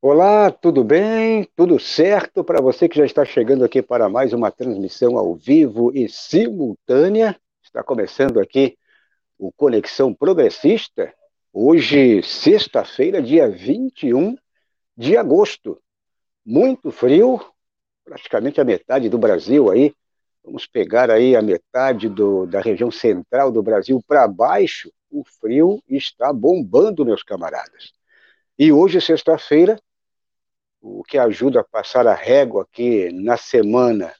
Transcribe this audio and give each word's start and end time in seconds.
Olá, 0.00 0.52
tudo 0.52 0.84
bem? 0.84 1.42
Tudo 1.56 1.76
certo 1.76 2.44
para 2.44 2.62
você 2.62 2.88
que 2.88 2.96
já 2.96 3.04
está 3.04 3.24
chegando 3.24 3.64
aqui 3.64 3.82
para 3.82 4.08
mais 4.08 4.32
uma 4.32 4.48
transmissão 4.48 5.18
ao 5.18 5.34
vivo 5.34 5.90
e 5.92 6.08
simultânea? 6.08 7.36
Está 7.60 7.82
começando 7.82 8.38
aqui 8.38 8.78
o 9.36 9.50
Conexão 9.50 10.14
Progressista, 10.14 11.12
hoje, 11.52 12.22
sexta-feira, 12.22 13.20
dia 13.20 13.48
21 13.48 14.36
de 14.96 15.16
agosto. 15.16 15.82
Muito 16.46 16.92
frio, 16.92 17.40
praticamente 18.04 18.60
a 18.60 18.64
metade 18.64 19.08
do 19.08 19.18
Brasil 19.18 19.68
aí. 19.68 19.92
Vamos 20.44 20.64
pegar 20.64 21.10
aí 21.10 21.34
a 21.34 21.42
metade 21.42 22.08
do, 22.08 22.46
da 22.46 22.60
região 22.60 22.92
central 22.92 23.50
do 23.50 23.64
Brasil 23.64 24.00
para 24.06 24.28
baixo. 24.28 24.92
O 25.10 25.24
frio 25.24 25.82
está 25.88 26.32
bombando, 26.32 27.04
meus 27.04 27.24
camaradas. 27.24 27.92
E 28.56 28.72
hoje, 28.72 29.00
sexta-feira, 29.00 29.76
o 30.80 31.02
que 31.02 31.18
ajuda 31.18 31.60
a 31.60 31.64
passar 31.64 32.06
a 32.06 32.14
régua 32.14 32.62
aqui 32.62 33.10
na 33.12 33.36
semana 33.36 34.12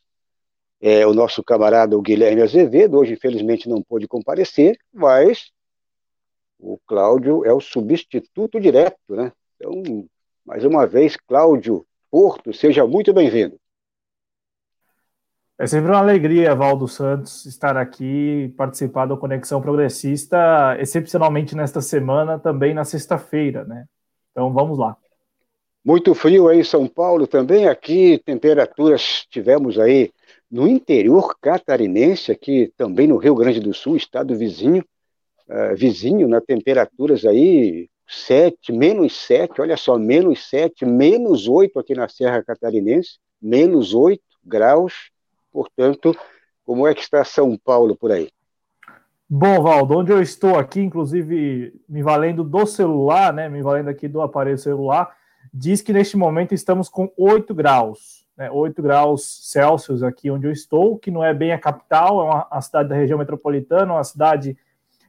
é 0.81 1.07
o 1.07 1.15
nosso 1.15 1.43
camarada 1.43 1.97
Guilherme 2.01 2.43
Azevedo, 2.43 2.99
hoje 2.99 3.15
infelizmente 3.15 3.69
não 3.69 3.83
pôde 3.83 4.07
comparecer, 4.07 4.79
mas 4.93 5.51
o 6.59 6.79
Cláudio 6.87 7.45
é 7.45 7.53
o 7.53 7.61
substituto 7.61 8.61
direto, 8.61 8.99
né? 9.09 9.33
Então, 9.57 10.07
mais 10.45 10.65
uma 10.65 10.87
vez, 10.87 11.17
Cláudio 11.17 11.87
Porto, 12.11 12.53
seja 12.53 12.87
muito 12.87 13.13
bem-vindo. 13.13 13.59
É 15.61 15.67
sempre 15.67 15.91
uma 15.91 15.99
alegria, 15.99 16.55
Valdo 16.55 16.87
Santos, 16.87 17.45
estar 17.45 17.77
aqui, 17.77 18.55
participar 18.57 19.07
da 19.07 19.17
Conexão 19.17 19.61
Progressista, 19.61 20.77
excepcionalmente 20.79 21.57
nesta 21.57 21.81
semana, 21.81 22.39
também 22.39 22.73
na 22.73 22.85
sexta-feira, 22.85 23.65
né? 23.65 23.85
Então, 24.31 24.53
vamos 24.53 24.79
lá. 24.79 24.97
Muito 25.89 26.15
frio 26.15 26.49
aí 26.49 26.61
em 26.61 26.65
São 26.65 26.87
Paulo 26.87 27.27
também. 27.27 27.67
Aqui, 27.67 28.21
temperaturas 28.23 29.25
tivemos 29.31 29.79
aí 29.79 30.13
no 30.51 30.69
interior 30.69 31.35
catarinense, 31.41 32.31
aqui 32.31 32.71
também 32.77 33.07
no 33.07 33.17
Rio 33.17 33.35
Grande 33.35 33.59
do 33.59 33.73
Sul, 33.73 33.97
estado 33.97 34.37
vizinho, 34.37 34.85
uh, 35.49 35.75
vizinho, 35.75 36.29
na 36.29 36.43
temperaturas 36.43 37.25
aí 37.25 37.89
7, 38.07 38.71
menos 38.71 39.17
7, 39.17 39.63
olha 39.63 39.79
só, 39.79 39.97
menos 39.97 40.47
7, 40.51 40.85
menos 40.85 41.49
8 41.49 41.79
aqui 41.79 41.95
na 41.95 42.07
Serra 42.07 42.45
Catarinense, 42.45 43.19
menos 43.41 43.95
8 43.95 44.23
graus. 44.45 45.11
Portanto, 45.51 46.15
como 46.67 46.87
é 46.87 46.93
que 46.95 47.01
está 47.01 47.25
São 47.25 47.57
Paulo 47.57 47.97
por 47.97 48.13
aí? 48.13 48.29
Bom, 49.27 49.63
Valdo, 49.63 49.97
onde 49.97 50.13
eu 50.13 50.21
estou 50.21 50.59
aqui, 50.59 50.83
inclusive 50.83 51.73
me 51.89 52.03
valendo 52.03 52.45
do 52.45 52.67
celular, 52.67 53.33
né, 53.33 53.49
me 53.49 53.63
valendo 53.63 53.89
aqui 53.89 54.07
do 54.07 54.21
aparelho 54.21 54.59
celular, 54.59 55.17
diz 55.53 55.83
que 55.83 55.93
neste 55.93 56.17
momento 56.17 56.55
estamos 56.55 56.89
com 56.89 57.13
8 57.17 57.55
graus, 57.55 58.27
né, 58.37 58.51
8 58.51 58.83
graus 58.83 59.51
Celsius 59.51 60.03
aqui 60.03 60.31
onde 60.31 60.47
eu 60.47 60.53
estou, 60.53 60.99
que 60.99 61.11
não 61.11 61.25
é 61.25 61.35
bem 61.35 61.53
a 61.53 61.59
capital, 61.59 62.21
é 62.21 62.47
uma, 62.51 62.61
cidade 62.61 62.89
da 62.89 62.95
região 62.95 63.19
metropolitana, 63.19 63.95
uma 63.95 64.05
cidade 64.05 64.57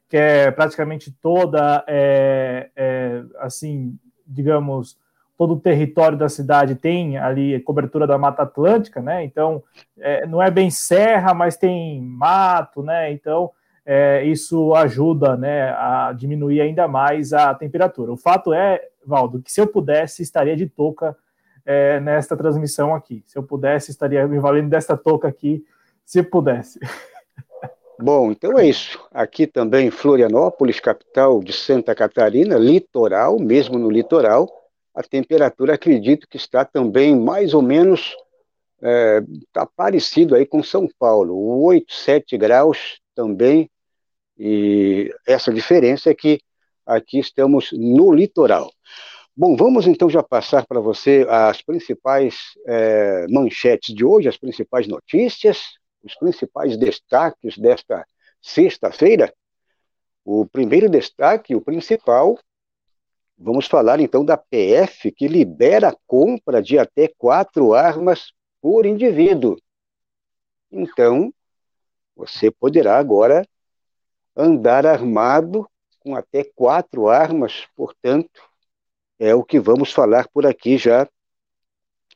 que 0.08 0.18
é 0.18 0.50
praticamente 0.50 1.12
toda, 1.22 1.84
é, 1.88 2.70
é, 2.76 3.24
assim, 3.40 3.98
digamos, 4.26 4.98
todo 5.38 5.54
o 5.54 5.60
território 5.60 6.18
da 6.18 6.28
cidade 6.28 6.76
tem 6.76 7.18
ali 7.18 7.60
cobertura 7.62 8.08
da 8.08 8.18
Mata 8.18 8.44
Atlântica, 8.44 9.02
né? 9.02 9.24
Então, 9.24 9.64
é, 9.98 10.26
não 10.26 10.42
é 10.42 10.50
bem 10.50 10.70
serra, 10.70 11.34
mas 11.34 11.56
tem 11.56 12.02
mato, 12.02 12.82
né? 12.84 13.12
Então, 13.12 13.52
é, 13.92 14.24
isso 14.24 14.76
ajuda 14.76 15.36
né, 15.36 15.72
a 15.72 16.14
diminuir 16.16 16.62
ainda 16.62 16.88
mais 16.88 17.34
a 17.34 17.56
temperatura. 17.56 18.12
O 18.12 18.18
fato 18.18 18.54
é, 18.54 18.88
Valdo, 19.04 19.42
que 19.42 19.52
se 19.52 19.60
eu 19.60 19.66
pudesse, 19.66 20.22
estaria 20.22 20.56
de 20.56 20.68
touca 20.68 21.18
é, 21.66 22.00
nesta 22.00 22.38
transmissão 22.38 22.94
aqui. 22.94 23.24
Se 23.26 23.36
eu 23.36 23.42
pudesse, 23.42 23.90
estaria 23.90 24.28
me 24.28 24.38
valendo 24.38 24.70
desta 24.70 24.96
touca 24.96 25.28
aqui, 25.28 25.66
se 26.06 26.22
pudesse. 26.22 26.80
Bom, 28.00 28.30
então 28.30 28.60
é 28.60 28.68
isso. 28.68 29.04
Aqui 29.12 29.48
também 29.48 29.90
Florianópolis, 29.90 30.80
capital 30.80 31.40
de 31.40 31.52
Santa 31.52 31.96
Catarina, 31.96 32.60
litoral, 32.60 33.40
mesmo 33.40 33.80
no 33.80 33.90
litoral, 33.90 34.48
a 34.94 35.02
temperatura 35.02 35.74
acredito 35.74 36.28
que 36.30 36.38
está 36.38 36.64
também 36.64 37.20
mais 37.20 37.56
ou 37.56 37.64
menos 37.64 38.16
é, 38.84 39.24
tá 39.52 39.66
parecido 39.66 40.36
aí 40.36 40.46
com 40.46 40.62
São 40.62 40.88
Paulo, 41.00 41.36
8, 41.64 41.92
7 41.92 42.38
graus 42.38 43.02
também 43.16 43.68
e 44.40 45.14
essa 45.28 45.54
diferença 45.54 46.10
é 46.10 46.16
que 46.16 46.40
aqui 46.86 47.20
estamos 47.20 47.72
no 47.74 48.12
litoral. 48.14 48.72
Bom, 49.36 49.56
vamos 49.56 49.86
então 49.86 50.10
já 50.10 50.24
passar 50.24 50.66
para 50.66 50.80
você 50.80 51.26
as 51.30 51.62
principais 51.62 52.38
é, 52.66 53.28
manchetes 53.30 53.94
de 53.94 54.06
hoje, 54.06 54.30
as 54.30 54.38
principais 54.38 54.88
notícias, 54.88 55.60
os 56.02 56.16
principais 56.16 56.78
destaques 56.78 57.58
desta 57.58 58.06
sexta-feira. 58.42 59.34
O 60.24 60.46
primeiro 60.46 60.90
destaque, 60.90 61.56
o 61.56 61.62
principal, 61.62 62.40
vamos 63.38 63.68
falar 63.68 64.00
então 64.00 64.24
da 64.24 64.38
PF, 64.38 65.12
que 65.12 65.28
libera 65.28 65.90
a 65.90 65.98
compra 66.08 66.62
de 66.62 66.78
até 66.80 67.10
quatro 67.18 67.74
armas 67.74 68.32
por 68.62 68.86
indivíduo. 68.86 69.58
Então, 70.72 71.34
você 72.16 72.52
poderá 72.52 72.98
agora 72.98 73.46
andar 74.40 74.86
armado 74.86 75.70
com 76.00 76.16
até 76.16 76.44
quatro 76.44 77.10
armas, 77.10 77.68
portanto, 77.76 78.42
é 79.20 79.36
o 79.36 79.44
que 79.44 79.60
vamos 79.60 79.92
falar 79.92 80.30
por 80.30 80.46
aqui 80.46 80.78
já. 80.78 81.08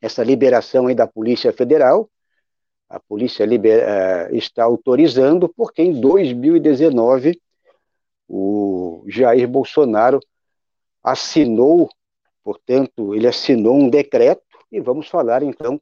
Essa 0.01 0.23
liberação 0.23 0.87
aí 0.87 0.95
da 0.95 1.05
Polícia 1.05 1.51
Federal, 1.51 2.09
a 2.89 2.99
Polícia 2.99 3.43
eh, 3.45 4.29
está 4.31 4.63
autorizando, 4.63 5.49
porque 5.49 5.81
em 5.81 5.99
2019 5.99 7.39
o 8.27 9.03
Jair 9.07 9.47
Bolsonaro 9.47 10.19
assinou, 11.03 11.89
portanto, 12.41 13.13
ele 13.13 13.27
assinou 13.27 13.75
um 13.75 13.89
decreto, 13.89 14.43
e 14.71 14.79
vamos 14.79 15.09
falar 15.09 15.43
então 15.43 15.79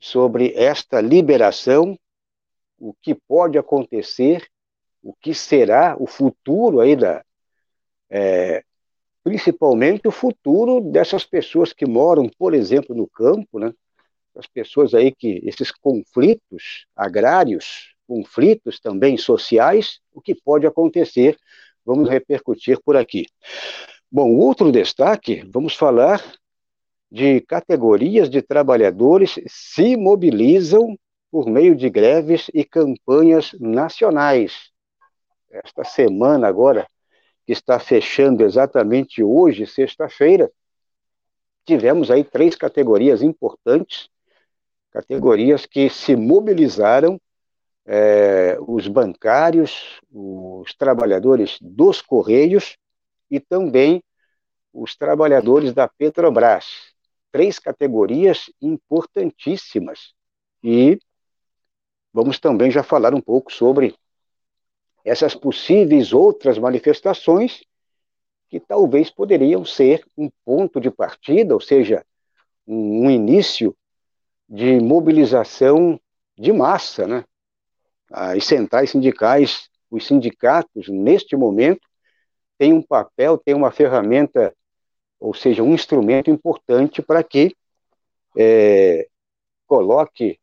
sobre 0.00 0.54
esta 0.54 1.00
liberação, 1.00 1.98
o 2.78 2.94
que 2.94 3.14
pode 3.14 3.58
acontecer 3.58 4.48
o 5.02 5.14
que 5.14 5.34
será 5.34 5.96
o 5.98 6.06
futuro 6.06 6.80
aí 6.80 6.96
da, 6.96 7.24
é, 8.10 8.62
principalmente 9.22 10.08
o 10.08 10.10
futuro 10.10 10.80
dessas 10.80 11.24
pessoas 11.24 11.72
que 11.72 11.86
moram, 11.86 12.30
por 12.38 12.54
exemplo, 12.54 12.94
no 12.96 13.06
campo, 13.06 13.58
né? 13.58 13.72
As 14.34 14.46
pessoas 14.46 14.94
aí 14.94 15.12
que 15.12 15.40
esses 15.44 15.72
conflitos 15.72 16.86
agrários, 16.94 17.94
conflitos 18.06 18.80
também 18.80 19.18
sociais, 19.18 20.00
o 20.12 20.20
que 20.20 20.34
pode 20.34 20.66
acontecer, 20.66 21.36
vamos 21.84 22.08
repercutir 22.08 22.78
por 22.84 22.96
aqui. 22.96 23.26
Bom, 24.10 24.34
outro 24.36 24.72
destaque, 24.72 25.44
vamos 25.52 25.74
falar 25.74 26.22
de 27.10 27.40
categorias 27.42 28.30
de 28.30 28.40
trabalhadores 28.40 29.38
se 29.46 29.96
mobilizam 29.96 30.96
por 31.30 31.46
meio 31.46 31.74
de 31.74 31.90
greves 31.90 32.50
e 32.54 32.64
campanhas 32.64 33.52
nacionais 33.60 34.70
esta 35.50 35.84
semana 35.84 36.46
agora, 36.48 36.86
que 37.46 37.52
está 37.52 37.78
fechando 37.78 38.44
exatamente 38.44 39.22
hoje, 39.22 39.66
sexta-feira, 39.66 40.50
tivemos 41.64 42.10
aí 42.10 42.24
três 42.24 42.54
categorias 42.54 43.22
importantes, 43.22 44.08
categorias 44.90 45.66
que 45.66 45.88
se 45.88 46.16
mobilizaram, 46.16 47.20
é, 47.86 48.58
os 48.60 48.86
bancários, 48.86 49.98
os 50.12 50.74
trabalhadores 50.74 51.58
dos 51.60 52.02
Correios 52.02 52.76
e 53.30 53.40
também 53.40 54.02
os 54.72 54.94
trabalhadores 54.94 55.72
da 55.72 55.88
Petrobras. 55.88 56.66
Três 57.32 57.58
categorias 57.58 58.50
importantíssimas. 58.60 60.12
E 60.62 60.98
vamos 62.12 62.38
também 62.38 62.70
já 62.70 62.82
falar 62.82 63.14
um 63.14 63.20
pouco 63.20 63.52
sobre 63.52 63.94
essas 65.08 65.34
possíveis 65.34 66.12
outras 66.12 66.58
manifestações 66.58 67.62
que 68.48 68.58
talvez 68.58 69.10
poderiam 69.10 69.64
ser 69.64 70.04
um 70.16 70.30
ponto 70.44 70.80
de 70.80 70.90
partida, 70.90 71.54
ou 71.54 71.60
seja, 71.60 72.04
um, 72.66 73.10
início 73.10 73.76
de 74.48 74.80
mobilização 74.80 76.00
de 76.36 76.52
massa, 76.52 77.06
né? 77.06 77.24
As 78.10 78.44
centrais 78.44 78.90
sindicais, 78.90 79.68
os 79.90 80.06
sindicatos, 80.06 80.88
neste 80.88 81.36
momento, 81.36 81.86
têm 82.56 82.72
um 82.72 82.82
papel, 82.82 83.36
têm 83.36 83.54
uma 83.54 83.70
ferramenta, 83.70 84.54
ou 85.20 85.34
seja, 85.34 85.62
um 85.62 85.74
instrumento 85.74 86.30
importante 86.30 87.02
para 87.02 87.22
que 87.22 87.54
é, 88.36 89.06
coloque, 89.66 90.38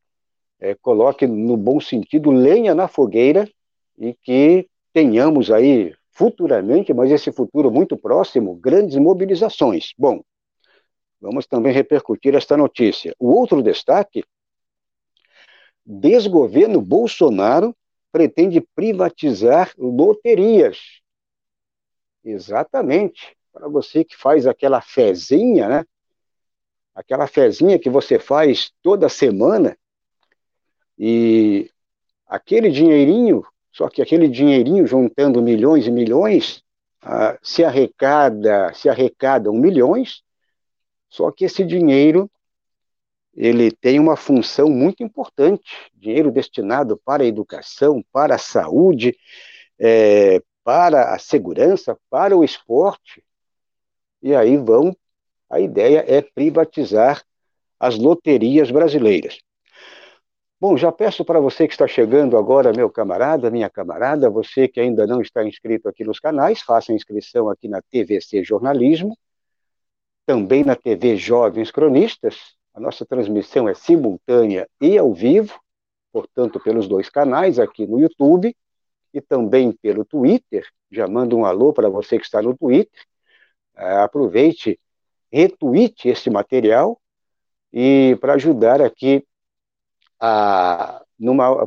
é, 0.60 0.76
coloque, 0.76 1.26
no 1.26 1.58
bom 1.58 1.80
sentido, 1.80 2.30
lenha 2.30 2.76
na 2.76 2.88
fogueira 2.88 3.50
e 3.98 4.14
que 4.14 4.68
tenhamos 4.94 5.52
aí 5.52 5.94
futuramente, 6.12 6.94
mas 6.94 7.12
esse 7.12 7.32
futuro 7.32 7.72
muito 7.72 7.98
próximo, 7.98 8.56
grandes 8.56 8.98
mobilizações. 8.98 9.94
Bom, 9.98 10.22
Vamos 11.26 11.48
também 11.48 11.74
repercutir 11.74 12.36
esta 12.36 12.56
notícia. 12.56 13.16
O 13.18 13.32
outro 13.32 13.64
destaque: 13.64 14.24
desgoverno 15.84 16.80
Bolsonaro 16.80 17.76
pretende 18.12 18.62
privatizar 18.62 19.74
loterias. 19.76 21.02
Exatamente. 22.24 23.36
Para 23.52 23.68
você 23.68 24.04
que 24.04 24.16
faz 24.16 24.46
aquela 24.46 24.82
fezinha, 24.82 25.68
né? 25.68 25.86
Aquela 26.94 27.26
fezinha 27.26 27.80
que 27.80 27.90
você 27.90 28.20
faz 28.20 28.72
toda 28.84 29.10
semana 29.10 29.76
e 30.98 31.70
aquele 32.28 32.70
dinheirinho, 32.70 33.44
só 33.76 33.90
que 33.90 34.02
aquele 34.02 34.30
dinheirinho 34.30 34.88
juntando 34.88 35.42
milhões 35.42 35.86
e 35.86 35.92
milhões, 35.92 36.64
ah, 37.02 37.38
se 37.44 37.62
arrecada, 37.62 38.74
se 38.74 38.88
arrecadam 38.88 39.54
milhões, 39.54 40.24
só 41.10 41.30
que 41.30 41.44
esse 41.44 41.62
dinheiro 41.66 42.32
ele 43.36 43.70
tem 43.70 44.00
uma 44.00 44.16
função 44.16 44.70
muito 44.70 45.04
importante, 45.04 45.92
dinheiro 45.94 46.32
destinado 46.32 46.96
para 47.04 47.24
a 47.24 47.26
educação, 47.26 48.02
para 48.14 48.36
a 48.36 48.38
saúde, 48.38 49.14
é, 49.78 50.42
para 50.64 51.14
a 51.14 51.20
segurança, 51.20 52.00
para 52.10 52.36
o 52.36 52.46
esporte. 52.46 53.22
E 54.24 54.34
aí 54.34 54.56
vão, 54.56 54.96
a 55.50 55.60
ideia 55.60 56.02
é 56.08 56.22
privatizar 56.22 57.26
as 57.78 57.98
loterias 57.98 58.72
brasileiras. 58.72 59.38
Bom, 60.68 60.76
já 60.76 60.92
peço 60.92 61.24
para 61.24 61.40
você 61.40 61.68
que 61.68 61.76
está 61.76 61.88
chegando 61.88 62.36
agora, 62.36 62.74
meu 62.74 62.90
camarada, 62.90 63.52
minha 63.52 63.70
camarada, 63.70 64.32
você 64.32 64.68
que 64.68 64.80
ainda 64.80 65.06
não 65.06 65.22
está 65.22 65.46
inscrito 65.48 65.88
aqui 65.88 66.04
nos 66.04 66.20
canais, 66.20 66.64
faça 66.64 66.92
inscrição 66.92 67.52
aqui 67.52 67.68
na 67.68 67.84
TVC 67.84 68.44
Jornalismo, 68.44 69.16
também 70.26 70.64
na 70.64 70.76
TV 70.76 71.18
Jovens 71.18 71.70
Cronistas. 71.70 72.56
A 72.74 72.80
nossa 72.80 73.06
transmissão 73.06 73.70
é 73.70 73.76
simultânea 73.76 74.68
e 74.82 74.98
ao 74.98 75.14
vivo, 75.14 75.54
portanto, 76.12 76.60
pelos 76.60 76.88
dois 76.88 77.12
canais, 77.12 77.60
aqui 77.60 77.86
no 77.86 78.00
YouTube 78.00 78.58
e 79.14 79.22
também 79.22 79.72
pelo 79.72 80.04
Twitter. 80.04 80.68
Já 80.90 81.08
mando 81.08 81.38
um 81.38 81.46
alô 81.46 81.74
para 81.74 81.90
você 81.90 82.18
que 82.18 82.26
está 82.26 82.42
no 82.42 82.58
Twitter. 82.58 83.04
Uh, 83.78 84.02
aproveite, 84.02 84.80
retweete 85.32 86.10
esse 86.10 86.32
material 86.32 87.00
e 87.72 88.18
para 88.20 88.34
ajudar 88.34 88.82
aqui 88.82 89.24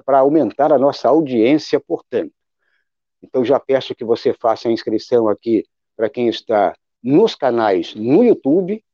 para 0.05 0.19
aumentar 0.19 0.73
a 0.73 0.79
nossa 0.79 1.09
audiência, 1.09 1.81
portanto. 1.81 2.33
Então, 3.23 3.45
já 3.45 3.59
peço 3.59 3.95
que 3.95 4.05
você 4.05 4.33
faça 4.33 4.69
a 4.69 4.73
inscrição 4.73 5.29
aqui 5.29 5.65
para 5.97 6.09
quem 6.09 6.29
está 6.29 6.75
nos 7.03 7.35
canais 7.35 7.95
no 7.95 8.23
YouTube, 8.23 8.85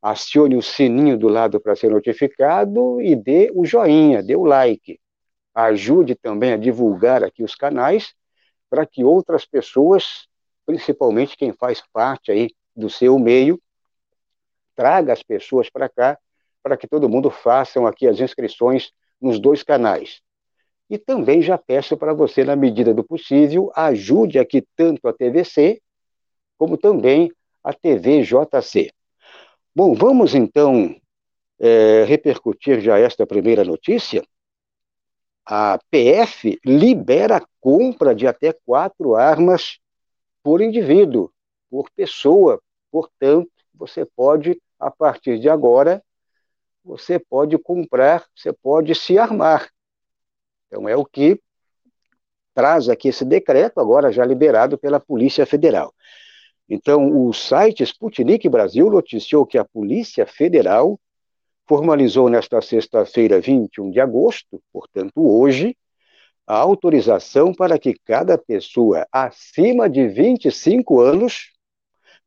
acione 0.00 0.56
o 0.56 0.62
sininho 0.62 1.18
do 1.18 1.28
lado 1.28 1.60
para 1.60 1.74
ser 1.74 1.90
notificado 1.90 3.00
e 3.00 3.16
dê 3.16 3.50
o 3.54 3.64
joinha, 3.64 4.22
dê 4.22 4.36
o 4.36 4.44
like. 4.44 5.00
Ajude 5.54 6.14
também 6.14 6.52
a 6.52 6.56
divulgar 6.56 7.24
aqui 7.24 7.42
os 7.42 7.54
canais 7.54 8.14
para 8.70 8.86
que 8.86 9.02
outras 9.02 9.44
pessoas, 9.44 10.28
principalmente 10.64 11.36
quem 11.36 11.52
faz 11.52 11.82
parte 11.92 12.30
aí 12.30 12.50
do 12.76 12.88
seu 12.88 13.18
meio, 13.18 13.60
traga 14.76 15.12
as 15.12 15.22
pessoas 15.22 15.68
para 15.68 15.88
cá 15.88 16.16
para 16.68 16.76
que 16.76 16.86
todo 16.86 17.08
mundo 17.08 17.30
façam 17.30 17.86
aqui 17.86 18.06
as 18.06 18.20
inscrições 18.20 18.92
nos 19.18 19.40
dois 19.40 19.62
canais. 19.62 20.20
E 20.90 20.98
também 20.98 21.40
já 21.40 21.56
peço 21.56 21.96
para 21.96 22.12
você, 22.12 22.44
na 22.44 22.54
medida 22.54 22.92
do 22.92 23.02
possível, 23.02 23.72
ajude 23.74 24.38
aqui 24.38 24.62
tanto 24.76 25.08
a 25.08 25.12
TVC, 25.14 25.80
como 26.58 26.76
também 26.76 27.32
a 27.64 27.72
TV 27.72 28.22
JC. 28.22 28.92
Bom, 29.74 29.94
vamos 29.94 30.34
então 30.34 30.94
é, 31.58 32.04
repercutir 32.04 32.82
já 32.82 32.98
esta 32.98 33.26
primeira 33.26 33.64
notícia. 33.64 34.22
A 35.46 35.78
PF 35.90 36.60
libera 36.66 37.42
compra 37.62 38.14
de 38.14 38.26
até 38.26 38.52
quatro 38.52 39.14
armas 39.14 39.78
por 40.42 40.60
indivíduo, 40.60 41.30
por 41.70 41.88
pessoa. 41.96 42.60
Portanto, 42.90 43.50
você 43.72 44.04
pode, 44.04 44.60
a 44.78 44.90
partir 44.90 45.38
de 45.38 45.48
agora, 45.48 46.02
você 46.84 47.18
pode 47.18 47.58
comprar, 47.58 48.24
você 48.34 48.52
pode 48.52 48.94
se 48.94 49.18
armar. 49.18 49.68
Então, 50.66 50.88
é 50.88 50.96
o 50.96 51.04
que 51.04 51.40
traz 52.54 52.88
aqui 52.88 53.08
esse 53.08 53.24
decreto, 53.24 53.78
agora 53.78 54.10
já 54.10 54.24
liberado 54.24 54.76
pela 54.76 54.98
Polícia 54.98 55.46
Federal. 55.46 55.94
Então, 56.68 57.26
o 57.26 57.32
site 57.32 57.82
Sputnik 57.82 58.48
Brasil 58.48 58.90
noticiou 58.90 59.46
que 59.46 59.56
a 59.56 59.64
Polícia 59.64 60.26
Federal 60.26 61.00
formalizou 61.66 62.28
nesta 62.28 62.60
sexta-feira, 62.60 63.40
21 63.40 63.90
de 63.90 64.00
agosto, 64.00 64.60
portanto, 64.72 65.12
hoje, 65.18 65.76
a 66.46 66.56
autorização 66.56 67.52
para 67.52 67.78
que 67.78 67.94
cada 68.04 68.38
pessoa 68.38 69.06
acima 69.12 69.88
de 69.88 70.08
25 70.08 71.00
anos 71.00 71.52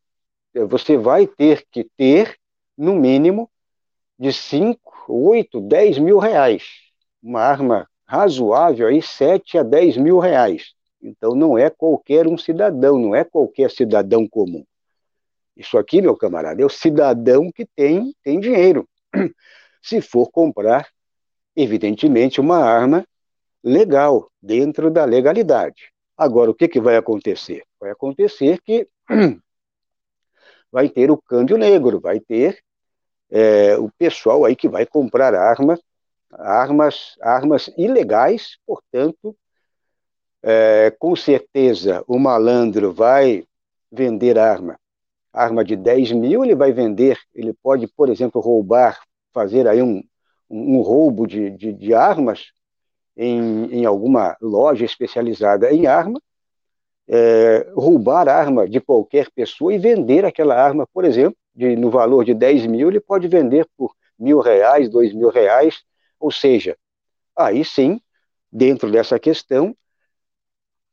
você 0.68 0.96
vai 0.96 1.28
ter 1.28 1.66
que 1.70 1.84
ter 1.98 2.38
no 2.78 2.96
mínimo, 2.96 3.50
de 4.18 4.32
5, 4.32 4.80
8, 5.08 5.62
10 5.62 6.00
mil 6.00 6.18
reais. 6.18 6.64
Uma 7.22 7.42
arma 7.42 7.88
razoável 8.06 8.88
aí, 8.88 9.02
7 9.02 9.58
a 9.58 9.64
10 9.64 9.98
mil 9.98 10.20
reais. 10.20 10.74
Então 11.02 11.36
não 11.36 11.58
é 11.58 11.70
qualquer 11.70 12.28
um 12.28 12.38
cidadão, 12.38 12.98
não 12.98 13.16
é 13.16 13.24
qualquer 13.24 13.70
cidadão 13.70 14.28
comum. 14.28 14.64
Isso 15.56 15.78
aqui, 15.78 16.02
meu 16.02 16.18
camarada, 16.18 16.62
é 16.62 16.66
o 16.66 16.70
cidadão 16.70 17.52
que 17.52 17.66
tem, 17.66 18.14
tem 18.24 18.40
dinheiro. 18.40 18.88
Se 19.82 20.02
for 20.02 20.30
comprar, 20.30 20.88
evidentemente, 21.56 22.42
uma 22.42 22.58
arma 22.58 23.06
legal, 23.64 24.30
dentro 24.42 24.92
da 24.92 25.06
legalidade. 25.06 25.92
Agora, 26.18 26.52
o 26.52 26.54
que, 26.54 26.68
que 26.68 26.80
vai 26.80 26.98
acontecer? 26.98 27.64
Vai 27.80 27.92
acontecer 27.92 28.60
que 28.62 28.88
vai 30.76 30.90
ter 30.90 31.10
o 31.10 31.16
câmbio 31.16 31.58
negro, 31.58 32.02
vai 32.02 32.20
ter 32.20 32.60
é, 33.32 33.78
o 33.78 33.90
pessoal 33.98 34.44
aí 34.44 34.58
que 34.58 34.68
vai 34.68 34.86
comprar 34.86 35.34
arma, 35.34 35.80
armas, 36.34 37.16
armas 37.22 37.72
ilegais, 37.78 38.58
portanto, 38.68 39.34
é, 40.44 40.94
com 41.00 41.16
certeza 41.16 42.04
o 42.06 42.20
malandro 42.20 42.92
vai 42.92 43.46
vender 43.90 44.38
arma, 44.38 44.78
arma 45.32 45.64
de 45.64 45.78
10 45.78 46.12
mil, 46.12 46.44
ele 46.44 46.56
vai 46.56 46.74
vender, 46.74 47.18
ele 47.34 47.54
pode, 47.54 47.88
por 47.88 48.10
exemplo, 48.10 48.42
roubar, 48.42 49.00
fazer 49.34 49.70
aí 49.70 49.82
um, 49.82 50.04
um 50.50 50.82
roubo 50.82 51.26
de, 51.26 51.52
de, 51.52 51.72
de 51.72 51.94
armas 51.94 52.52
em, 53.16 53.80
em 53.80 53.86
alguma 53.86 54.36
loja 54.42 54.84
especializada 54.84 55.72
em 55.72 55.88
arma, 55.88 56.22
é, 57.08 57.68
roubar 57.76 58.28
arma 58.28 58.68
de 58.68 58.80
qualquer 58.80 59.30
pessoa 59.32 59.74
e 59.74 59.78
vender 59.78 60.26
aquela 60.26 60.56
arma, 60.56 60.88
por 60.94 61.06
exemplo, 61.06 61.38
de, 61.54 61.76
no 61.76 61.90
valor 61.90 62.26
de 62.26 62.34
10 62.34 62.66
mil, 62.66 62.90
ele 62.90 63.00
pode 63.00 63.28
vender 63.28 63.68
por 63.78 63.96
mil 64.18 64.40
reais, 64.40 64.90
dois 64.90 65.14
mil 65.14 65.30
reais, 65.30 65.84
ou 66.20 66.32
seja, 66.32 66.78
aí 67.36 67.64
sim, 67.64 68.00
dentro 68.52 68.92
dessa 68.92 69.20
questão, 69.20 69.76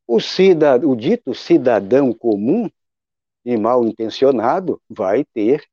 o, 0.06 0.20
cidad, 0.20 0.84
o 0.84 0.94
dito 0.94 1.34
cidadão 1.34 2.12
comum, 2.12 2.68
e 3.44 3.56
mal 3.56 3.84
intencionado 3.84 4.80
vai 4.88 5.24
ter, 5.24 5.64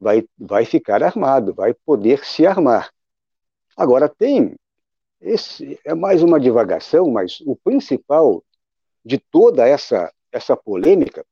vai, 0.00 0.24
vai 0.36 0.64
ficar 0.64 1.02
armado, 1.02 1.54
vai 1.54 1.72
poder 1.72 2.24
se 2.24 2.46
armar. 2.46 2.90
Agora, 3.76 4.08
tem, 4.08 4.56
esse 5.20 5.78
é 5.84 5.94
mais 5.94 6.22
uma 6.22 6.40
divagação, 6.40 7.10
mas 7.10 7.40
o 7.42 7.54
principal 7.56 8.42
de 9.08 9.18
toda 9.18 9.66
essa, 9.66 10.12
essa 10.30 10.54
polêmica 10.54 11.24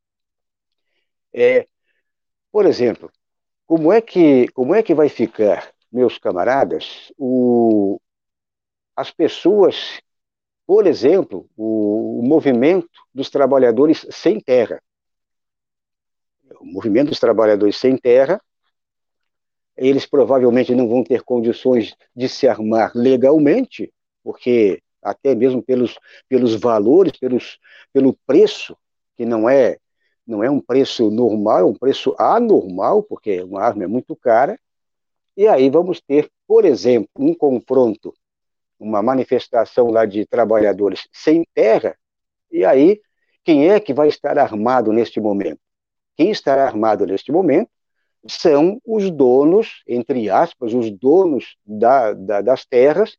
é, 1.30 1.68
por 2.50 2.64
exemplo, 2.64 3.12
como 3.66 3.92
é 3.92 4.00
que, 4.00 4.48
como 4.48 4.74
é 4.74 4.82
que 4.82 4.94
vai 4.94 5.10
ficar, 5.10 5.70
meus 5.92 6.16
camaradas, 6.16 7.12
o, 7.18 8.00
as 8.96 9.10
pessoas, 9.10 10.00
por 10.66 10.86
exemplo, 10.86 11.46
o, 11.54 12.20
o 12.20 12.22
movimento 12.26 12.88
dos 13.14 13.28
trabalhadores 13.28 14.06
sem 14.10 14.40
terra? 14.40 14.82
O 16.58 16.64
movimento 16.64 17.10
dos 17.10 17.20
trabalhadores 17.20 17.76
sem 17.76 17.94
terra 17.98 18.40
eles 19.76 20.06
provavelmente 20.06 20.74
não 20.74 20.88
vão 20.88 21.04
ter 21.04 21.22
condições 21.22 21.94
de 22.14 22.30
se 22.30 22.48
armar 22.48 22.92
legalmente, 22.94 23.92
porque 24.24 24.82
até 25.02 25.34
mesmo 25.34 25.62
pelos, 25.62 25.98
pelos 26.28 26.54
valores, 26.54 27.12
pelos, 27.18 27.58
pelo 27.92 28.16
preço, 28.26 28.76
que 29.16 29.24
não 29.24 29.48
é, 29.48 29.78
não 30.26 30.42
é 30.42 30.50
um 30.50 30.60
preço 30.60 31.10
normal, 31.10 31.60
é 31.60 31.64
um 31.64 31.74
preço 31.74 32.14
anormal, 32.18 33.02
porque 33.02 33.42
uma 33.42 33.62
arma 33.62 33.84
é 33.84 33.86
muito 33.86 34.14
cara. 34.16 34.58
E 35.36 35.46
aí 35.46 35.68
vamos 35.70 36.00
ter, 36.00 36.30
por 36.46 36.64
exemplo, 36.64 37.08
um 37.18 37.34
confronto, 37.34 38.14
uma 38.78 39.02
manifestação 39.02 39.90
lá 39.90 40.04
de 40.04 40.26
trabalhadores 40.26 41.08
sem 41.12 41.46
terra, 41.54 41.96
e 42.50 42.64
aí 42.64 43.00
quem 43.44 43.70
é 43.70 43.78
que 43.78 43.94
vai 43.94 44.08
estar 44.08 44.38
armado 44.38 44.92
neste 44.92 45.20
momento? 45.20 45.60
Quem 46.16 46.30
estará 46.30 46.66
armado 46.66 47.06
neste 47.06 47.30
momento 47.30 47.70
são 48.26 48.80
os 48.84 49.10
donos, 49.10 49.84
entre 49.86 50.28
aspas, 50.28 50.74
os 50.74 50.90
donos 50.90 51.56
da, 51.64 52.12
da, 52.12 52.40
das 52.40 52.64
terras 52.64 53.16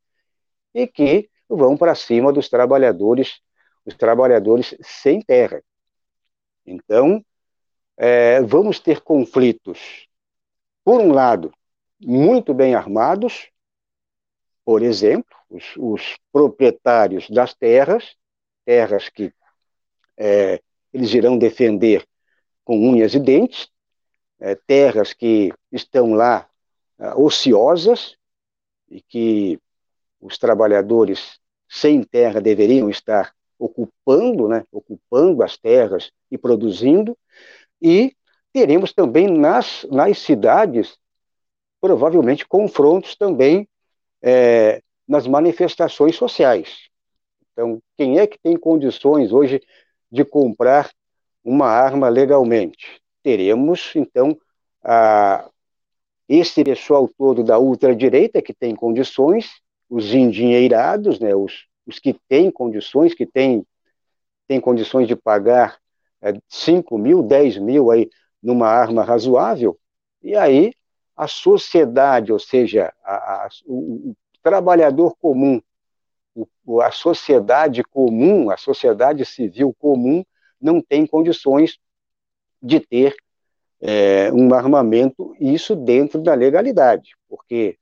e 0.73 0.85
que 0.85 1.29
vão 1.49 1.77
para 1.77 1.95
cima 1.95 2.31
dos 2.33 2.49
trabalhadores, 2.49 3.39
os 3.85 3.95
trabalhadores 3.95 4.75
sem 4.81 5.21
terra. 5.21 5.61
Então, 6.65 7.23
é, 7.95 8.41
vamos 8.41 8.79
ter 8.79 9.01
conflitos, 9.01 10.07
por 10.83 11.01
um 11.01 11.11
lado, 11.11 11.53
muito 11.99 12.53
bem 12.53 12.75
armados, 12.75 13.49
por 14.63 14.81
exemplo, 14.83 15.35
os, 15.49 15.63
os 15.77 16.17
proprietários 16.31 17.29
das 17.29 17.53
terras, 17.53 18.15
terras 18.65 19.09
que 19.09 19.33
é, 20.17 20.61
eles 20.93 21.13
irão 21.13 21.37
defender 21.37 22.05
com 22.63 22.77
unhas 22.77 23.13
e 23.13 23.19
dentes, 23.19 23.69
é, 24.39 24.55
terras 24.55 25.13
que 25.13 25.53
estão 25.71 26.13
lá 26.13 26.49
é, 26.99 27.15
ociosas 27.15 28.17
e 28.89 29.01
que 29.01 29.59
os 30.19 30.37
trabalhadores 30.37 31.39
sem 31.69 32.03
terra 32.03 32.41
deveriam 32.41 32.89
estar 32.89 33.33
ocupando, 33.59 34.47
né, 34.47 34.63
ocupando 34.71 35.43
as 35.43 35.57
terras 35.57 36.11
e 36.31 36.37
produzindo, 36.37 37.17
e 37.81 38.15
teremos 38.53 38.93
também 38.93 39.27
nas, 39.27 39.85
nas 39.91 40.19
cidades, 40.19 40.97
provavelmente, 41.81 42.47
confrontos 42.47 43.15
também 43.15 43.67
é, 44.21 44.81
nas 45.07 45.27
manifestações 45.27 46.15
sociais. 46.15 46.87
Então, 47.51 47.81
quem 47.95 48.19
é 48.19 48.27
que 48.27 48.39
tem 48.39 48.55
condições 48.55 49.31
hoje 49.31 49.61
de 50.11 50.23
comprar 50.23 50.91
uma 51.43 51.67
arma 51.67 52.09
legalmente? 52.09 53.01
teremos, 53.27 53.91
então, 53.93 54.37
a, 54.81 55.49
esse 56.29 56.63
pessoal 56.63 57.09
todo 57.17 57.43
da 57.43 57.59
ultradireita 57.59 58.41
que 58.41 58.53
tem 58.53 58.73
condições, 58.73 59.49
os 59.89 60.13
endinheirados, 60.13 61.19
né, 61.19 61.35
os, 61.35 61.65
os 61.85 61.99
que 61.99 62.13
têm 62.27 62.51
condições, 62.51 63.13
que 63.13 63.25
têm, 63.25 63.65
têm 64.47 64.59
condições 64.59 65.07
de 65.07 65.15
pagar 65.15 65.77
é, 66.21 66.33
5 66.49 66.97
mil, 66.97 67.23
10 67.23 67.57
mil 67.57 67.91
aí 67.91 68.09
numa 68.41 68.67
arma 68.67 69.03
razoável, 69.03 69.77
e 70.21 70.35
aí 70.35 70.73
a 71.15 71.27
sociedade, 71.27 72.31
ou 72.31 72.39
seja, 72.39 72.93
a, 73.03 73.15
a, 73.15 73.49
o, 73.65 74.11
o, 74.11 74.15
trabalhador 74.43 75.15
comum, 75.19 75.61
o, 76.65 76.79
a 76.79 76.91
sociedade 76.91 77.83
comum, 77.83 78.51
a 78.51 78.57
sociedade 78.57 79.25
civil 79.25 79.75
comum, 79.79 80.23
não 80.61 80.81
tem 80.81 81.05
condições 81.05 81.77
de 82.61 82.79
ter 82.79 83.15
é, 83.81 84.31
um 84.31 84.53
armamento, 84.53 85.35
isso 85.39 85.75
dentro 85.75 86.21
da 86.21 86.33
legalidade, 86.33 87.11
porque 87.27 87.77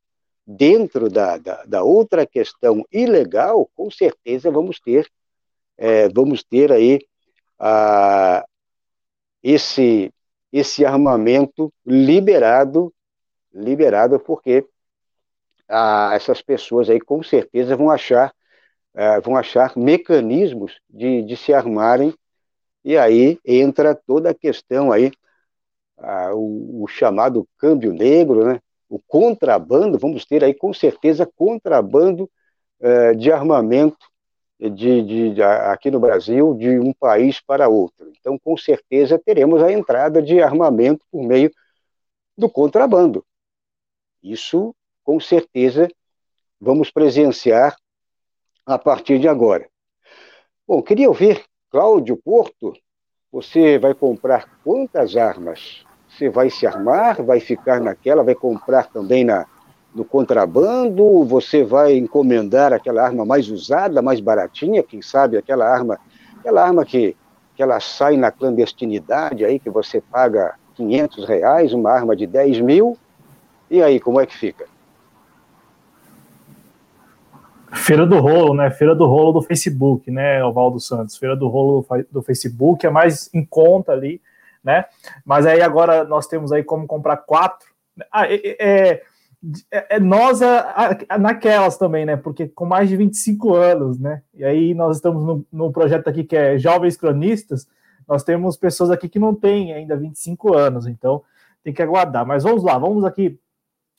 dentro 0.46 1.10
da, 1.10 1.38
da, 1.38 1.64
da 1.66 1.84
outra 1.84 2.26
questão 2.26 2.86
ilegal, 2.92 3.70
com 3.76 3.90
certeza 3.90 4.52
vamos 4.52 4.80
ter, 4.80 5.10
é, 5.78 6.08
vamos 6.10 6.44
ter 6.44 6.72
aí 6.72 7.00
a, 7.60 8.46
esse, 9.42 10.14
esse 10.52 10.86
armamento 10.86 11.74
liberado, 11.86 12.94
liberado 13.54 14.20
porque 14.20 14.66
a, 15.68 16.12
essas 16.14 16.42
pessoas 16.42 16.90
aí 16.90 17.00
com 17.00 17.24
certeza 17.24 17.76
vão 17.76 17.90
achar, 17.90 18.34
é, 18.94 19.20
vão 19.22 19.36
achar 19.36 19.76
mecanismos 19.78 20.80
de, 20.90 21.24
de 21.24 21.36
se 21.38 21.54
armarem 21.54 22.14
e 22.84 22.98
aí 22.98 23.40
entra 23.44 23.96
toda 23.96 24.30
a 24.30 24.36
questão 24.36 24.92
aí, 24.92 25.12
o, 26.34 26.84
o, 26.84 26.88
chamado 26.88 27.48
câmbio 27.58 27.94
negro, 27.94 28.46
né? 28.46 28.62
O 28.90 29.00
contrabando, 29.00 29.98
vamos 29.98 30.26
ter 30.26 30.44
aí 30.44 30.54
com 30.54 30.74
certeza 30.74 31.30
contrabando 31.36 32.30
é, 32.80 33.14
de 33.14 33.32
armamento 33.32 34.06
de, 34.60 35.02
de, 35.02 35.34
de, 35.34 35.44
aqui 35.44 35.92
no 35.92 36.00
Brasil 36.00 36.54
de 36.56 36.80
um 36.80 36.94
país 36.94 37.42
para 37.42 37.68
outro. 37.68 38.12
Então, 38.20 38.38
com 38.40 38.56
certeza, 38.56 39.20
teremos 39.20 39.62
a 39.62 39.72
entrada 39.72 40.22
de 40.22 40.42
armamento 40.42 41.06
por 41.12 41.24
meio 41.24 41.52
do 42.38 42.50
contrabando. 42.50 43.26
Isso, 44.24 44.74
com 45.04 45.20
certeza, 45.20 45.88
vamos 46.60 46.90
presenciar 46.90 47.76
a 48.66 48.78
partir 48.78 49.20
de 49.20 49.28
agora. 49.28 49.70
Bom, 50.68 50.82
queria 50.82 51.08
ouvir 51.08 51.46
Cláudio 51.70 52.18
Porto, 52.18 52.74
você 53.32 53.78
vai 53.78 53.94
comprar 53.94 54.60
quantas 54.64 55.16
armas? 55.16 55.85
Você 56.16 56.30
vai 56.30 56.50
se 56.50 56.66
armar, 56.66 57.22
vai 57.22 57.42
ficar 57.42 57.82
naquela, 57.82 58.24
vai 58.24 58.36
comprar 58.36 58.86
também 58.86 59.26
na, 59.26 59.46
no 59.94 60.06
contrabando, 60.06 61.26
você 61.26 61.64
vai 61.64 61.98
encomendar 61.98 62.72
aquela 62.72 63.04
arma 63.04 63.26
mais 63.26 63.50
usada, 63.50 64.02
mais 64.02 64.22
baratinha, 64.22 64.82
quem 64.82 65.02
sabe 65.02 65.38
aquela 65.38 65.68
arma, 65.68 66.00
aquela 66.40 66.66
arma 66.66 66.86
que, 66.86 67.18
que 67.56 67.62
ela 67.62 67.80
sai 67.80 68.16
na 68.16 68.32
clandestinidade 68.32 69.44
aí, 69.44 69.60
que 69.60 69.70
você 69.70 70.00
paga 70.00 70.56
500 70.76 71.26
reais, 71.26 71.74
uma 71.74 71.92
arma 71.92 72.16
de 72.16 72.26
10 72.26 72.62
mil, 72.62 72.98
e 73.70 73.82
aí, 73.82 74.00
como 74.00 74.22
é 74.22 74.26
que 74.26 74.38
fica? 74.38 74.66
Feira 77.74 78.06
do 78.06 78.20
rolo, 78.20 78.54
né? 78.54 78.72
Feira 78.72 78.96
do 78.96 79.06
rolo 79.06 79.34
do 79.34 79.42
Facebook, 79.42 80.10
né, 80.10 80.40
Valdo 80.52 80.80
Santos? 80.80 81.18
Feira 81.18 81.36
do 81.36 81.48
rolo 81.48 81.86
do 82.10 82.22
Facebook 82.22 82.86
é 82.86 82.90
mais 82.90 83.30
em 83.34 83.44
conta 83.44 83.92
ali, 83.92 84.22
né? 84.66 84.86
Mas 85.24 85.46
aí 85.46 85.62
agora 85.62 86.04
nós 86.04 86.26
temos 86.28 86.52
aí 86.52 86.64
como 86.64 86.88
comprar 86.88 87.18
quatro. 87.18 87.70
Ah, 88.12 88.26
é, 88.26 88.58
é, 88.60 89.02
é, 89.72 89.96
é 89.96 90.00
nós 90.00 90.42
a, 90.42 90.98
a, 91.08 91.18
naquelas 91.20 91.78
também, 91.78 92.06
né? 92.06 92.18
Porque 92.18 92.48
com 92.48 92.66
mais 92.66 92.90
de 92.90 92.98
25 92.98 93.54
anos, 93.54 94.00
né? 94.00 94.24
E 94.34 94.44
aí 94.44 94.74
nós 94.74 94.98
estamos 94.98 95.24
no, 95.24 95.46
no 95.54 95.72
projeto 95.72 96.08
aqui 96.08 96.24
que 96.24 96.36
é 96.36 96.58
Jovens 96.58 96.98
Cronistas, 96.98 97.68
nós 98.08 98.24
temos 98.24 98.58
pessoas 98.58 98.90
aqui 98.90 99.08
que 99.08 99.20
não 99.20 99.34
têm 99.36 99.74
ainda 99.74 99.96
25 99.96 100.56
anos, 100.56 100.88
então 100.88 101.24
tem 101.64 101.74
que 101.74 101.82
aguardar. 101.82 102.26
Mas 102.26 102.44
vamos 102.44 102.64
lá, 102.64 102.78
vamos 102.78 103.06
aqui 103.06 103.40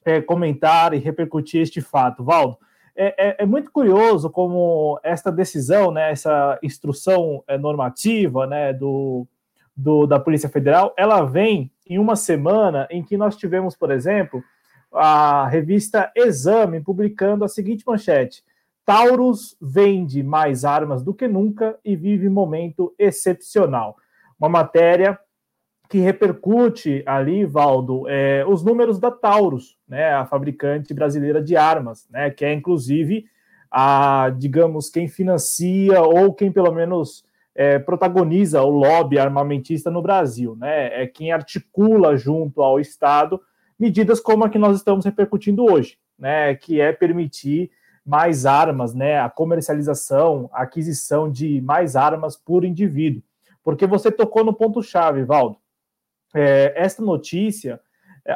é, 0.04 0.20
comentar 0.20 0.92
e 0.94 0.98
repercutir 0.98 1.62
este 1.62 1.80
fato. 1.80 2.24
Valdo, 2.24 2.58
é, 2.96 3.28
é, 3.28 3.36
é, 3.42 3.46
muito 3.46 3.70
curioso 3.70 4.30
como 4.30 4.98
esta 5.02 5.30
decisão, 5.30 5.90
né, 5.92 6.10
essa 6.10 6.58
instrução 6.62 7.44
é, 7.46 7.58
normativa 7.58 8.46
né, 8.46 8.72
do, 8.72 9.26
do, 9.76 10.06
da 10.06 10.18
Polícia 10.18 10.48
Federal, 10.48 10.94
ela 10.96 11.24
vem 11.24 11.70
em 11.86 11.98
uma 11.98 12.16
semana 12.16 12.88
em 12.90 13.02
que 13.02 13.16
nós 13.16 13.36
tivemos, 13.36 13.76
por 13.76 13.90
exemplo, 13.90 14.42
a 14.92 15.46
revista 15.46 16.10
Exame 16.16 16.80
publicando 16.80 17.44
a 17.44 17.48
seguinte 17.48 17.84
manchete: 17.86 18.42
Taurus 18.84 19.56
vende 19.60 20.22
mais 20.22 20.64
armas 20.64 21.02
do 21.02 21.12
que 21.12 21.28
nunca 21.28 21.78
e 21.84 21.94
vive 21.94 22.28
momento 22.28 22.94
excepcional. 22.98 23.96
Uma 24.38 24.48
matéria 24.48 25.18
que 25.88 25.98
repercute 25.98 27.02
ali, 27.06 27.44
Valdo, 27.44 28.08
é, 28.08 28.44
os 28.46 28.64
números 28.64 28.98
da 28.98 29.10
Taurus, 29.10 29.78
né, 29.86 30.12
a 30.12 30.26
fabricante 30.26 30.92
brasileira 30.92 31.40
de 31.40 31.56
armas, 31.56 32.08
né, 32.10 32.30
que 32.30 32.44
é 32.44 32.52
inclusive 32.52 33.26
a, 33.70 34.32
digamos, 34.36 34.90
quem 34.90 35.06
financia 35.06 36.02
ou 36.02 36.34
quem 36.34 36.50
pelo 36.50 36.72
menos 36.72 37.24
é, 37.56 37.78
protagoniza 37.78 38.62
o 38.62 38.68
lobby 38.68 39.18
armamentista 39.18 39.90
no 39.90 40.02
Brasil, 40.02 40.54
né? 40.56 41.02
É 41.02 41.06
quem 41.06 41.32
articula 41.32 42.14
junto 42.14 42.62
ao 42.62 42.78
Estado 42.78 43.40
medidas 43.78 44.20
como 44.20 44.44
a 44.44 44.50
que 44.50 44.58
nós 44.58 44.76
estamos 44.76 45.06
repercutindo 45.06 45.64
hoje, 45.64 45.98
né? 46.18 46.54
Que 46.54 46.82
é 46.82 46.92
permitir 46.92 47.70
mais 48.04 48.44
armas, 48.44 48.94
né? 48.94 49.18
A 49.18 49.30
comercialização, 49.30 50.50
a 50.52 50.62
aquisição 50.62 51.30
de 51.30 51.62
mais 51.62 51.96
armas 51.96 52.36
por 52.36 52.62
indivíduo. 52.62 53.22
Porque 53.64 53.86
você 53.86 54.12
tocou 54.12 54.44
no 54.44 54.52
ponto-chave, 54.52 55.24
Valdo. 55.24 55.56
É, 56.34 56.74
esta 56.76 57.02
notícia, 57.02 57.80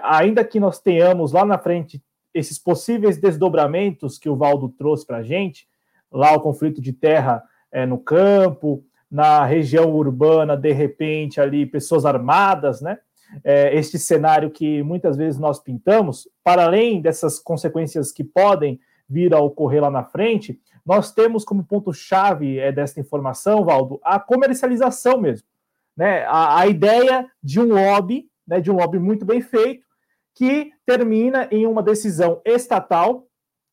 ainda 0.03 0.43
que 0.43 0.59
nós 0.59 0.81
tenhamos 0.81 1.33
lá 1.33 1.45
na 1.45 1.59
frente 1.59 2.03
esses 2.33 2.59
possíveis 2.59 3.19
desdobramentos 3.19 4.19
que 4.19 4.31
o 4.31 4.37
Valdo 4.37 4.71
trouxe 4.71 5.07
para 5.07 5.19
a 5.19 5.23
gente, 5.23 5.69
lá 6.11 6.33
o 6.33 6.41
conflito 6.41 6.81
de 6.81 6.93
terra 6.93 7.43
é, 7.71 7.85
no 7.85 7.99
campo, 7.99 8.83
na 9.11 9.45
região 9.45 9.93
urbana, 9.93 10.57
de 10.57 10.73
repente, 10.73 11.41
ali, 11.41 11.67
pessoas 11.67 12.05
armadas, 12.05 12.81
né? 12.81 12.99
É, 13.45 13.75
este 13.77 13.99
cenário 13.99 14.51
que 14.51 14.83
muitas 14.83 15.17
vezes 15.17 15.39
nós 15.39 15.61
pintamos, 15.61 16.29
para 16.43 16.65
além 16.65 17.01
dessas 17.01 17.39
consequências 17.39 18.11
que 18.11 18.25
podem 18.25 18.81
vir 19.09 19.33
a 19.33 19.41
ocorrer 19.41 19.83
lá 19.83 19.91
na 19.91 20.03
frente, 20.03 20.61
nós 20.85 21.13
temos 21.13 21.45
como 21.45 21.65
ponto-chave 21.65 22.59
é, 22.59 22.73
desta 22.73 23.01
informação, 23.01 23.65
Valdo, 23.65 24.01
a 24.03 24.19
comercialização 24.19 25.21
mesmo. 25.21 25.47
Né? 25.97 26.25
A, 26.25 26.61
a 26.61 26.67
ideia 26.67 27.31
de 27.43 27.61
um 27.61 27.69
lobby, 27.75 28.29
né, 28.47 28.61
de 28.61 28.71
um 28.71 28.77
lobby 28.77 28.99
muito 28.99 29.25
bem 29.25 29.41
feito, 29.41 29.85
que 30.35 30.73
termina 30.87 31.49
em 31.51 31.67
uma 31.67 31.83
decisão 31.83 32.41
estatal, 32.45 33.27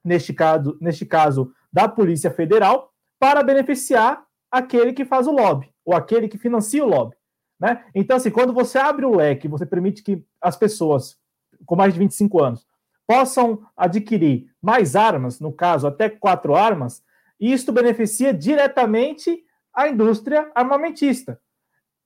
neste 0.03 0.33
caso, 0.33 0.77
neste 0.81 1.05
caso 1.05 1.51
da 1.71 1.87
Polícia 1.87 2.29
Federal, 2.29 2.91
para 3.19 3.41
beneficiar 3.41 4.26
aquele 4.51 4.93
que 4.93 5.05
faz 5.05 5.27
o 5.27 5.31
lobby, 5.31 5.71
ou 5.85 5.93
aquele 5.93 6.27
que 6.27 6.37
financia 6.37 6.83
o 6.83 6.87
lobby. 6.87 7.15
Né? 7.59 7.83
Então, 7.93 8.17
assim, 8.17 8.29
quando 8.29 8.53
você 8.53 8.77
abre 8.77 9.05
o 9.05 9.15
leque, 9.15 9.47
você 9.47 9.65
permite 9.65 10.03
que 10.03 10.23
as 10.41 10.55
pessoas 10.55 11.17
com 11.65 11.75
mais 11.75 11.93
de 11.93 11.99
25 11.99 12.43
anos 12.43 12.67
possam 13.07 13.61
adquirir 13.75 14.51
mais 14.61 14.95
armas, 14.95 15.39
no 15.39 15.51
caso, 15.51 15.87
até 15.87 16.09
quatro 16.09 16.55
armas, 16.55 17.01
isto 17.39 17.71
beneficia 17.71 18.33
diretamente 18.33 19.43
a 19.73 19.87
indústria 19.87 20.51
armamentista. 20.53 21.39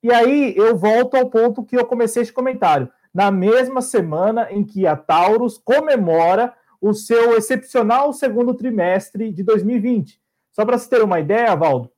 E 0.03 0.11
aí 0.11 0.55
eu 0.55 0.75
volto 0.75 1.15
ao 1.15 1.29
ponto 1.29 1.63
que 1.63 1.75
eu 1.75 1.85
comecei 1.85 2.21
este 2.21 2.33
comentário. 2.33 2.89
Na 3.13 3.31
mesma 3.31 3.81
semana 3.81 4.51
em 4.51 4.63
que 4.63 4.85
a 4.85 4.95
Taurus 4.95 5.57
comemora 5.57 6.53
o 6.79 6.93
seu 6.93 7.37
excepcional 7.37 8.13
segundo 8.13 8.53
trimestre 8.53 9.31
de 9.31 9.43
2020. 9.43 10.19
Só 10.51 10.65
para 10.65 10.77
você 10.77 10.89
ter 10.89 11.03
uma 11.03 11.19
ideia, 11.19 11.55
Valdo, 11.55 11.91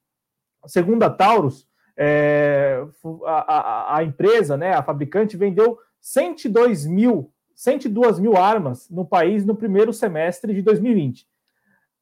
segundo 0.68 1.04
a 1.04 1.10
Taurus, 1.10 1.68
é, 1.96 2.84
a, 3.26 3.56
a, 3.56 3.98
a, 3.98 4.04
empresa, 4.04 4.58
né, 4.58 4.74
a 4.74 4.84
fabricante, 4.84 5.38
vendeu 5.38 5.78
102 6.02 6.86
mil, 6.86 7.32
102 7.56 8.20
mil 8.20 8.36
armas 8.36 8.90
no 8.90 9.06
país 9.06 9.46
no 9.46 9.56
primeiro 9.56 9.94
semestre 9.94 10.54
de 10.54 10.62
2020. 10.62 11.28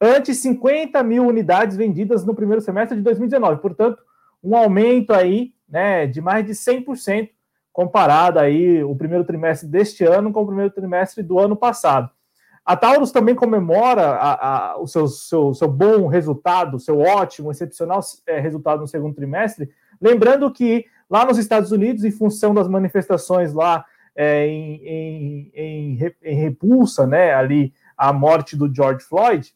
Antes, 0.00 0.38
50 0.38 1.02
mil 1.02 1.26
unidades 1.26 1.76
vendidas 1.76 2.24
no 2.24 2.34
primeiro 2.34 2.60
semestre 2.60 2.96
de 2.96 3.04
2019. 3.04 3.60
Portanto, 3.60 4.02
um 4.42 4.56
aumento 4.56 5.12
aí 5.12 5.52
né, 5.68 6.06
de 6.06 6.20
mais 6.20 6.44
de 6.44 6.52
100% 6.52 7.30
comparado 7.72 8.38
aí 8.38 8.82
o 8.82 8.94
primeiro 8.94 9.24
trimestre 9.24 9.68
deste 9.68 10.04
ano 10.04 10.32
com 10.32 10.42
o 10.42 10.46
primeiro 10.46 10.70
trimestre 10.70 11.22
do 11.22 11.38
ano 11.38 11.56
passado. 11.56 12.10
A 12.64 12.76
Taurus 12.76 13.10
também 13.10 13.34
comemora 13.34 14.10
a, 14.12 14.72
a, 14.72 14.78
o 14.78 14.86
seu, 14.86 15.08
seu, 15.08 15.52
seu, 15.52 15.68
bom 15.68 16.06
resultado, 16.06 16.78
seu 16.78 17.00
ótimo, 17.00 17.50
excepcional 17.50 18.00
é, 18.26 18.38
resultado 18.38 18.80
no 18.80 18.86
segundo 18.86 19.16
trimestre. 19.16 19.68
Lembrando 20.00 20.50
que 20.52 20.86
lá 21.10 21.24
nos 21.24 21.38
Estados 21.38 21.72
Unidos, 21.72 22.04
em 22.04 22.10
função 22.12 22.54
das 22.54 22.68
manifestações 22.68 23.52
lá 23.52 23.84
é, 24.14 24.46
em, 24.46 24.74
em, 24.84 25.52
em, 25.54 26.14
em, 26.22 26.34
repulsa, 26.36 27.06
né, 27.06 27.34
ali 27.34 27.74
a 27.96 28.12
morte 28.12 28.56
do 28.56 28.72
George 28.72 29.04
Floyd, 29.04 29.52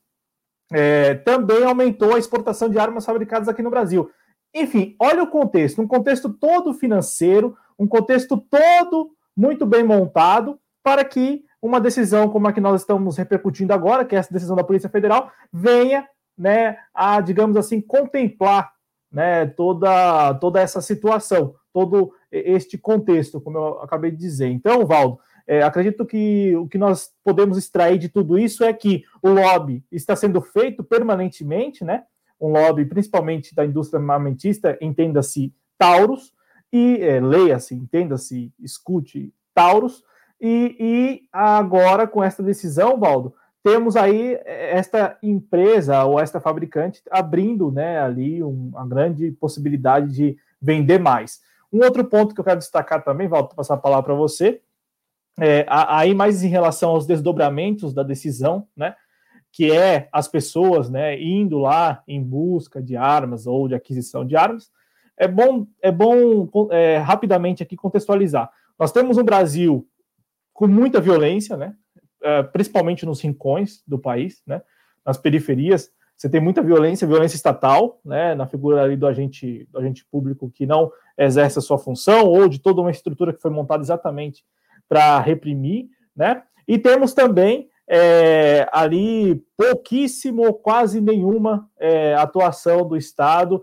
é, 0.73 1.14
também 1.14 1.62
aumentou 1.62 2.14
a 2.14 2.19
exportação 2.19 2.69
de 2.69 2.79
armas 2.79 3.07
fabricadas 3.07 3.49
aqui 3.49 3.62
no 3.62 3.71
Brasil. 3.71 4.11
Enfim, 4.53 4.97
olha 4.99 5.23
o 5.23 5.29
contexto, 5.29 5.81
um 5.81 5.87
contexto 5.87 6.29
todo 6.29 6.75
financeiro, 6.75 7.57
um 7.79 7.87
contexto 7.87 8.37
todo 8.37 9.11
muito 9.37 9.64
bem 9.64 9.85
montado 9.85 10.59
para 10.83 11.05
que 11.05 11.45
uma 11.61 11.81
decisão 11.81 12.29
como 12.29 12.47
a 12.47 12.53
que 12.53 12.61
nós 12.61 12.81
estamos 12.81 13.16
repercutindo 13.16 13.73
agora, 13.73 14.05
que 14.05 14.14
é 14.14 14.19
essa 14.19 14.33
decisão 14.33 14.57
da 14.57 14.64
Polícia 14.64 14.88
Federal, 14.88 15.31
venha 15.53 16.07
né, 16.37 16.77
a, 16.95 17.21
digamos 17.21 17.57
assim, 17.57 17.81
contemplar 17.81 18.73
né, 19.11 19.47
toda, 19.47 20.35
toda 20.35 20.61
essa 20.61 20.81
situação, 20.81 21.55
todo 21.73 22.12
este 22.31 22.77
contexto, 22.77 23.40
como 23.40 23.57
eu 23.57 23.83
acabei 23.83 24.11
de 24.11 24.19
dizer. 24.19 24.49
Então, 24.49 24.85
Valdo, 24.85 25.19
é, 25.47 25.62
acredito 25.62 26.05
que 26.05 26.55
o 26.57 26.66
que 26.66 26.77
nós 26.77 27.11
podemos 27.25 27.57
extrair 27.57 27.99
de 27.99 28.09
tudo 28.09 28.38
isso 28.38 28.64
é 28.64 28.73
que 28.73 29.05
o 29.23 29.31
lobby 29.31 29.85
está 29.90 30.16
sendo 30.16 30.40
feito 30.40 30.83
permanentemente, 30.83 31.85
né? 31.85 32.05
Um 32.40 32.49
lobby 32.49 32.85
principalmente 32.85 33.55
da 33.55 33.64
indústria 33.64 34.01
armamentista, 34.01 34.77
entenda-se 34.81 35.55
Taurus, 35.79 36.35
e 36.73 36.99
é, 37.01 37.21
leia-se, 37.21 37.75
entenda-se, 37.75 38.53
escute 38.59 39.33
Taurus, 39.55 40.03
e, 40.40 40.77
e 40.79 41.22
agora, 41.33 42.07
com 42.07 42.22
esta 42.22 42.42
decisão, 42.42 42.99
Valdo, 42.99 43.35
temos 43.62 43.96
aí 43.96 44.35
eh, 44.44 44.77
esta 44.77 45.18
empresa 45.22 46.05
ou 46.05 46.20
esta 46.20 46.40
fabricante 46.40 47.03
abrindo 47.11 47.72
né, 47.72 48.01
ali 48.01 48.42
uma 48.42 48.87
grande 48.87 49.33
possibilidade 49.33 50.12
de 50.12 50.37
vender 50.61 50.99
mais. 50.99 51.40
Um 51.72 51.83
outro 51.83 52.05
ponto 52.05 52.35
que 52.35 52.40
eu 52.40 52.44
quero 52.44 52.59
destacar 52.59 53.03
também, 53.03 53.29
Valdo, 53.29 53.55
passar 53.55 53.75
a 53.75 53.79
palavra 53.79 54.05
para 54.05 54.14
você, 54.14 54.61
é, 55.38 55.66
aí 55.68 56.14
mais 56.14 56.42
em 56.42 56.49
relação 56.49 56.90
aos 56.90 57.07
desdobramentos 57.07 57.92
da 57.92 58.03
decisão, 58.03 58.66
né, 58.77 58.94
que 59.53 59.72
é 59.72 60.09
as 60.12 60.29
pessoas 60.29 60.88
né, 60.88 61.20
indo 61.20 61.59
lá 61.59 62.03
em 62.07 62.22
busca 62.22 62.81
de 62.81 62.96
armas 62.96 63.46
ou 63.46 63.68
de 63.68 63.75
aquisição 63.75 64.25
de 64.25 64.37
armas, 64.37 64.70
é 65.18 65.27
bom, 65.27 65.66
é 65.83 65.90
bom 65.90 66.49
é, 66.70 66.99
rapidamente 66.99 67.62
aqui 67.62 67.75
contextualizar. 67.75 68.51
Nós 68.79 68.92
temos 68.92 69.16
um 69.16 69.25
Brasil 69.25 69.87
com 70.57 70.66
muita 70.66 71.03
violência, 71.03 71.55
né? 71.55 71.75
É, 72.23 72.42
principalmente 72.42 73.05
nos 73.05 73.21
rincões 73.21 73.83
do 73.87 73.99
país, 73.99 74.42
né? 74.47 74.62
Nas 75.05 75.19
periferias, 75.19 75.90
você 76.16 76.31
tem 76.31 76.40
muita 76.40 76.62
violência, 76.62 77.07
violência 77.07 77.37
estatal, 77.37 78.01
né? 78.03 78.35
Na 78.35 78.47
figura 78.47 78.83
ali 78.83 78.97
do 78.97 79.07
agente, 79.07 79.69
do 79.71 79.79
agente 79.79 80.05
público 80.11 80.51
que 80.51 80.64
não 80.64 80.90
exerce 81.19 81.59
a 81.59 81.62
sua 81.62 81.77
função 81.77 82.25
ou 82.25 82.49
de 82.49 82.59
toda 82.59 82.81
uma 82.81 82.90
estrutura 82.90 83.35
que 83.35 83.40
foi 83.40 83.51
montada 83.51 83.83
exatamente 83.83 84.45
para 84.88 85.21
reprimir, 85.21 85.90
né? 86.16 86.42
E 86.66 86.79
temos 86.79 87.12
também 87.12 87.69
é, 87.87 88.66
ali 88.73 89.45
pouquíssimo, 89.59 90.55
quase 90.55 91.03
nenhuma 91.03 91.69
é, 91.79 92.14
atuação 92.14 92.88
do 92.88 92.97
Estado 92.97 93.62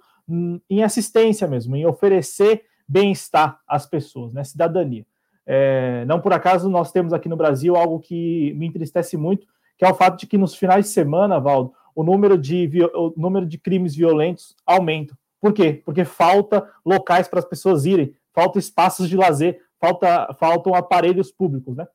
em 0.69 0.83
assistência 0.83 1.47
mesmo, 1.47 1.75
em 1.75 1.87
oferecer 1.87 2.63
bem-estar 2.87 3.59
às 3.67 3.87
pessoas, 3.87 4.31
né? 4.31 4.43
Cidadania. 4.43 5.07
É, 5.45 6.05
não 6.05 6.21
por 6.21 6.31
acaso 6.33 6.69
nós 6.69 6.91
temos 6.91 7.13
aqui 7.13 7.27
no 7.27 7.35
Brasil 7.35 7.75
algo 7.75 7.99
que 7.99 8.53
me 8.53 8.67
entristece 8.67 9.17
muito, 9.17 9.45
que 9.77 9.85
é 9.85 9.89
o 9.89 9.95
fato 9.95 10.19
de 10.19 10.27
que 10.27 10.37
nos 10.37 10.55
finais 10.55 10.85
de 10.85 10.91
semana, 10.91 11.39
Valdo, 11.39 11.73
o 11.95 12.03
número 12.03 12.37
de, 12.37 12.69
o 12.93 13.13
número 13.15 13.45
de 13.45 13.57
crimes 13.57 13.95
violentos 13.95 14.55
aumenta. 14.65 15.17
Por 15.39 15.53
quê? 15.53 15.81
Porque 15.85 16.05
falta 16.05 16.67
locais 16.85 17.27
para 17.27 17.39
as 17.39 17.45
pessoas 17.45 17.85
irem, 17.85 18.15
falta 18.33 18.57
espaços 18.57 19.09
de 19.09 19.17
lazer, 19.17 19.61
falta, 19.79 20.33
faltam 20.39 20.73
aparelhos 20.73 21.31
públicos, 21.31 21.75
né? 21.75 21.85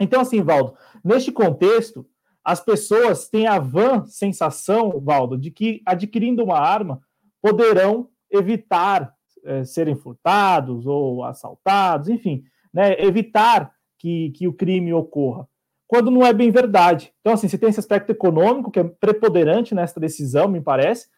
Então, 0.00 0.20
assim, 0.20 0.42
Valdo, 0.42 0.74
neste 1.04 1.30
contexto, 1.30 2.06
as 2.42 2.60
pessoas 2.60 3.28
têm 3.28 3.46
a 3.46 3.58
vã 3.58 4.06
sensação, 4.06 5.00
Valdo, 5.00 5.36
de 5.36 5.50
que 5.50 5.82
adquirindo 5.84 6.42
uma 6.42 6.58
arma 6.58 7.00
poderão 7.42 8.08
evitar 8.30 9.12
é, 9.44 9.64
serem 9.64 9.94
furtados 9.94 10.86
ou 10.86 11.24
assaltados, 11.24 12.08
enfim, 12.08 12.42
né, 12.72 13.00
evitar 13.00 13.72
que, 13.98 14.30
que 14.30 14.46
o 14.46 14.52
crime 14.52 14.92
ocorra, 14.92 15.46
quando 15.86 16.10
não 16.10 16.24
é 16.24 16.32
bem 16.32 16.50
verdade. 16.50 17.12
Então, 17.20 17.32
assim, 17.32 17.48
você 17.48 17.58
tem 17.58 17.68
esse 17.68 17.80
aspecto 17.80 18.10
econômico 18.10 18.70
que 18.70 18.78
é 18.78 18.84
preponderante 18.84 19.74
nessa 19.74 19.98
decisão, 19.98 20.46
me 20.46 20.60
parece, 20.60 21.08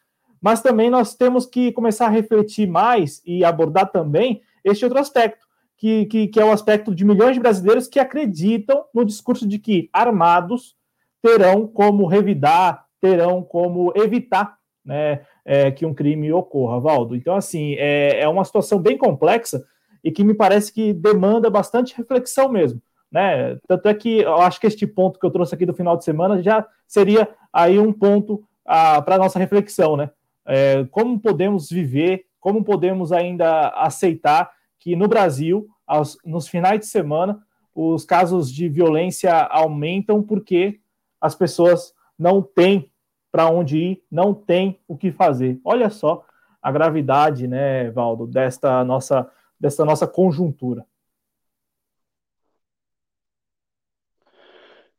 mas 0.40 0.62
também 0.62 0.88
nós 0.88 1.14
temos 1.14 1.44
que 1.44 1.72
começar 1.72 2.06
a 2.06 2.10
refletir 2.10 2.66
mais 2.66 3.20
e 3.26 3.44
abordar 3.44 3.90
também 3.90 4.40
este 4.64 4.84
outro 4.84 5.00
aspecto, 5.00 5.46
que, 5.76 6.06
que, 6.06 6.28
que 6.28 6.40
é 6.40 6.44
o 6.44 6.52
aspecto 6.52 6.94
de 6.94 7.04
milhões 7.04 7.34
de 7.34 7.40
brasileiros 7.40 7.88
que 7.88 7.98
acreditam 7.98 8.84
no 8.94 9.04
discurso 9.04 9.46
de 9.46 9.58
que 9.58 9.90
armados 9.92 10.76
terão 11.22 11.66
como 11.66 12.06
revidar, 12.06 12.86
terão 13.00 13.42
como 13.42 13.92
evitar 13.96 14.56
né, 14.84 15.22
é, 15.44 15.70
que 15.70 15.84
um 15.84 15.94
crime 15.94 16.32
ocorra, 16.32 16.80
Valdo. 16.80 17.16
Então, 17.16 17.34
assim, 17.34 17.74
é, 17.74 18.20
é 18.20 18.28
uma 18.28 18.44
situação 18.44 18.78
bem 18.78 18.96
complexa 18.96 19.64
e 20.02 20.10
que 20.10 20.24
me 20.24 20.34
parece 20.34 20.72
que 20.72 20.92
demanda 20.92 21.50
bastante 21.50 21.96
reflexão 21.96 22.48
mesmo. 22.48 22.80
Né? 23.10 23.58
Tanto 23.66 23.88
é 23.88 23.94
que 23.94 24.20
eu 24.20 24.36
acho 24.36 24.60
que 24.60 24.66
este 24.66 24.86
ponto 24.86 25.18
que 25.18 25.26
eu 25.26 25.30
trouxe 25.30 25.54
aqui 25.54 25.66
do 25.66 25.74
final 25.74 25.96
de 25.96 26.04
semana 26.04 26.42
já 26.42 26.66
seria 26.86 27.28
aí 27.52 27.78
um 27.78 27.92
ponto 27.92 28.42
ah, 28.64 29.02
para 29.02 29.18
nossa 29.18 29.38
reflexão, 29.38 29.96
né? 29.96 30.10
É, 30.46 30.84
como 30.90 31.20
podemos 31.20 31.68
viver 31.68 32.24
como 32.40 32.64
podemos 32.64 33.12
ainda 33.12 33.68
aceitar 33.68 34.50
que 34.78 34.96
no 34.96 35.06
Brasil, 35.06 35.68
aos, 35.86 36.16
nos 36.24 36.48
finais 36.48 36.80
de 36.80 36.86
semana, 36.86 37.40
os 37.74 38.04
casos 38.04 38.50
de 38.50 38.68
violência 38.68 39.32
aumentam 39.44 40.22
porque 40.22 40.80
as 41.20 41.34
pessoas 41.34 41.92
não 42.18 42.42
têm 42.42 42.90
para 43.30 43.48
onde 43.48 43.78
ir, 43.78 44.02
não 44.10 44.34
têm 44.34 44.80
o 44.88 44.96
que 44.96 45.12
fazer. 45.12 45.60
Olha 45.64 45.90
só 45.90 46.24
a 46.62 46.72
gravidade, 46.72 47.46
né, 47.46 47.90
Valdo, 47.90 48.26
desta 48.26 48.82
nossa, 48.84 49.30
desta 49.60 49.84
nossa 49.84 50.06
conjuntura. 50.06 50.86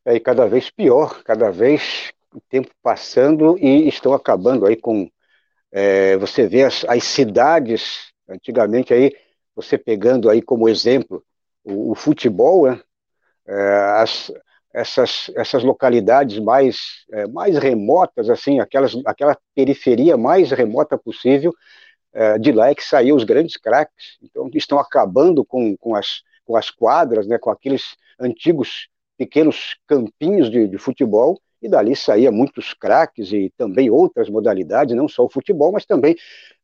É, 0.05 0.15
e 0.15 0.19
cada 0.19 0.47
vez 0.47 0.69
pior, 0.69 1.23
cada 1.23 1.51
vez 1.51 2.11
o 2.33 2.39
tempo 2.41 2.71
passando 2.81 3.57
e 3.59 3.87
estão 3.87 4.13
acabando 4.13 4.65
aí 4.65 4.75
com. 4.75 5.09
É, 5.71 6.17
você 6.17 6.47
vê 6.47 6.63
as, 6.63 6.85
as, 6.85 7.03
cidades, 7.03 8.11
antigamente 8.27 8.93
aí, 8.93 9.15
você 9.55 9.77
pegando 9.77 10.29
aí 10.29 10.41
como 10.41 10.67
exemplo 10.69 11.23
o, 11.63 11.91
o 11.91 11.95
futebol, 11.95 12.69
né? 12.69 12.81
É, 13.47 13.53
as, 14.01 14.31
essas, 14.73 15.31
essas 15.35 15.63
localidades 15.63 16.39
mais, 16.39 17.05
é, 17.11 17.27
mais 17.27 17.57
remotas, 17.57 18.29
assim, 18.29 18.59
aquelas, 18.59 18.93
aquela 19.05 19.37
periferia 19.55 20.17
mais 20.17 20.51
remota 20.51 20.97
possível, 20.97 21.53
de 22.39 22.51
lá 22.51 22.69
é 22.69 22.75
que 22.75 22.83
saíam 22.83 23.15
os 23.15 23.23
grandes 23.23 23.57
craques. 23.57 24.17
Então, 24.21 24.49
estão 24.53 24.77
acabando 24.77 25.45
com, 25.45 25.77
com, 25.77 25.95
as, 25.95 26.23
com 26.45 26.55
as 26.57 26.69
quadras, 26.69 27.25
né, 27.25 27.37
com 27.37 27.49
aqueles 27.49 27.95
antigos 28.19 28.89
pequenos 29.17 29.77
campinhos 29.87 30.49
de, 30.49 30.67
de 30.67 30.77
futebol, 30.77 31.39
e 31.61 31.69
dali 31.69 31.95
saía 31.95 32.31
muitos 32.31 32.73
craques 32.73 33.31
e 33.31 33.53
também 33.55 33.89
outras 33.89 34.29
modalidades, 34.29 34.95
não 34.95 35.07
só 35.07 35.23
o 35.23 35.29
futebol, 35.29 35.71
mas 35.71 35.85
também 35.85 36.15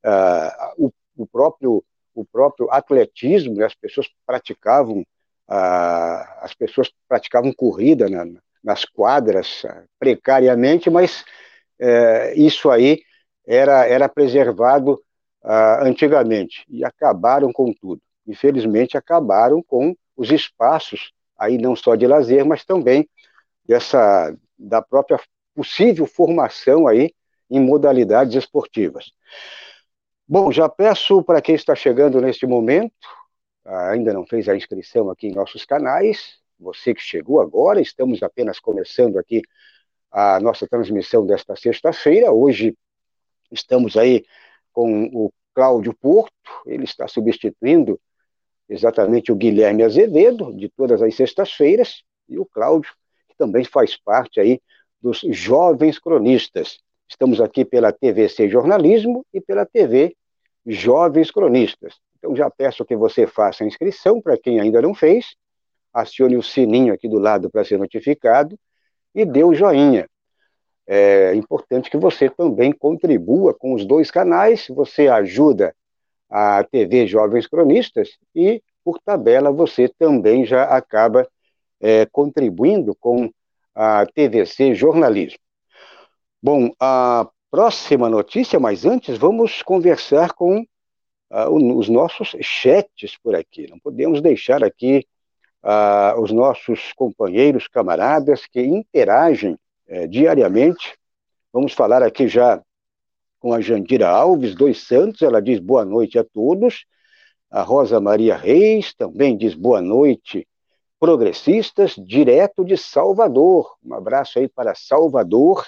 uh, 0.03 0.85
o, 0.85 0.91
o, 1.15 1.27
próprio, 1.27 1.83
o 2.15 2.25
próprio 2.25 2.67
atletismo, 2.71 3.53
né, 3.53 3.65
as 3.65 3.75
pessoas 3.75 4.07
praticavam 4.25 5.05
ah, 5.47 6.39
as 6.41 6.53
pessoas 6.53 6.91
praticavam 7.07 7.53
corrida 7.53 8.09
na, 8.09 8.25
nas 8.61 8.83
quadras 8.83 9.63
ah, 9.65 9.83
precariamente, 9.97 10.89
mas 10.89 11.23
é, 11.79 12.33
isso 12.35 12.69
aí 12.69 13.01
era, 13.45 13.85
era 13.85 14.09
preservado 14.09 15.01
ah, 15.43 15.83
antigamente 15.83 16.65
e 16.69 16.83
acabaram 16.83 17.51
com 17.51 17.73
tudo. 17.73 18.01
Infelizmente, 18.25 18.97
acabaram 18.97 19.61
com 19.63 19.95
os 20.15 20.31
espaços 20.31 21.11
aí 21.37 21.57
não 21.57 21.75
só 21.75 21.95
de 21.95 22.07
lazer, 22.07 22.43
mas 22.45 22.65
também 22.65 23.07
dessa 23.65 24.35
da 24.57 24.81
própria 24.81 25.19
possível 25.53 26.05
formação 26.05 26.87
aí 26.87 27.13
em 27.49 27.59
modalidades 27.59 28.35
esportivas. 28.35 29.11
Bom, 30.27 30.51
já 30.51 30.67
peço 30.67 31.23
para 31.23 31.41
quem 31.41 31.55
está 31.55 31.73
chegando 31.75 32.19
neste 32.19 32.45
momento 32.45 32.91
ainda 33.67 34.13
não 34.13 34.25
fez 34.25 34.47
a 34.47 34.55
inscrição 34.55 35.09
aqui 35.09 35.27
em 35.27 35.33
nossos 35.33 35.65
canais, 35.65 36.39
você 36.59 36.93
que 36.93 37.01
chegou 37.01 37.41
agora, 37.41 37.81
estamos 37.81 38.23
apenas 38.23 38.59
começando 38.59 39.17
aqui 39.17 39.41
a 40.11 40.39
nossa 40.39 40.67
transmissão 40.67 41.25
desta 41.25 41.55
sexta-feira. 41.55 42.31
Hoje 42.31 42.75
estamos 43.51 43.97
aí 43.97 44.25
com 44.77 45.05
o 45.05 45.33
Cláudio 45.55 45.91
Porto, 45.91 46.31
ele 46.67 46.83
está 46.83 47.07
substituindo 47.07 47.99
exatamente 48.69 49.31
o 49.31 49.35
Guilherme 49.35 49.81
Azevedo, 49.81 50.53
de 50.55 50.69
todas 50.69 51.01
as 51.01 51.15
sextas-feiras, 51.15 52.03
e 52.29 52.37
o 52.37 52.45
Cláudio, 52.45 52.91
que 53.27 53.35
também 53.35 53.65
faz 53.65 53.97
parte 53.97 54.39
aí 54.39 54.61
dos 55.01 55.21
Jovens 55.31 55.97
Cronistas. 55.97 56.77
Estamos 57.09 57.41
aqui 57.41 57.65
pela 57.65 57.91
TVC 57.91 58.47
Jornalismo 58.47 59.25
e 59.33 59.41
pela 59.41 59.65
TV 59.65 60.15
Jovens 60.63 61.31
Cronistas. 61.31 61.95
Então 62.19 62.35
já 62.35 62.47
peço 62.47 62.85
que 62.85 62.95
você 62.95 63.25
faça 63.25 63.63
a 63.63 63.67
inscrição 63.67 64.21
para 64.21 64.37
quem 64.37 64.59
ainda 64.59 64.79
não 64.79 64.93
fez, 64.93 65.35
acione 65.91 66.37
o 66.37 66.43
sininho 66.43 66.93
aqui 66.93 67.09
do 67.09 67.17
lado 67.17 67.49
para 67.49 67.65
ser 67.65 67.79
notificado 67.79 68.55
e 69.15 69.25
dê 69.25 69.43
o 69.43 69.55
joinha. 69.55 70.07
É 70.87 71.35
importante 71.35 71.89
que 71.89 71.97
você 71.97 72.29
também 72.29 72.71
contribua 72.71 73.53
com 73.53 73.73
os 73.73 73.85
dois 73.85 74.09
canais, 74.09 74.67
você 74.69 75.09
ajuda 75.09 75.75
a 76.29 76.63
TV 76.63 77.05
Jovens 77.05 77.45
Cronistas 77.45 78.17
e, 78.33 78.63
por 78.83 78.99
tabela, 78.99 79.51
você 79.51 79.89
também 79.89 80.45
já 80.45 80.63
acaba 80.63 81.27
é, 81.81 82.05
contribuindo 82.05 82.95
com 82.95 83.29
a 83.75 84.05
TVC 84.05 84.73
Jornalismo. 84.73 85.39
Bom, 86.41 86.71
a 86.79 87.27
próxima 87.51 88.09
notícia, 88.09 88.59
mas 88.59 88.85
antes 88.85 89.17
vamos 89.17 89.61
conversar 89.61 90.33
com 90.33 90.65
uh, 91.31 91.77
os 91.77 91.89
nossos 91.89 92.35
chats 92.41 93.17
por 93.21 93.35
aqui. 93.35 93.67
Não 93.69 93.79
podemos 93.79 94.21
deixar 94.21 94.63
aqui 94.63 95.05
uh, 95.63 96.19
os 96.21 96.31
nossos 96.31 96.93
companheiros, 96.93 97.67
camaradas 97.67 98.45
que 98.45 98.61
interagem 98.61 99.57
uh, 99.89 100.07
diariamente. 100.07 100.97
Vamos 101.51 101.73
falar 101.73 102.03
aqui 102.03 102.27
já 102.27 102.61
com 103.39 103.53
a 103.53 103.61
Jandira 103.61 104.09
Alves 104.09 104.55
dos 104.55 104.85
Santos, 104.87 105.21
ela 105.21 105.41
diz 105.41 105.59
boa 105.59 105.85
noite 105.85 106.17
a 106.17 106.23
todos. 106.23 106.85
A 107.49 107.61
Rosa 107.61 107.99
Maria 108.01 108.35
Reis 108.35 108.93
também 108.93 109.37
diz 109.37 109.53
boa 109.53 109.81
noite, 109.81 110.47
progressistas, 110.99 111.95
direto 111.95 112.65
de 112.65 112.75
Salvador. 112.75 113.75
Um 113.83 113.93
abraço 113.93 114.39
aí 114.39 114.49
para 114.49 114.75
Salvador, 114.75 115.65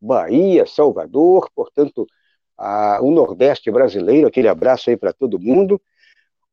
Bahia, 0.00 0.66
Salvador, 0.66 1.48
portanto, 1.54 2.06
a, 2.58 2.98
o 3.00 3.10
Nordeste 3.10 3.70
brasileiro, 3.70 4.28
aquele 4.28 4.48
abraço 4.48 4.90
aí 4.90 4.96
para 4.96 5.12
todo 5.12 5.40
mundo. 5.40 5.80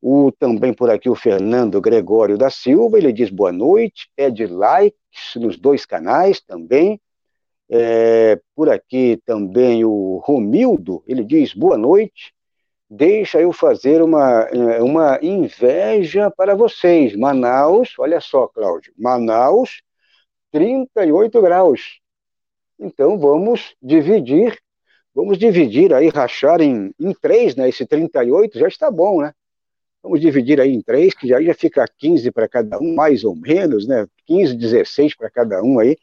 O, 0.01 0.31
também 0.31 0.73
por 0.73 0.89
aqui 0.89 1.09
o 1.09 1.15
Fernando 1.15 1.79
Gregório 1.79 2.37
da 2.37 2.49
Silva, 2.49 2.97
ele 2.97 3.13
diz 3.13 3.29
boa 3.29 3.51
noite, 3.51 4.09
pede 4.15 4.47
likes 4.47 5.35
nos 5.35 5.59
dois 5.59 5.85
canais 5.85 6.41
também. 6.41 6.99
É, 7.69 8.41
por 8.55 8.69
aqui 8.69 9.21
também 9.25 9.85
o 9.85 10.21
Romildo, 10.25 11.03
ele 11.07 11.23
diz 11.23 11.53
boa 11.53 11.77
noite, 11.77 12.33
deixa 12.89 13.39
eu 13.39 13.53
fazer 13.53 14.01
uma, 14.01 14.41
é, 14.51 14.81
uma 14.81 15.19
inveja 15.21 16.29
para 16.31 16.55
vocês. 16.55 17.15
Manaus, 17.15 17.93
olha 17.97 18.19
só, 18.19 18.47
Cláudio, 18.47 18.93
Manaus, 18.97 19.81
38 20.51 21.41
graus. 21.41 22.01
Então 22.79 23.17
vamos 23.17 23.75
dividir 23.81 24.57
Vamos 25.13 25.37
dividir 25.37 25.93
aí, 25.93 26.07
rachar 26.07 26.61
em, 26.61 26.93
em 26.97 27.13
três, 27.13 27.55
né? 27.55 27.67
Esse 27.67 27.85
38 27.85 28.57
já 28.57 28.67
está 28.67 28.89
bom, 28.89 29.21
né? 29.21 29.33
Vamos 30.03 30.19
dividir 30.19 30.59
aí 30.59 30.73
em 30.73 30.81
três, 30.81 31.13
que 31.13 31.27
já, 31.27 31.41
já 31.41 31.53
fica 31.53 31.85
15 31.97 32.31
para 32.31 32.47
cada 32.47 32.79
um, 32.79 32.95
mais 32.95 33.23
ou 33.23 33.35
menos, 33.35 33.87
né? 33.87 34.07
15, 34.25 34.55
16 34.55 35.15
para 35.15 35.29
cada 35.29 35.61
um 35.61 35.79
aí, 35.79 35.95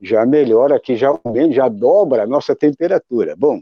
já 0.00 0.24
melhora 0.24 0.76
aqui, 0.76 0.96
já, 0.96 1.10
já 1.50 1.68
dobra 1.68 2.22
a 2.22 2.26
nossa 2.26 2.56
temperatura. 2.56 3.34
Bom, 3.36 3.60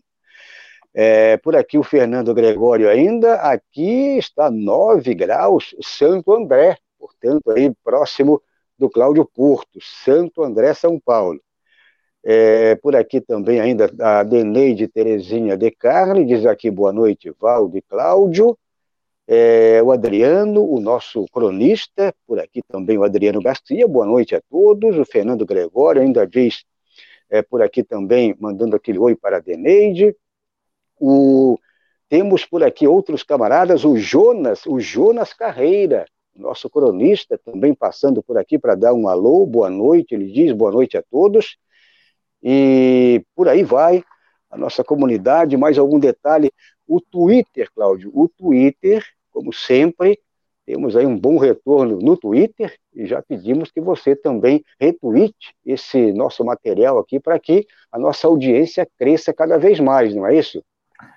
é, 0.94 1.36
por 1.38 1.56
aqui 1.56 1.78
o 1.78 1.82
Fernando 1.82 2.34
Gregório 2.34 2.88
ainda, 2.88 3.36
aqui 3.36 4.18
está 4.18 4.50
9 4.50 5.14
graus, 5.14 5.74
Santo 5.82 6.32
André, 6.32 6.76
portanto 6.98 7.50
aí 7.50 7.72
próximo 7.82 8.42
do 8.78 8.90
Cláudio 8.90 9.24
Porto, 9.24 9.78
Santo 9.80 10.42
André, 10.42 10.74
São 10.74 11.00
Paulo. 11.00 11.40
É, 12.24 12.76
por 12.76 12.94
aqui 12.94 13.20
também 13.20 13.58
ainda 13.60 13.90
a 14.00 14.22
Deneide 14.22 14.86
Terezinha 14.86 15.56
de 15.56 15.70
Carne, 15.72 16.24
diz 16.24 16.46
aqui 16.46 16.70
boa 16.70 16.92
noite, 16.92 17.32
Valdo 17.40 17.76
e 17.76 17.82
Cláudio. 17.82 18.56
É, 19.26 19.82
o 19.82 19.92
Adriano, 19.92 20.64
o 20.64 20.80
nosso 20.80 21.24
cronista, 21.32 22.14
por 22.26 22.40
aqui 22.40 22.60
também 22.68 22.98
o 22.98 23.04
Adriano 23.04 23.40
Garcia, 23.40 23.86
boa 23.86 24.04
noite 24.04 24.34
a 24.34 24.42
todos. 24.50 24.98
O 24.98 25.04
Fernando 25.04 25.46
Gregório 25.46 26.02
ainda 26.02 26.26
diz 26.26 26.64
é, 27.30 27.40
por 27.40 27.62
aqui 27.62 27.82
também, 27.82 28.34
mandando 28.38 28.76
aquele 28.76 28.98
oi 28.98 29.14
para 29.14 29.36
a 29.36 29.40
Deneide. 29.40 30.14
O, 31.00 31.56
temos 32.08 32.44
por 32.44 32.62
aqui 32.62 32.86
outros 32.86 33.22
camaradas, 33.22 33.84
o 33.84 33.96
Jonas, 33.96 34.66
o 34.66 34.78
Jonas 34.80 35.32
Carreira, 35.32 36.04
nosso 36.34 36.68
cronista, 36.68 37.38
também 37.38 37.74
passando 37.74 38.22
por 38.22 38.36
aqui 38.36 38.58
para 38.58 38.74
dar 38.74 38.92
um 38.92 39.08
alô, 39.08 39.46
boa 39.46 39.70
noite, 39.70 40.14
ele 40.14 40.30
diz 40.30 40.52
boa 40.52 40.72
noite 40.72 40.96
a 40.96 41.02
todos. 41.02 41.56
E 42.42 43.24
por 43.34 43.48
aí 43.48 43.62
vai 43.62 44.02
a 44.50 44.56
nossa 44.58 44.84
comunidade. 44.84 45.56
Mais 45.56 45.78
algum 45.78 45.98
detalhe? 45.98 46.52
O 46.86 47.00
Twitter, 47.00 47.68
Cláudio, 47.74 48.10
o 48.14 48.28
Twitter, 48.28 49.04
como 49.30 49.52
sempre, 49.52 50.18
temos 50.64 50.96
aí 50.96 51.04
um 51.04 51.18
bom 51.18 51.38
retorno 51.38 51.98
no 51.98 52.16
Twitter 52.16 52.76
e 52.94 53.06
já 53.06 53.20
pedimos 53.20 53.70
que 53.70 53.80
você 53.80 54.14
também 54.14 54.64
retweete 54.80 55.54
esse 55.66 56.12
nosso 56.12 56.44
material 56.44 56.98
aqui 56.98 57.18
para 57.18 57.38
que 57.38 57.66
a 57.90 57.98
nossa 57.98 58.26
audiência 58.26 58.88
cresça 58.98 59.32
cada 59.32 59.58
vez 59.58 59.80
mais, 59.80 60.14
não 60.14 60.26
é 60.26 60.36
isso? 60.36 60.62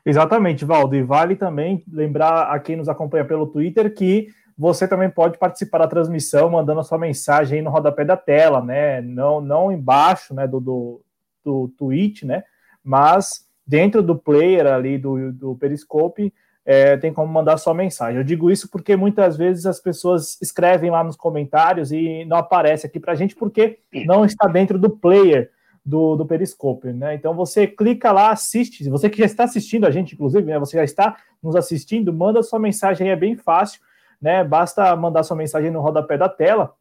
Exatamente, 0.05 0.65
Valdo. 0.65 0.95
E 0.95 1.03
vale 1.03 1.35
também 1.35 1.83
lembrar 1.91 2.51
a 2.51 2.59
quem 2.59 2.75
nos 2.75 2.89
acompanha 2.89 3.25
pelo 3.25 3.47
Twitter 3.47 3.93
que 3.93 4.27
você 4.57 4.87
também 4.87 5.09
pode 5.09 5.37
participar 5.37 5.79
da 5.79 5.87
transmissão 5.87 6.49
mandando 6.49 6.79
a 6.79 6.83
sua 6.83 6.97
mensagem 6.97 7.59
aí 7.59 7.63
no 7.63 7.69
rodapé 7.69 8.05
da 8.05 8.17
tela, 8.17 8.61
né? 8.61 9.01
Não, 9.01 9.41
não 9.41 9.71
embaixo 9.71 10.33
né, 10.33 10.47
do, 10.47 10.59
do, 10.59 11.01
do 11.43 11.67
Twitch, 11.77 12.23
né? 12.23 12.43
Mas 12.83 13.45
dentro 13.65 14.03
do 14.03 14.15
player 14.15 14.67
ali 14.67 14.97
do, 14.97 15.31
do 15.31 15.55
Periscope, 15.55 16.33
é, 16.65 16.97
tem 16.97 17.13
como 17.13 17.31
mandar 17.31 17.57
sua 17.57 17.73
mensagem. 17.73 18.17
Eu 18.17 18.23
digo 18.23 18.49
isso 18.49 18.69
porque 18.69 18.95
muitas 18.95 19.37
vezes 19.37 19.65
as 19.65 19.79
pessoas 19.79 20.39
escrevem 20.41 20.89
lá 20.89 21.03
nos 21.03 21.15
comentários 21.15 21.91
e 21.91 22.25
não 22.25 22.37
aparece 22.37 22.87
aqui 22.87 22.99
para 22.99 23.13
a 23.13 23.15
gente 23.15 23.35
porque 23.35 23.79
não 24.05 24.25
está 24.25 24.47
dentro 24.47 24.79
do 24.79 24.89
player 24.89 25.51
do, 25.85 26.15
do 26.15 26.25
Periscope, 26.25 26.91
né? 26.91 27.13
Então 27.13 27.35
você 27.35 27.67
clica 27.67 28.11
lá, 28.11 28.31
assiste. 28.31 28.89
Você 28.89 29.07
que 29.07 29.19
já 29.19 29.25
está 29.25 29.43
assistindo 29.43 29.85
a 29.85 29.91
gente, 29.91 30.15
inclusive, 30.15 30.43
né? 30.43 30.57
Você 30.57 30.77
já 30.77 30.83
está 30.83 31.17
nos 31.41 31.55
assistindo, 31.55 32.11
manda 32.11 32.41
sua 32.41 32.57
mensagem, 32.57 33.11
é 33.11 33.15
bem 33.15 33.35
fácil, 33.35 33.79
né? 34.19 34.43
Basta 34.43 34.95
mandar 34.95 35.21
sua 35.21 35.37
mensagem 35.37 35.69
no 35.69 35.81
rodapé 35.81 36.17
da 36.17 36.27
tela. 36.27 36.73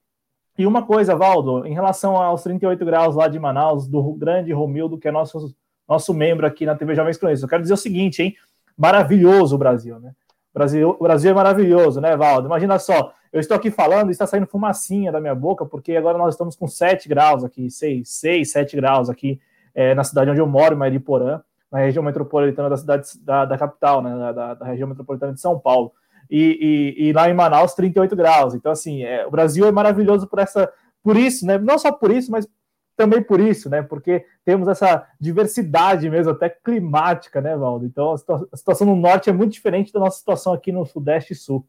E 0.56 0.66
uma 0.66 0.86
coisa, 0.86 1.14
Valdo, 1.16 1.66
em 1.66 1.74
relação 1.74 2.16
aos 2.16 2.42
38 2.42 2.82
graus 2.84 3.16
lá 3.16 3.28
de 3.28 3.38
Manaus, 3.38 3.86
do 3.86 4.14
grande 4.14 4.52
Romildo, 4.52 4.96
que 4.96 5.08
é 5.08 5.10
nosso, 5.10 5.54
nosso 5.88 6.14
membro 6.14 6.46
aqui 6.46 6.64
na 6.66 6.74
TV 6.74 6.94
Jovens 6.94 7.16
Cronistas, 7.16 7.42
eu 7.42 7.48
quero 7.48 7.62
dizer 7.62 7.74
o 7.74 7.78
seguinte, 7.78 8.22
hein? 8.22 8.34
Maravilhoso 8.76 9.54
o 9.54 9.58
Brasil, 9.58 9.98
né? 10.00 10.12
O 10.52 10.58
Brasil, 10.58 10.96
o 10.98 11.02
Brasil 11.02 11.30
é 11.30 11.34
maravilhoso, 11.34 12.00
né, 12.00 12.16
Valdo? 12.16 12.46
Imagina 12.46 12.78
só, 12.78 13.12
eu 13.32 13.40
estou 13.40 13.56
aqui 13.56 13.70
falando 13.70 14.08
e 14.08 14.12
está 14.12 14.26
saindo 14.26 14.46
fumacinha 14.46 15.10
da 15.10 15.20
minha 15.20 15.34
boca, 15.34 15.66
porque 15.66 15.96
agora 15.96 16.16
nós 16.16 16.34
estamos 16.34 16.54
com 16.54 16.68
7 16.68 17.08
graus 17.08 17.42
aqui, 17.42 17.68
6, 17.70 18.08
6 18.08 18.52
7 18.52 18.76
graus 18.76 19.10
aqui 19.10 19.40
é, 19.74 19.94
na 19.94 20.04
cidade 20.04 20.30
onde 20.30 20.40
eu 20.40 20.46
moro, 20.46 20.76
Mariporã, 20.76 21.40
na 21.70 21.80
região 21.80 22.04
metropolitana 22.04 22.70
da 22.70 22.76
cidade 22.76 23.08
da, 23.20 23.44
da 23.44 23.58
capital, 23.58 24.00
né, 24.00 24.32
da, 24.32 24.54
da, 24.54 24.66
região 24.66 24.88
metropolitana 24.88 25.34
de 25.34 25.40
São 25.40 25.58
Paulo. 25.58 25.92
E, 26.30 26.94
e, 26.96 27.08
e 27.08 27.12
lá 27.12 27.28
em 27.28 27.34
Manaus, 27.34 27.74
38 27.74 28.14
graus. 28.14 28.54
Então, 28.54 28.70
assim, 28.70 29.02
é, 29.02 29.26
o 29.26 29.30
Brasil 29.30 29.66
é 29.66 29.72
maravilhoso 29.72 30.28
por 30.28 30.38
essa, 30.38 30.72
por 31.02 31.16
isso, 31.16 31.44
né? 31.44 31.58
Não 31.58 31.76
só 31.76 31.92
por 31.92 32.10
isso, 32.10 32.30
mas 32.30 32.48
também 32.96 33.22
por 33.22 33.40
isso, 33.40 33.68
né? 33.68 33.83
Porque 33.83 34.24
temos 34.44 34.68
essa 34.68 35.07
diversidade 35.20 36.09
mesmo, 36.09 36.33
até 36.33 36.48
climática, 36.48 37.40
né, 37.40 37.57
Valdo? 37.57 37.85
Então, 37.85 38.12
a 38.12 38.57
situação 38.57 38.87
no 38.87 38.96
norte 38.96 39.30
é 39.30 39.33
muito 39.33 39.52
diferente 39.52 39.92
da 39.92 40.00
nossa 40.00 40.18
situação 40.18 40.52
aqui 40.52 40.70
no 40.70 40.87
Sudeste 40.87 41.33
e 41.33 41.37
Sul. 41.37 41.66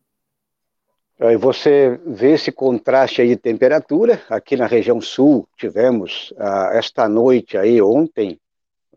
Aí 1.20 1.38
você 1.38 1.98
vê 2.06 2.34
esse 2.34 2.52
contraste 2.52 3.22
aí 3.22 3.30
de 3.30 3.38
temperatura. 3.38 4.22
Aqui 4.30 4.58
na 4.58 4.66
região 4.66 5.00
sul, 5.00 5.48
tivemos 5.58 6.34
ah, 6.38 6.72
esta 6.74 7.08
noite 7.08 7.58
aí, 7.58 7.82
ontem, 7.82 8.38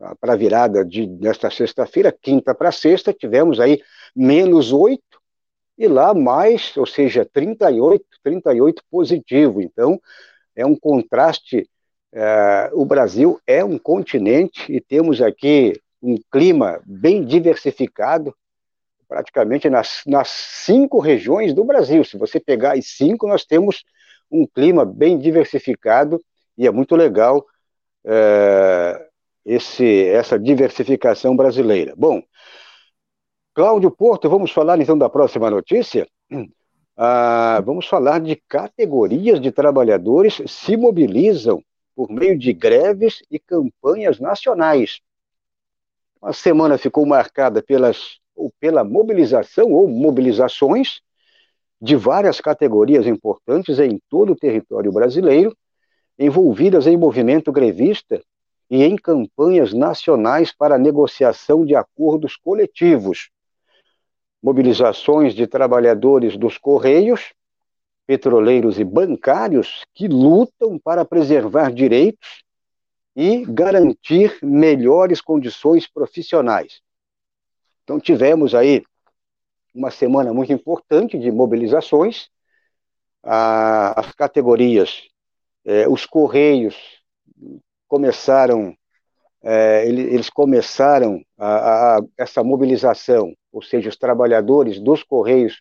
ah, 0.00 0.16
para 0.20 0.32
a 0.32 0.36
virada 0.36 0.84
de, 0.84 1.06
desta 1.06 1.48
sexta-feira, 1.48 2.10
quinta 2.10 2.52
para 2.54 2.72
sexta, 2.72 3.12
tivemos 3.12 3.60
aí 3.60 3.80
menos 4.16 4.72
8 4.72 5.00
e 5.78 5.86
lá 5.86 6.12
mais, 6.12 6.76
ou 6.76 6.86
seja, 6.86 7.24
38, 7.24 8.04
38 8.24 8.82
positivo. 8.90 9.62
Então, 9.62 10.00
é 10.56 10.66
um 10.66 10.74
contraste. 10.74 11.70
Eh, 12.12 12.70
o 12.72 12.84
Brasil 12.84 13.40
é 13.46 13.64
um 13.64 13.78
continente 13.78 14.72
e 14.72 14.80
temos 14.80 15.20
aqui 15.20 15.74
um 16.02 16.16
clima 16.30 16.80
bem 16.86 17.24
diversificado, 17.24 18.34
praticamente 19.06 19.68
nas, 19.68 20.02
nas 20.06 20.28
cinco 20.28 20.98
regiões 20.98 21.52
do 21.52 21.64
Brasil. 21.64 22.04
Se 22.04 22.16
você 22.16 22.38
pegar 22.40 22.76
as 22.76 22.86
cinco, 22.86 23.26
nós 23.26 23.44
temos 23.44 23.84
um 24.30 24.46
clima 24.46 24.84
bem 24.84 25.18
diversificado 25.18 26.20
e 26.56 26.66
é 26.66 26.70
muito 26.70 26.94
legal 26.96 27.44
é, 28.04 29.06
esse, 29.44 30.04
essa 30.06 30.38
diversificação 30.38 31.36
brasileira. 31.36 31.94
Bom, 31.96 32.22
Cláudio 33.54 33.90
Porto, 33.90 34.28
vamos 34.28 34.52
falar 34.52 34.78
então 34.80 34.96
da 34.96 35.08
próxima 35.08 35.50
notícia? 35.50 36.06
Ah, 36.96 37.62
vamos 37.64 37.86
falar 37.86 38.20
de 38.20 38.36
categorias 38.48 39.40
de 39.40 39.52
trabalhadores 39.52 40.42
se 40.46 40.76
mobilizam 40.76 41.62
por 41.98 42.08
meio 42.08 42.38
de 42.38 42.52
greves 42.52 43.24
e 43.28 43.40
campanhas 43.40 44.20
nacionais. 44.20 45.00
A 46.22 46.32
semana 46.32 46.78
ficou 46.78 47.04
marcada 47.04 47.60
pelas 47.60 48.20
ou 48.36 48.52
pela 48.60 48.84
mobilização 48.84 49.72
ou 49.72 49.88
mobilizações 49.88 51.00
de 51.82 51.96
várias 51.96 52.40
categorias 52.40 53.04
importantes 53.04 53.80
em 53.80 54.00
todo 54.08 54.30
o 54.30 54.36
território 54.36 54.92
brasileiro, 54.92 55.56
envolvidas 56.16 56.86
em 56.86 56.96
movimento 56.96 57.50
grevista 57.50 58.22
e 58.70 58.84
em 58.84 58.94
campanhas 58.94 59.72
nacionais 59.72 60.52
para 60.52 60.78
negociação 60.78 61.66
de 61.66 61.74
acordos 61.74 62.36
coletivos. 62.36 63.28
Mobilizações 64.40 65.34
de 65.34 65.48
trabalhadores 65.48 66.36
dos 66.36 66.58
Correios, 66.58 67.32
petroleiros 68.08 68.78
e 68.78 68.84
bancários 68.84 69.84
que 69.92 70.08
lutam 70.08 70.78
para 70.78 71.04
preservar 71.04 71.70
direitos 71.70 72.42
e 73.14 73.44
garantir 73.44 74.38
melhores 74.42 75.20
condições 75.20 75.86
profissionais. 75.86 76.80
Então, 77.84 78.00
tivemos 78.00 78.54
aí 78.54 78.82
uma 79.74 79.90
semana 79.90 80.32
muito 80.32 80.50
importante 80.54 81.18
de 81.18 81.30
mobilizações. 81.30 82.30
As 83.22 84.10
categorias, 84.14 85.02
eh, 85.66 85.86
os 85.86 86.06
Correios 86.06 86.76
começaram, 87.86 88.74
eh, 89.42 89.86
eles 89.86 90.30
começaram 90.30 91.22
a, 91.36 91.98
a, 91.98 92.00
essa 92.16 92.42
mobilização, 92.42 93.34
ou 93.52 93.60
seja, 93.60 93.90
os 93.90 93.98
trabalhadores 93.98 94.80
dos 94.80 95.02
Correios, 95.02 95.60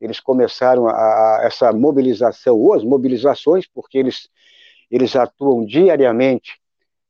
eles 0.00 0.20
começaram 0.20 0.88
a, 0.88 0.92
a 0.92 1.40
essa 1.44 1.72
mobilização, 1.72 2.56
ou 2.56 2.74
as 2.74 2.84
mobilizações, 2.84 3.66
porque 3.66 3.98
eles, 3.98 4.28
eles 4.90 5.14
atuam 5.16 5.64
diariamente 5.64 6.60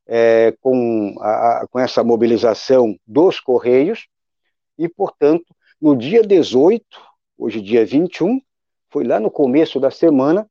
é, 0.07 0.53
com, 0.61 1.15
a, 1.21 1.67
com 1.71 1.79
essa 1.79 2.03
mobilização 2.03 2.99
dos 3.07 3.41
Correios, 3.41 4.09
e, 4.79 4.89
portanto, 4.89 5.55
no 5.81 5.97
dia 5.97 6.23
18, 6.23 6.85
hoje 7.37 7.61
dia 7.61 7.85
21, 7.85 8.41
foi 8.91 9.05
lá 9.05 9.21
no 9.21 9.31
começo 9.31 9.79
da 9.79 9.91
semana, 9.91 10.49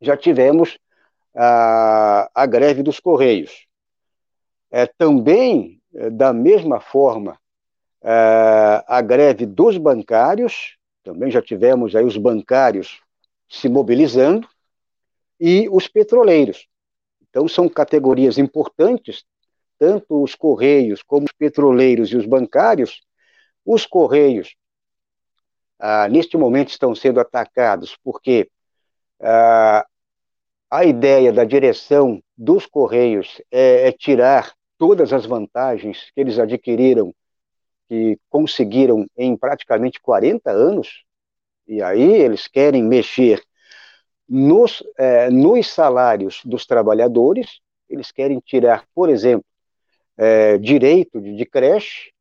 já 0.00 0.16
tivemos 0.16 0.78
a, 1.34 2.30
a 2.34 2.46
greve 2.46 2.82
dos 2.82 2.98
Correios. 2.98 3.66
É, 4.70 4.86
também, 4.86 5.80
é, 5.94 6.10
da 6.10 6.32
mesma 6.32 6.80
forma, 6.80 7.38
é, 8.02 8.84
a 8.86 9.00
greve 9.00 9.46
dos 9.46 9.78
bancários, 9.78 10.76
também 11.06 11.30
já 11.30 11.40
tivemos 11.40 11.94
aí 11.94 12.04
os 12.04 12.16
bancários 12.16 13.00
se 13.48 13.68
mobilizando, 13.68 14.48
e 15.38 15.68
os 15.70 15.86
petroleiros. 15.86 16.66
Então, 17.22 17.46
são 17.46 17.68
categorias 17.68 18.38
importantes, 18.38 19.24
tanto 19.78 20.20
os 20.20 20.34
Correios 20.34 21.02
como 21.04 21.26
os 21.26 21.32
petroleiros 21.32 22.10
e 22.10 22.16
os 22.16 22.26
bancários, 22.26 23.02
os 23.64 23.86
Correios, 23.86 24.56
ah, 25.78 26.08
neste 26.08 26.36
momento, 26.36 26.70
estão 26.70 26.92
sendo 26.92 27.20
atacados 27.20 27.96
porque 28.02 28.50
ah, 29.20 29.86
a 30.68 30.84
ideia 30.84 31.32
da 31.32 31.44
direção 31.44 32.20
dos 32.36 32.66
Correios 32.66 33.40
é, 33.52 33.88
é 33.88 33.92
tirar 33.92 34.54
todas 34.76 35.12
as 35.12 35.24
vantagens 35.24 36.10
que 36.12 36.20
eles 36.20 36.38
adquiriram, 36.38 37.14
que 37.88 38.18
conseguiram 38.28 39.06
em 39.16 39.36
praticamente 39.36 40.00
40 40.00 40.50
anos, 40.50 41.04
e 41.66 41.82
aí 41.82 42.14
eles 42.14 42.46
querem 42.46 42.82
mexer 42.82 43.42
nos, 44.28 44.82
eh, 44.98 45.30
nos 45.30 45.68
salários 45.68 46.40
dos 46.44 46.66
trabalhadores, 46.66 47.60
eles 47.88 48.10
querem 48.10 48.40
tirar, 48.40 48.84
por 48.94 49.08
exemplo, 49.08 49.46
eh, 50.16 50.58
direito 50.58 51.20
de, 51.20 51.36
de 51.36 51.46
creche, 51.46 52.12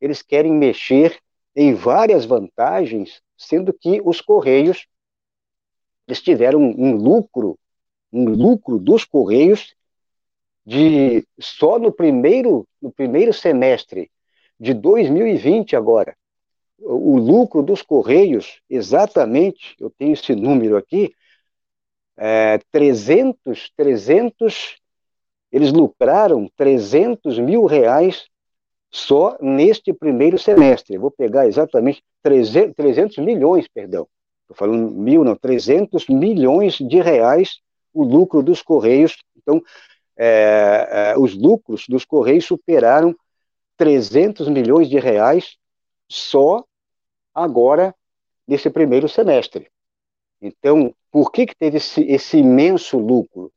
eles 0.00 0.22
querem 0.22 0.52
mexer 0.52 1.18
em 1.54 1.74
várias 1.74 2.24
vantagens, 2.24 3.22
sendo 3.36 3.72
que 3.72 4.00
os 4.04 4.20
Correios 4.20 4.86
eles 6.06 6.22
tiveram 6.22 6.60
um 6.60 6.94
lucro, 6.94 7.58
um 8.12 8.24
lucro 8.28 8.78
dos 8.78 9.04
Correios 9.04 9.74
de 10.64 11.26
só 11.38 11.78
no 11.78 11.92
primeiro, 11.92 12.66
no 12.80 12.92
primeiro 12.92 13.32
semestre 13.32 14.10
de 14.58 14.74
2020 14.74 15.76
agora, 15.76 16.16
o 16.78 17.18
lucro 17.18 17.62
dos 17.62 17.82
Correios, 17.82 18.60
exatamente, 18.68 19.74
eu 19.80 19.90
tenho 19.90 20.12
esse 20.12 20.34
número 20.34 20.76
aqui, 20.76 21.12
é, 22.16 22.58
300, 22.70 23.70
300, 23.76 24.76
eles 25.50 25.72
lucraram 25.72 26.50
300 26.56 27.38
mil 27.38 27.64
reais 27.64 28.26
só 28.90 29.36
neste 29.40 29.92
primeiro 29.92 30.38
semestre. 30.38 30.96
vou 30.96 31.10
pegar 31.10 31.46
exatamente 31.46 32.02
300, 32.22 32.74
300 32.74 33.18
milhões, 33.18 33.68
perdão. 33.68 34.06
Estou 34.42 34.56
falando 34.56 34.90
mil, 34.90 35.24
não, 35.24 35.34
300 35.36 36.06
milhões 36.08 36.74
de 36.74 37.00
reais 37.00 37.60
o 37.92 38.04
lucro 38.04 38.42
dos 38.42 38.62
Correios. 38.62 39.16
Então, 39.36 39.62
é, 40.16 40.88
é, 40.90 41.18
os 41.18 41.34
lucros 41.34 41.86
dos 41.88 42.04
Correios 42.04 42.44
superaram 42.44 43.14
300 43.76 44.48
milhões 44.48 44.88
de 44.88 44.98
reais 44.98 45.56
só 46.08 46.64
agora 47.34 47.94
nesse 48.46 48.70
primeiro 48.70 49.08
semestre. 49.08 49.70
Então, 50.40 50.94
por 51.10 51.32
que, 51.32 51.46
que 51.46 51.56
teve 51.56 51.78
esse, 51.78 52.02
esse 52.02 52.38
imenso 52.38 52.98
lucro? 52.98 53.52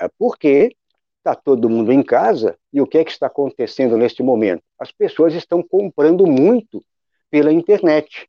É 0.00 0.08
porque 0.18 0.74
está 1.18 1.34
todo 1.34 1.68
mundo 1.68 1.92
em 1.92 2.02
casa 2.02 2.58
e 2.72 2.80
o 2.80 2.86
que 2.86 2.98
é 2.98 3.04
que 3.04 3.10
está 3.10 3.26
acontecendo 3.26 3.96
neste 3.96 4.22
momento? 4.22 4.62
As 4.78 4.90
pessoas 4.90 5.34
estão 5.34 5.62
comprando 5.62 6.26
muito 6.26 6.82
pela 7.30 7.52
internet. 7.52 8.28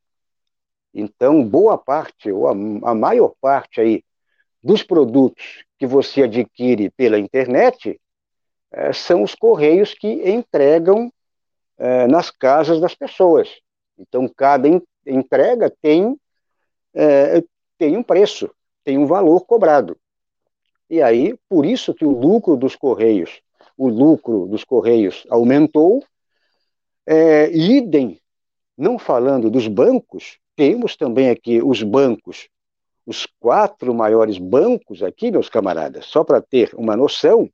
Então, 0.93 1.43
boa 1.43 1.77
parte, 1.77 2.31
ou 2.31 2.47
a, 2.47 2.51
a 2.51 2.95
maior 2.95 3.33
parte 3.39 3.79
aí 3.79 4.03
dos 4.61 4.83
produtos 4.83 5.63
que 5.77 5.87
você 5.87 6.23
adquire 6.23 6.89
pela 6.91 7.17
internet 7.17 7.99
é, 8.71 8.93
são 8.93 9.23
os 9.23 9.35
correios 9.35 9.93
que 9.93 10.07
entregam 10.29 11.11
é, 11.77 12.07
nas 12.07 12.29
casas 12.29 12.79
das 12.79 12.93
pessoas. 12.93 13.49
Então, 13.97 14.27
cada 14.27 14.67
entrega 15.05 15.73
tem, 15.81 16.17
é, 16.93 17.43
tem 17.77 17.97
um 17.97 18.03
preço, 18.03 18.49
tem 18.83 18.97
um 18.97 19.05
valor 19.05 19.45
cobrado. 19.45 19.97
E 20.89 21.01
aí, 21.01 21.37
por 21.47 21.65
isso 21.65 21.93
que 21.93 22.05
o 22.05 22.11
lucro 22.11 22.57
dos 22.57 22.75
Correios, 22.75 23.41
o 23.77 23.87
lucro 23.87 24.47
dos 24.47 24.63
Correios 24.63 25.25
aumentou, 25.29 26.03
é, 27.05 27.51
idem, 27.51 28.19
não 28.77 28.97
falando 28.97 29.49
dos 29.49 29.67
bancos, 29.67 30.39
temos 30.55 30.95
também 30.95 31.29
aqui 31.29 31.61
os 31.61 31.83
bancos, 31.83 32.49
os 33.05 33.27
quatro 33.39 33.93
maiores 33.93 34.37
bancos 34.37 35.01
aqui, 35.01 35.31
meus 35.31 35.49
camaradas, 35.49 36.05
só 36.05 36.23
para 36.23 36.41
ter 36.41 36.71
uma 36.73 36.95
noção, 36.95 37.49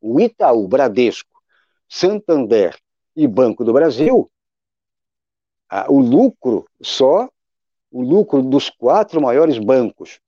o 0.00 0.20
Itaú, 0.20 0.68
Bradesco, 0.68 1.30
Santander 1.88 2.76
e 3.14 3.26
Banco 3.26 3.64
do 3.64 3.72
Brasil, 3.72 4.30
o 5.88 6.00
lucro 6.00 6.66
só, 6.80 7.28
o 7.90 8.02
lucro 8.02 8.42
dos 8.42 8.70
quatro 8.70 9.20
maiores 9.20 9.58
bancos, 9.58 10.20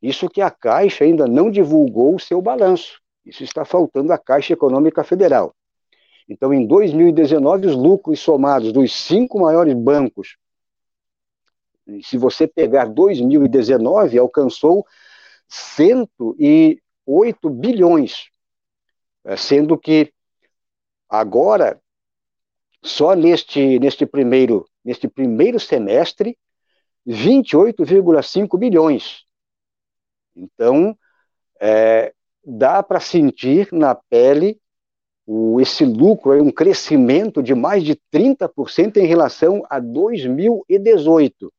isso 0.00 0.28
que 0.28 0.40
a 0.40 0.50
Caixa 0.50 1.04
ainda 1.04 1.26
não 1.26 1.50
divulgou 1.50 2.14
o 2.14 2.20
seu 2.20 2.40
balanço. 2.40 3.00
Isso 3.24 3.42
está 3.42 3.64
faltando 3.64 4.12
à 4.12 4.18
Caixa 4.18 4.52
Econômica 4.52 5.02
Federal. 5.04 5.54
Então, 6.28 6.52
em 6.52 6.66
2019, 6.66 7.66
os 7.66 7.74
lucros 7.74 8.20
somados 8.20 8.72
dos 8.72 8.92
cinco 8.92 9.40
maiores 9.40 9.74
bancos, 9.74 10.36
se 12.02 12.18
você 12.18 12.46
pegar 12.46 12.86
2019, 12.86 14.18
alcançou 14.18 14.86
108 15.48 17.50
bilhões, 17.50 18.28
sendo 19.36 19.76
que 19.78 20.12
agora, 21.08 21.80
só 22.82 23.14
neste, 23.14 23.78
neste, 23.78 24.06
primeiro, 24.06 24.66
neste 24.84 25.08
primeiro 25.08 25.58
semestre, 25.58 26.36
28,5 27.06 28.58
bilhões. 28.58 29.24
Então, 30.36 30.96
é, 31.60 32.12
dá 32.44 32.82
para 32.82 33.00
sentir 33.00 33.68
na 33.72 33.94
pele 33.94 34.60
o, 35.26 35.60
esse 35.60 35.84
lucro, 35.84 36.32
um 36.42 36.50
crescimento 36.50 37.42
de 37.42 37.54
mais 37.54 37.84
de 37.84 37.94
30% 38.12 38.96
em 38.96 39.06
relação 39.06 39.62
a 39.68 39.78
2018. 39.78 41.52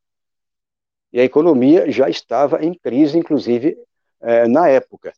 E 1.12 1.19
a 1.19 1.23
economia 1.23 1.91
já 1.91 2.10
estava 2.10 2.63
em 2.63 2.73
crise, 2.73 3.17
inclusive, 3.17 3.77
é, 4.21 4.47
na 4.47 4.67
época. 4.67 5.13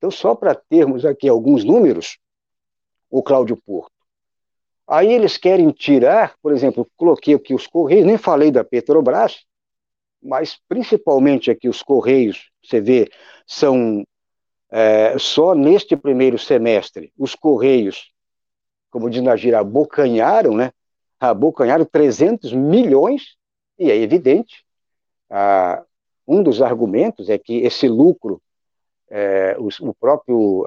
Então, 0.00 0.10
só 0.10 0.34
para 0.34 0.54
termos 0.54 1.04
aqui 1.04 1.28
alguns 1.28 1.62
números, 1.62 2.16
o 3.10 3.22
Cláudio 3.22 3.54
Porto. 3.54 3.92
Aí 4.88 5.12
eles 5.12 5.36
querem 5.36 5.70
tirar, 5.72 6.36
por 6.42 6.54
exemplo, 6.54 6.90
coloquei 6.96 7.34
aqui 7.34 7.52
os 7.52 7.66
Correios, 7.66 8.06
nem 8.06 8.16
falei 8.16 8.50
da 8.50 8.64
Petrobras, 8.64 9.44
mas 10.22 10.58
principalmente 10.66 11.50
aqui 11.50 11.68
os 11.68 11.82
Correios, 11.82 12.50
você 12.64 12.80
vê, 12.80 13.10
são 13.46 14.02
é, 14.70 15.18
só 15.18 15.54
neste 15.54 15.94
primeiro 15.94 16.38
semestre, 16.38 17.12
os 17.18 17.34
Correios, 17.34 18.10
como 18.90 19.10
diz 19.10 19.22
na 19.22 19.36
gira, 19.36 19.60
abocanharam, 19.60 20.56
né? 20.56 20.72
Abocanharam 21.20 21.84
300 21.84 22.54
milhões, 22.54 23.36
e 23.78 23.90
é 23.90 23.96
evidente, 23.96 24.64
ah, 25.28 25.84
um 26.26 26.42
dos 26.42 26.62
argumentos 26.62 27.28
é 27.28 27.36
que 27.36 27.58
esse 27.58 27.86
lucro, 27.86 28.40
é, 29.10 29.56
o, 29.58 29.68
o, 29.88 29.94
próprio, 29.94 30.66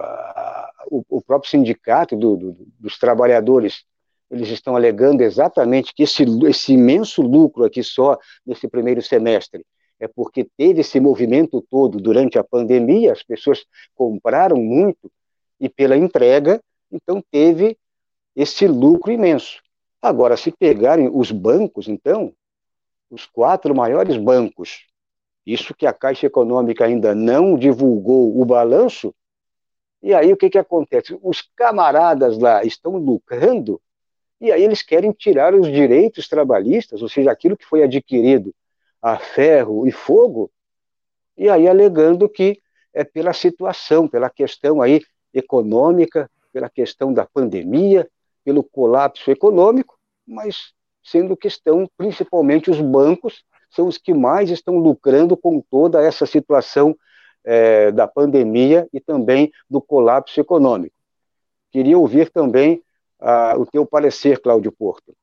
o, 0.91 1.03
o, 1.10 1.21
próprio 1.21 1.49
sindicato 1.49 2.15
do, 2.15 2.36
do, 2.36 2.58
dos 2.79 2.97
trabalhadores 2.99 3.86
eles 4.29 4.49
estão 4.49 4.75
alegando 4.75 5.21
exatamente 5.21 5.93
que 5.93 6.03
esse, 6.03 6.23
esse 6.47 6.73
imenso 6.73 7.21
lucro 7.21 7.63
aqui 7.63 7.84
só 7.84 8.17
nesse 8.45 8.67
primeiro 8.67 9.01
semestre 9.01 9.65
é 9.99 10.08
porque 10.08 10.45
teve 10.58 10.82
esse 10.82 10.99
movimento 10.99 11.62
todo 11.69 11.97
durante 11.97 12.38
a 12.38 12.43
pandemia, 12.43 13.13
as 13.13 13.23
pessoas 13.23 13.63
compraram 13.95 14.58
muito 14.58 15.10
e 15.60 15.69
pela 15.69 15.95
entrega, 15.95 16.62
então 16.91 17.23
teve 17.32 17.77
esse 18.36 18.67
lucro 18.67 19.12
imenso. 19.12 19.62
Agora, 20.01 20.36
se 20.36 20.51
pegarem 20.51 21.10
os 21.12 21.32
bancos, 21.32 21.88
então, 21.88 22.34
os 23.10 23.25
quatro 23.25 23.73
maiores 23.73 24.17
bancos, 24.17 24.86
isso 25.45 25.73
que 25.73 25.86
a 25.86 25.93
Caixa 25.93 26.27
Econômica 26.27 26.86
ainda 26.86 27.13
não 27.13 27.58
divulgou 27.58 28.39
o 28.39 28.45
balanço, 28.45 29.13
e 30.01 30.13
aí 30.13 30.32
o 30.34 30.38
que, 30.38 30.49
que 30.49 30.58
acontece? 30.58 31.17
Os 31.21 31.41
camaradas 31.56 32.38
lá 32.38 32.63
estão 32.63 32.97
lucrando 32.97 33.82
e 34.43 34.51
aí 34.51 34.62
eles 34.62 34.82
querem 34.82 35.13
tirar 35.13 35.56
os 35.56 35.71
direitos 35.71 36.27
trabalhistas, 36.27 37.01
ou 37.01 37.08
seja, 37.08 37.32
aquilo 37.32 37.56
que 37.56 37.63
foi 37.63 37.82
adquirido 37.82 38.53
a 39.01 39.17
ferro 39.17 39.88
e 39.88 39.91
fogo, 39.91 40.51
e 41.38 41.49
aí 41.49 41.65
alegando 41.65 42.27
que 42.27 42.62
é 42.93 43.06
pela 43.06 43.32
situação, 43.32 44.06
pela 44.06 44.29
questão 44.29 44.82
aí 44.82 45.01
econômica, 45.34 46.29
pela 46.51 46.69
questão 46.69 47.13
da 47.13 47.25
pandemia, 47.25 48.06
pelo 48.43 48.65
colapso 48.65 49.32
econômico, 49.32 49.97
mas 50.27 50.73
sendo 51.01 51.38
que 51.38 51.47
estão 51.47 51.89
principalmente 51.95 52.69
os 52.69 52.82
bancos 52.82 53.45
são 53.73 53.88
os 53.88 53.97
que 53.97 54.13
mais 54.13 54.49
estão 54.49 54.77
lucrando 54.77 55.36
com 55.36 55.59
toda 55.59 56.01
essa 56.01 56.25
situação 56.25 56.95
é, 57.43 57.91
da 57.91 58.07
pandemia 58.07 58.88
e 58.93 58.99
também 58.99 59.51
do 59.69 59.81
colapso 59.81 60.39
econômico. 60.39 60.95
Queria 61.71 61.97
ouvir 61.97 62.29
também 62.29 62.81
uh, 63.19 63.59
o 63.59 63.65
teu 63.65 63.86
parecer, 63.86 64.39
Cláudio 64.39 64.71
Porto. 64.71 65.13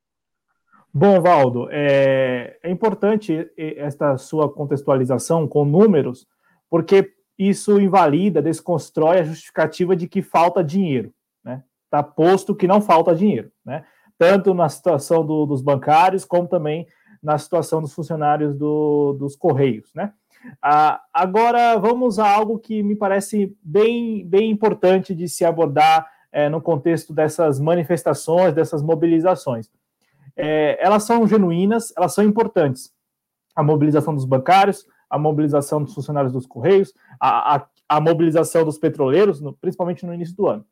Bom, 0.92 1.20
Valdo, 1.20 1.68
é, 1.70 2.58
é 2.60 2.70
importante 2.70 3.48
esta 3.56 4.18
sua 4.18 4.52
contextualização 4.52 5.46
com 5.46 5.64
números, 5.64 6.26
porque 6.68 7.12
isso 7.38 7.80
invalida, 7.80 8.42
desconstrói 8.42 9.20
a 9.20 9.22
justificativa 9.22 9.94
de 9.94 10.08
que 10.08 10.20
falta 10.20 10.64
dinheiro. 10.64 11.12
Né? 11.44 11.62
Está 11.84 12.02
posto 12.02 12.56
que 12.56 12.66
não 12.66 12.80
falta 12.80 13.14
dinheiro, 13.14 13.52
né? 13.64 13.84
tanto 14.18 14.52
na 14.52 14.68
situação 14.68 15.24
do, 15.24 15.46
dos 15.46 15.62
bancários, 15.62 16.24
como 16.24 16.48
também 16.48 16.88
na 17.22 17.36
situação 17.38 17.80
dos 17.80 17.92
funcionários 17.92 18.54
do, 18.54 19.14
dos 19.14 19.36
Correios. 19.36 19.90
Né? 19.94 20.12
Ah, 20.62 21.00
agora, 21.12 21.76
vamos 21.78 22.18
a 22.18 22.28
algo 22.30 22.58
que 22.58 22.82
me 22.82 22.96
parece 22.96 23.56
bem, 23.62 24.26
bem 24.26 24.50
importante 24.50 25.14
de 25.14 25.28
se 25.28 25.44
abordar 25.44 26.08
é, 26.32 26.48
no 26.48 26.60
contexto 26.60 27.12
dessas 27.12 27.60
manifestações, 27.60 28.54
dessas 28.54 28.82
mobilizações. 28.82 29.70
É, 30.36 30.78
elas 30.80 31.02
são 31.04 31.26
genuínas, 31.26 31.92
elas 31.96 32.14
são 32.14 32.24
importantes. 32.24 32.92
A 33.54 33.62
mobilização 33.62 34.14
dos 34.14 34.24
bancários, 34.24 34.86
a 35.08 35.18
mobilização 35.18 35.82
dos 35.82 35.92
funcionários 35.92 36.32
dos 36.32 36.46
Correios, 36.46 36.94
a, 37.20 37.56
a, 37.56 37.66
a 37.88 38.00
mobilização 38.00 38.64
dos 38.64 38.78
petroleiros, 38.78 39.40
no, 39.40 39.52
principalmente 39.52 40.06
no 40.06 40.14
início 40.14 40.36
do 40.36 40.46
ano. 40.46 40.64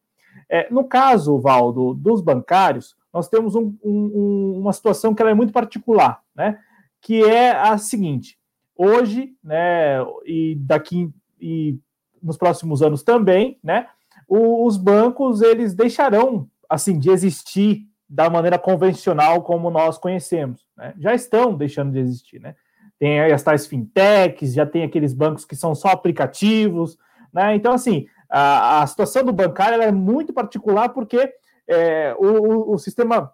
É, 0.49 0.69
no 0.71 0.85
caso, 0.85 1.39
Valdo, 1.39 1.95
dos 1.95 2.21
bancários, 2.21 2.97
nós 3.13 3.29
temos 3.29 3.55
um, 3.55 3.75
um, 3.85 4.59
uma 4.61 4.73
situação 4.73 5.15
que 5.15 5.23
é 5.23 5.35
muito 5.35 5.53
particular, 5.53 6.21
né? 6.35 6.59
que 7.01 7.25
é 7.25 7.53
a 7.53 7.77
seguinte: 7.79 8.39
hoje, 8.77 9.35
né, 9.43 9.99
e 10.25 10.57
daqui 10.61 11.11
e 11.41 11.79
nos 12.23 12.37
próximos 12.37 12.83
anos 12.83 13.03
também, 13.03 13.59
né, 13.63 13.87
os 14.29 14.77
bancos 14.77 15.41
eles 15.41 15.75
deixarão 15.75 16.49
assim 16.69 16.99
de 16.99 17.11
existir 17.11 17.87
da 18.09 18.29
maneira 18.29 18.59
convencional 18.59 19.43
como 19.43 19.71
nós 19.71 19.99
conhecemos. 19.99 20.67
Né? 20.77 20.95
Já 20.99 21.15
estão 21.15 21.55
deixando 21.55 21.93
de 21.93 21.99
existir, 21.99 22.41
né? 22.41 22.55
Tem 22.99 23.21
as 23.21 23.43
tais 23.43 23.67
fintechs, 23.67 24.55
já 24.55 24.67
tem 24.67 24.83
aqueles 24.83 25.15
bancos 25.15 25.45
que 25.45 25.55
são 25.55 25.75
só 25.75 25.89
aplicativos, 25.89 26.99
né? 27.33 27.55
Então, 27.55 27.73
assim, 27.73 28.07
a, 28.29 28.83
a 28.83 28.87
situação 28.87 29.25
do 29.25 29.33
bancário 29.33 29.81
é 29.83 29.91
muito 29.91 30.33
particular 30.33 30.91
porque 30.91 31.33
é, 31.67 32.15
o, 32.19 32.75
o, 32.75 32.79
sistema 32.79 33.33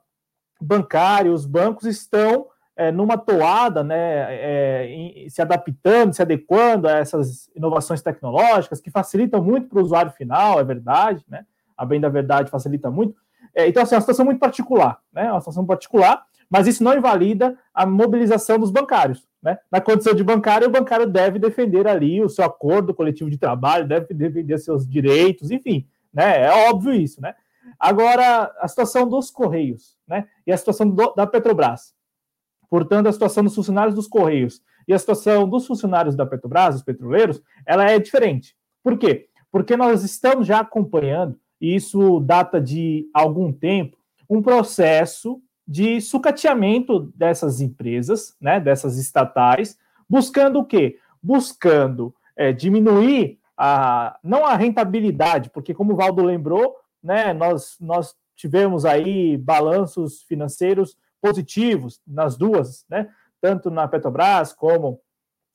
bancário, 0.61 1.33
os 1.33 1.47
bancos 1.47 1.85
estão 1.85 2.47
é, 2.77 2.91
numa 2.91 3.17
toada, 3.17 3.85
né, 3.85 4.27
é, 4.29 4.87
em, 4.89 5.29
se 5.29 5.41
adaptando, 5.41 6.13
se 6.13 6.23
adequando 6.23 6.89
a 6.89 6.93
essas 6.93 7.49
inovações 7.55 8.03
tecnológicas 8.03 8.81
que 8.81 8.91
facilitam 8.91 9.43
muito 9.43 9.69
para 9.69 9.79
o 9.79 9.83
usuário 9.83 10.13
final, 10.13 10.59
é 10.59 10.65
verdade, 10.65 11.25
né? 11.29 11.47
A 11.77 11.85
bem 11.85 12.01
da 12.01 12.09
verdade 12.09 12.51
facilita 12.51 12.91
muito. 12.91 13.17
É, 13.55 13.69
então, 13.69 13.83
assim, 13.83 13.95
é 13.95 13.99
uma 13.99 14.01
situação 14.01 14.25
muito 14.25 14.41
particular, 14.41 14.99
né? 15.13 15.27
É 15.27 15.31
uma 15.31 15.41
situação 15.41 15.65
particular, 15.67 16.25
mas 16.51 16.67
isso 16.67 16.83
não 16.83 16.97
invalida 16.97 17.59
a 17.73 17.87
mobilização 17.87 18.59
dos 18.59 18.71
bancários. 18.71 19.27
Né? 19.43 19.59
Na 19.71 19.81
condição 19.81 20.15
de 20.15 20.25
bancário, 20.25 20.69
o 20.69 20.71
bancário 20.71 21.07
deve 21.07 21.39
defender 21.39 21.87
ali 21.87 22.23
o 22.23 22.29
seu 22.29 22.45
acordo 22.45 22.95
coletivo 22.95 23.29
de 23.29 23.37
trabalho, 23.37 23.87
deve 23.87 24.15
defender 24.15 24.59
seus 24.59 24.89
direitos, 24.89 25.51
enfim, 25.51 25.87
né? 26.13 26.45
É 26.47 26.69
óbvio 26.71 26.95
isso, 26.95 27.21
né? 27.21 27.35
Agora, 27.79 28.51
a 28.59 28.69
situação 28.69 29.07
dos 29.09 29.31
Correios, 29.31 29.99
né? 30.09 30.27
E 30.47 30.53
a 30.53 30.57
situação 30.57 30.89
do, 30.89 31.13
da 31.15 31.27
Petrobras. 31.27 31.95
Portanto, 32.71 33.09
a 33.09 33.13
situação 33.13 33.45
dos 33.45 33.55
funcionários 33.55 33.95
dos 33.95 34.07
Correios 34.07 34.63
e 34.87 34.95
a 34.95 34.99
situação 34.99 35.49
dos 35.49 35.67
funcionários 35.67 36.17
da 36.17 36.25
Petrobras, 36.25 36.77
os 36.77 36.83
petroleiros, 36.83 37.43
ela 37.67 37.91
é 37.91 37.99
diferente. 37.99 38.57
Por 38.83 38.99
quê? 38.99 39.29
Porque 39.51 39.77
nós 39.77 40.03
estamos 40.03 40.47
já 40.47 40.61
acompanhando, 40.61 41.39
e 41.61 41.75
isso 41.75 42.21
data 42.21 42.61
de 42.61 43.09
algum 43.15 43.53
tempo, 43.53 43.97
um 44.29 44.43
processo 44.43 45.41
de 45.67 46.01
sucateamento 46.01 47.01
dessas 47.15 47.61
empresas, 47.61 48.37
né, 48.41 48.61
dessas 48.61 48.99
estatais, 48.99 49.79
buscando 50.09 50.59
o 50.59 50.65
quê? 50.65 50.99
Buscando 51.23 52.15
é, 52.37 52.53
diminuir 52.53 53.39
a 53.57 54.19
não 54.23 54.45
a 54.45 54.55
rentabilidade, 54.57 55.51
porque 55.51 55.73
como 55.73 55.93
o 55.93 55.97
Valdo 55.97 56.23
lembrou, 56.23 56.77
né, 57.03 57.33
nós, 57.33 57.77
nós 57.81 58.15
tivemos 58.37 58.85
aí 58.85 59.37
balanços 59.37 60.23
financeiros 60.23 60.97
positivos 61.21 62.01
nas 62.07 62.37
duas, 62.37 62.85
né, 62.89 63.09
tanto 63.41 63.71
na 63.71 63.89
Petrobras 63.89 64.53
como 64.53 65.01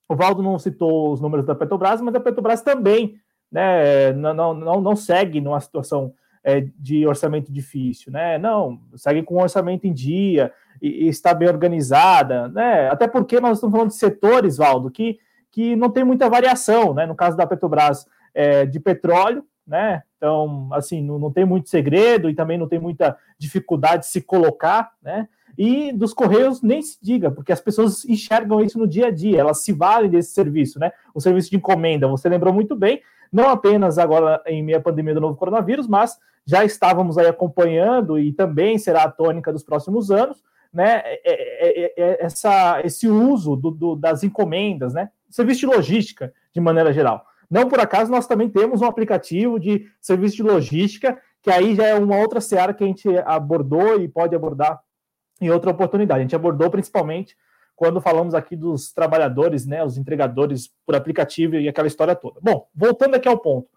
o 0.07 0.15
Valdo 0.15 0.41
não 0.41 0.57
citou 0.57 1.13
os 1.13 1.21
números 1.21 1.45
da 1.45 1.53
Petrobras, 1.53 2.01
mas 2.01 2.15
a 2.15 2.19
Petrobras 2.19 2.61
também 2.63 3.19
né, 3.51 4.11
não, 4.13 4.53
não, 4.53 4.81
não 4.81 4.95
segue 4.95 5.39
numa 5.39 5.59
situação 5.59 6.13
é, 6.43 6.65
de 6.77 7.05
orçamento 7.05 7.51
difícil, 7.51 8.11
né? 8.11 8.37
Não, 8.37 8.79
segue 8.95 9.23
com 9.23 9.35
o 9.35 9.41
orçamento 9.41 9.85
em 9.85 9.93
dia 9.93 10.51
e, 10.81 11.05
e, 11.05 11.07
está 11.07 11.33
bem 11.33 11.47
organizada, 11.47 12.47
né? 12.49 12.89
Até 12.89 13.07
porque 13.07 13.39
nós 13.39 13.57
estamos 13.57 13.73
falando 13.73 13.89
de 13.89 13.95
setores, 13.95 14.57
Valdo, 14.57 14.89
que, 14.89 15.19
que 15.51 15.75
não 15.75 15.89
tem 15.89 16.03
muita 16.03 16.29
variação, 16.29 16.93
né? 16.93 17.05
No 17.05 17.15
caso 17.15 17.35
da 17.35 17.47
Petrobras, 17.47 18.05
é, 18.33 18.65
de 18.65 18.79
petróleo, 18.79 19.43
né? 19.67 20.03
Então, 20.17 20.69
assim, 20.73 21.01
não, 21.01 21.19
não 21.19 21.31
tem 21.31 21.45
muito 21.45 21.69
segredo 21.69 22.29
e 22.29 22.35
também 22.35 22.57
não 22.57 22.67
tem 22.67 22.79
muita 22.79 23.17
dificuldade 23.37 24.03
de 24.03 24.09
se 24.09 24.21
colocar, 24.21 24.91
né? 25.01 25.27
E 25.57 25.91
dos 25.91 26.13
Correios 26.13 26.61
nem 26.61 26.81
se 26.81 26.97
diga, 27.01 27.29
porque 27.29 27.51
as 27.51 27.59
pessoas 27.59 28.05
enxergam 28.05 28.61
isso 28.61 28.79
no 28.79 28.87
dia 28.87 29.07
a 29.07 29.11
dia, 29.11 29.39
elas 29.39 29.63
se 29.63 29.73
valem 29.73 30.09
desse 30.09 30.31
serviço, 30.31 30.79
né? 30.79 30.91
O 31.13 31.19
serviço 31.19 31.49
de 31.49 31.57
encomenda, 31.57 32.07
você 32.07 32.29
lembrou 32.29 32.53
muito 32.53 32.75
bem, 32.75 33.01
não 33.31 33.49
apenas 33.49 33.97
agora 33.97 34.41
em 34.47 34.63
meio 34.63 34.77
à 34.77 34.81
pandemia 34.81 35.13
do 35.13 35.21
novo 35.21 35.35
coronavírus, 35.35 35.87
mas 35.87 36.17
já 36.45 36.65
estávamos 36.65 37.17
aí 37.17 37.27
acompanhando 37.27 38.17
e 38.17 38.33
também 38.33 38.77
será 38.77 39.03
a 39.03 39.11
tônica 39.11 39.53
dos 39.53 39.63
próximos 39.63 40.09
anos, 40.09 40.43
né, 40.73 41.01
é, 41.05 41.21
é, 41.25 41.93
é, 41.97 42.25
essa, 42.25 42.81
esse 42.83 43.07
uso 43.07 43.55
do, 43.55 43.71
do, 43.71 43.95
das 43.95 44.23
encomendas, 44.23 44.93
né, 44.93 45.09
serviço 45.29 45.61
de 45.61 45.65
logística 45.67 46.33
de 46.53 46.59
maneira 46.59 46.93
geral. 46.93 47.25
Não 47.49 47.67
por 47.67 47.79
acaso 47.79 48.11
nós 48.11 48.27
também 48.27 48.49
temos 48.49 48.81
um 48.81 48.85
aplicativo 48.85 49.59
de 49.59 49.87
serviço 49.99 50.37
de 50.37 50.43
logística, 50.43 51.19
que 51.41 51.49
aí 51.49 51.75
já 51.75 51.87
é 51.87 51.95
uma 51.95 52.17
outra 52.17 52.41
seara 52.41 52.73
que 52.73 52.83
a 52.83 52.87
gente 52.87 53.07
abordou 53.25 53.99
e 53.99 54.07
pode 54.07 54.35
abordar 54.35 54.79
em 55.39 55.49
outra 55.49 55.71
oportunidade. 55.71 56.19
A 56.19 56.23
gente 56.23 56.35
abordou 56.35 56.69
principalmente 56.69 57.35
quando 57.75 58.01
falamos 58.01 58.33
aqui 58.33 58.55
dos 58.57 58.91
trabalhadores, 58.91 59.65
né, 59.65 59.83
os 59.83 59.97
entregadores 59.97 60.69
por 60.85 60.95
aplicativo 60.95 61.55
e 61.55 61.69
aquela 61.69 61.87
história 61.87 62.13
toda. 62.13 62.39
Bom, 62.41 62.67
voltando 62.75 63.15
aqui 63.15 63.27
ao 63.27 63.37
ponto, 63.37 63.69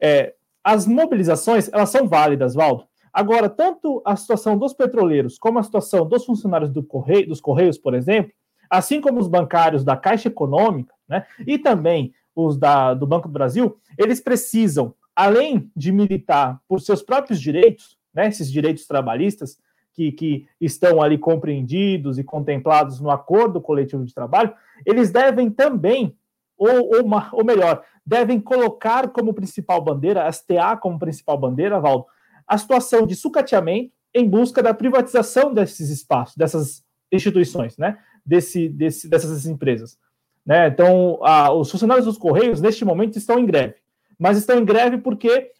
é, 0.00 0.34
as 0.62 0.86
mobilizações 0.86 1.68
elas 1.72 1.90
são 1.90 2.06
válidas, 2.06 2.54
Valdo. 2.54 2.84
Agora, 3.12 3.48
tanto 3.48 4.00
a 4.04 4.14
situação 4.14 4.56
dos 4.56 4.72
petroleiros 4.72 5.36
como 5.36 5.58
a 5.58 5.64
situação 5.64 6.06
dos 6.06 6.24
funcionários 6.24 6.70
do 6.70 6.82
Correio, 6.82 7.28
dos 7.28 7.40
Correios, 7.40 7.76
por 7.76 7.94
exemplo, 7.94 8.32
assim 8.70 9.00
como 9.00 9.18
os 9.18 9.26
bancários 9.26 9.82
da 9.82 9.96
Caixa 9.96 10.28
Econômica, 10.28 10.94
né, 11.08 11.26
e 11.44 11.58
também 11.58 12.14
os 12.36 12.56
da, 12.56 12.94
do 12.94 13.04
Banco 13.04 13.26
do 13.26 13.32
Brasil, 13.32 13.76
eles 13.98 14.20
precisam, 14.20 14.94
além 15.14 15.68
de 15.74 15.90
militar 15.90 16.60
por 16.68 16.80
seus 16.80 17.02
próprios 17.02 17.40
direitos, 17.40 17.98
né, 18.14 18.28
esses 18.28 18.50
direitos 18.50 18.86
trabalhistas, 18.86 19.58
que, 20.00 20.12
que 20.12 20.48
estão 20.60 21.02
ali 21.02 21.18
compreendidos 21.18 22.18
e 22.18 22.24
contemplados 22.24 23.00
no 23.00 23.10
acordo 23.10 23.60
coletivo 23.60 24.04
de 24.04 24.14
trabalho, 24.14 24.54
eles 24.86 25.10
devem 25.10 25.50
também, 25.50 26.16
ou, 26.56 26.96
ou, 26.96 27.22
ou 27.32 27.44
melhor, 27.44 27.82
devem 28.06 28.40
colocar 28.40 29.08
como 29.08 29.34
principal 29.34 29.82
bandeira, 29.82 30.26
a 30.26 30.32
STA 30.32 30.76
como 30.76 30.98
principal 30.98 31.36
bandeira, 31.36 31.78
Valdo, 31.78 32.06
a 32.46 32.56
situação 32.56 33.06
de 33.06 33.14
sucateamento 33.14 33.92
em 34.14 34.28
busca 34.28 34.62
da 34.62 34.74
privatização 34.74 35.52
desses 35.52 35.90
espaços, 35.90 36.36
dessas 36.36 36.82
instituições, 37.12 37.76
né? 37.76 37.98
Desse, 38.24 38.68
desse, 38.68 39.08
dessas 39.08 39.46
empresas. 39.46 39.98
Né? 40.44 40.68
Então, 40.68 41.20
a, 41.22 41.52
os 41.52 41.70
funcionários 41.70 42.06
dos 42.06 42.18
Correios, 42.18 42.60
neste 42.60 42.84
momento, 42.84 43.16
estão 43.16 43.38
em 43.38 43.46
greve. 43.46 43.74
Mas 44.18 44.36
estão 44.36 44.58
em 44.58 44.64
greve 44.64 44.98
porque, 44.98 45.50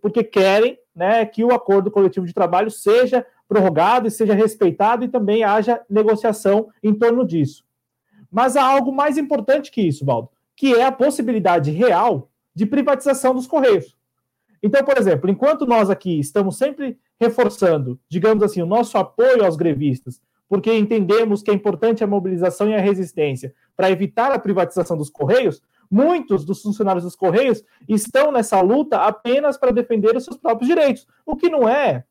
porque 0.00 0.24
querem 0.24 0.78
né, 0.94 1.24
que 1.24 1.44
o 1.44 1.52
acordo 1.52 1.90
coletivo 1.90 2.26
de 2.26 2.34
trabalho 2.34 2.70
seja 2.70 3.24
prorrogado 3.52 4.08
e 4.08 4.10
seja 4.10 4.32
respeitado 4.32 5.04
e 5.04 5.08
também 5.08 5.44
haja 5.44 5.82
negociação 5.88 6.68
em 6.82 6.94
torno 6.94 7.26
disso. 7.26 7.64
Mas 8.30 8.56
há 8.56 8.64
algo 8.64 8.90
mais 8.90 9.18
importante 9.18 9.70
que 9.70 9.82
isso, 9.82 10.06
Valdo, 10.06 10.30
que 10.56 10.74
é 10.74 10.84
a 10.84 10.92
possibilidade 10.92 11.70
real 11.70 12.30
de 12.54 12.64
privatização 12.64 13.34
dos 13.34 13.46
Correios. 13.46 13.94
Então, 14.62 14.82
por 14.82 14.96
exemplo, 14.96 15.28
enquanto 15.30 15.66
nós 15.66 15.90
aqui 15.90 16.18
estamos 16.18 16.56
sempre 16.56 16.98
reforçando, 17.20 18.00
digamos 18.08 18.42
assim, 18.42 18.62
o 18.62 18.66
nosso 18.66 18.96
apoio 18.96 19.44
aos 19.44 19.56
grevistas, 19.56 20.18
porque 20.48 20.72
entendemos 20.72 21.42
que 21.42 21.50
é 21.50 21.54
importante 21.54 22.02
a 22.02 22.06
mobilização 22.06 22.70
e 22.70 22.74
a 22.74 22.80
resistência 22.80 23.54
para 23.76 23.90
evitar 23.90 24.32
a 24.32 24.38
privatização 24.38 24.96
dos 24.96 25.10
Correios, 25.10 25.62
muitos 25.90 26.42
dos 26.44 26.62
funcionários 26.62 27.04
dos 27.04 27.16
Correios 27.16 27.62
estão 27.86 28.32
nessa 28.32 28.62
luta 28.62 28.98
apenas 28.98 29.58
para 29.58 29.72
defender 29.72 30.16
os 30.16 30.24
seus 30.24 30.38
próprios 30.38 30.68
direitos, 30.68 31.06
o 31.26 31.36
que 31.36 31.50
não 31.50 31.68
é 31.68 32.04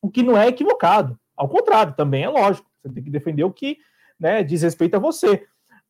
o 0.00 0.10
que 0.10 0.22
não 0.22 0.36
é 0.36 0.48
equivocado. 0.48 1.18
Ao 1.36 1.48
contrário, 1.48 1.94
também 1.94 2.24
é 2.24 2.28
lógico. 2.28 2.70
Você 2.82 2.92
tem 2.92 3.02
que 3.02 3.10
defender 3.10 3.44
o 3.44 3.52
que 3.52 3.78
né, 4.18 4.42
diz 4.42 4.62
respeito 4.62 4.96
a 4.96 4.98
você. 4.98 5.46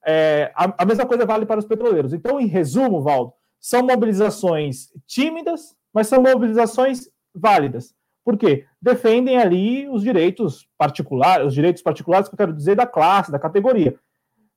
É, 0.07 0.53
a, 0.55 0.83
a, 0.83 0.85
mesma 0.85 1.07
coisa 1.07 1.27
vale 1.27 1.45
para 1.45 1.59
os 1.59 1.67
petroleiros. 1.67 2.13
Então, 2.13 2.41
em 2.41 2.47
resumo, 2.47 3.03
Valdo, 3.03 3.33
são 3.59 3.83
mobilizações 3.83 4.93
tímidas, 5.07 5.77
mas 5.93 6.07
são 6.07 6.23
mobilizações 6.23 7.11
válidas. 7.35 7.95
Por 8.25 8.37
quê? 8.37 8.67
Defendem 8.81 9.37
ali 9.37 9.89
os 9.89 10.03
direitos 10.03 10.69
particulares, 10.79 11.47
os 11.47 11.55
direitos 11.55 11.83
particulares 11.83 12.29
que 12.29 12.35
eu 12.35 12.39
quero 12.39 12.53
dizer 12.53 12.77
da 12.77 12.87
classe, 12.87 13.33
da 13.33 13.39
categoria. 13.39 13.99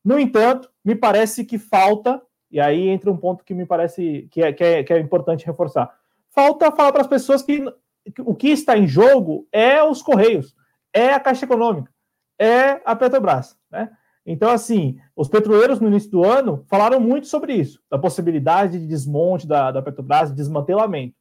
No 0.03 0.19
entanto, 0.19 0.69
me 0.83 0.95
parece 0.95 1.45
que 1.45 1.57
falta, 1.57 2.21
e 2.51 2.59
aí 2.59 2.87
entra 2.87 3.09
um 3.11 3.17
ponto 3.17 3.43
que 3.43 3.53
me 3.53 3.65
parece 3.65 4.27
que 4.31 4.41
é, 4.41 4.53
que 4.53 4.63
é, 4.63 4.83
que 4.83 4.93
é 4.93 4.99
importante 4.99 5.45
reforçar. 5.45 5.93
Falta 6.29 6.71
falar 6.71 6.91
para 6.91 7.01
as 7.01 7.07
pessoas 7.07 7.41
que 7.41 7.63
o 8.19 8.35
que 8.35 8.49
está 8.49 8.77
em 8.77 8.87
jogo 8.87 9.47
é 9.51 9.83
os 9.83 10.01
Correios, 10.01 10.55
é 10.93 11.13
a 11.13 11.19
Caixa 11.19 11.45
Econômica, 11.45 11.91
é 12.39 12.81
a 12.85 12.95
Petrobras, 12.95 13.57
né? 13.71 13.89
Então, 14.25 14.49
assim, 14.49 14.97
os 15.15 15.27
petroleiros 15.27 15.81
no 15.81 15.87
início 15.87 16.09
do 16.09 16.23
ano 16.23 16.63
falaram 16.69 16.99
muito 16.99 17.27
sobre 17.27 17.53
isso, 17.55 17.81
da 17.89 17.97
possibilidade 17.97 18.79
de 18.79 18.87
desmonte 18.87 19.45
da, 19.45 19.69
da 19.69 19.81
Petrobras, 19.81 20.29
de 20.29 20.35
desmantelamento. 20.35 21.15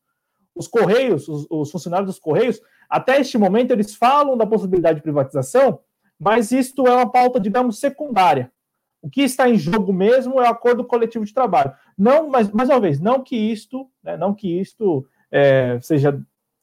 Os 0.55 0.68
Correios, 0.68 1.26
os, 1.26 1.47
os, 1.51 1.70
funcionários 1.70 2.07
dos 2.07 2.20
Correios, 2.20 2.61
até 2.89 3.20
este 3.20 3.37
momento, 3.39 3.72
eles 3.72 3.95
falam 3.95 4.37
da 4.37 4.47
possibilidade 4.47 4.97
de 4.97 5.03
privatização, 5.03 5.80
mas 6.18 6.53
isto 6.53 6.87
é 6.87 6.95
uma 6.95 7.11
pauta, 7.11 7.41
digamos, 7.41 7.80
secundária. 7.80 8.53
O 9.01 9.11
que 9.11 9.22
está 9.22 9.49
em 9.49 9.59
jogo 9.59 9.93
mesmo 9.93 10.41
é 10.41 10.45
o 10.45 10.53
acordo 10.53 10.85
coletivo 10.85 11.24
de 11.24 11.35
trabalho. 11.35 11.72
Não, 11.99 12.28
mas, 12.28 12.53
mais 12.53 12.68
uma 12.68 12.78
vez, 12.78 13.01
não 13.01 13.24
que 13.24 13.35
isto, 13.35 13.91
né, 14.01 14.16
não 14.16 14.33
que 14.33 14.61
isto 14.61 15.05
é, 15.33 15.80
seja 15.80 16.22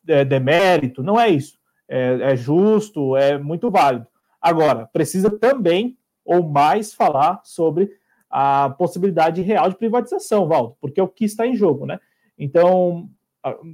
é, 0.09 0.25
demérito, 0.25 1.03
não 1.03 1.19
é 1.19 1.29
isso. 1.29 1.57
É, 1.87 2.31
é 2.31 2.35
justo, 2.35 3.15
é 3.15 3.37
muito 3.37 3.71
válido. 3.71 4.07
Agora, 4.41 4.87
precisa 4.91 5.29
também 5.29 5.97
ou 6.25 6.43
mais 6.43 6.93
falar 6.93 7.41
sobre 7.43 7.91
a 8.29 8.69
possibilidade 8.77 9.41
real 9.41 9.69
de 9.69 9.75
privatização, 9.75 10.47
Valdo, 10.47 10.75
porque 10.79 10.99
é 10.99 11.03
o 11.03 11.07
que 11.07 11.25
está 11.25 11.47
em 11.47 11.55
jogo, 11.55 11.85
né? 11.85 11.99
Então, 12.37 13.09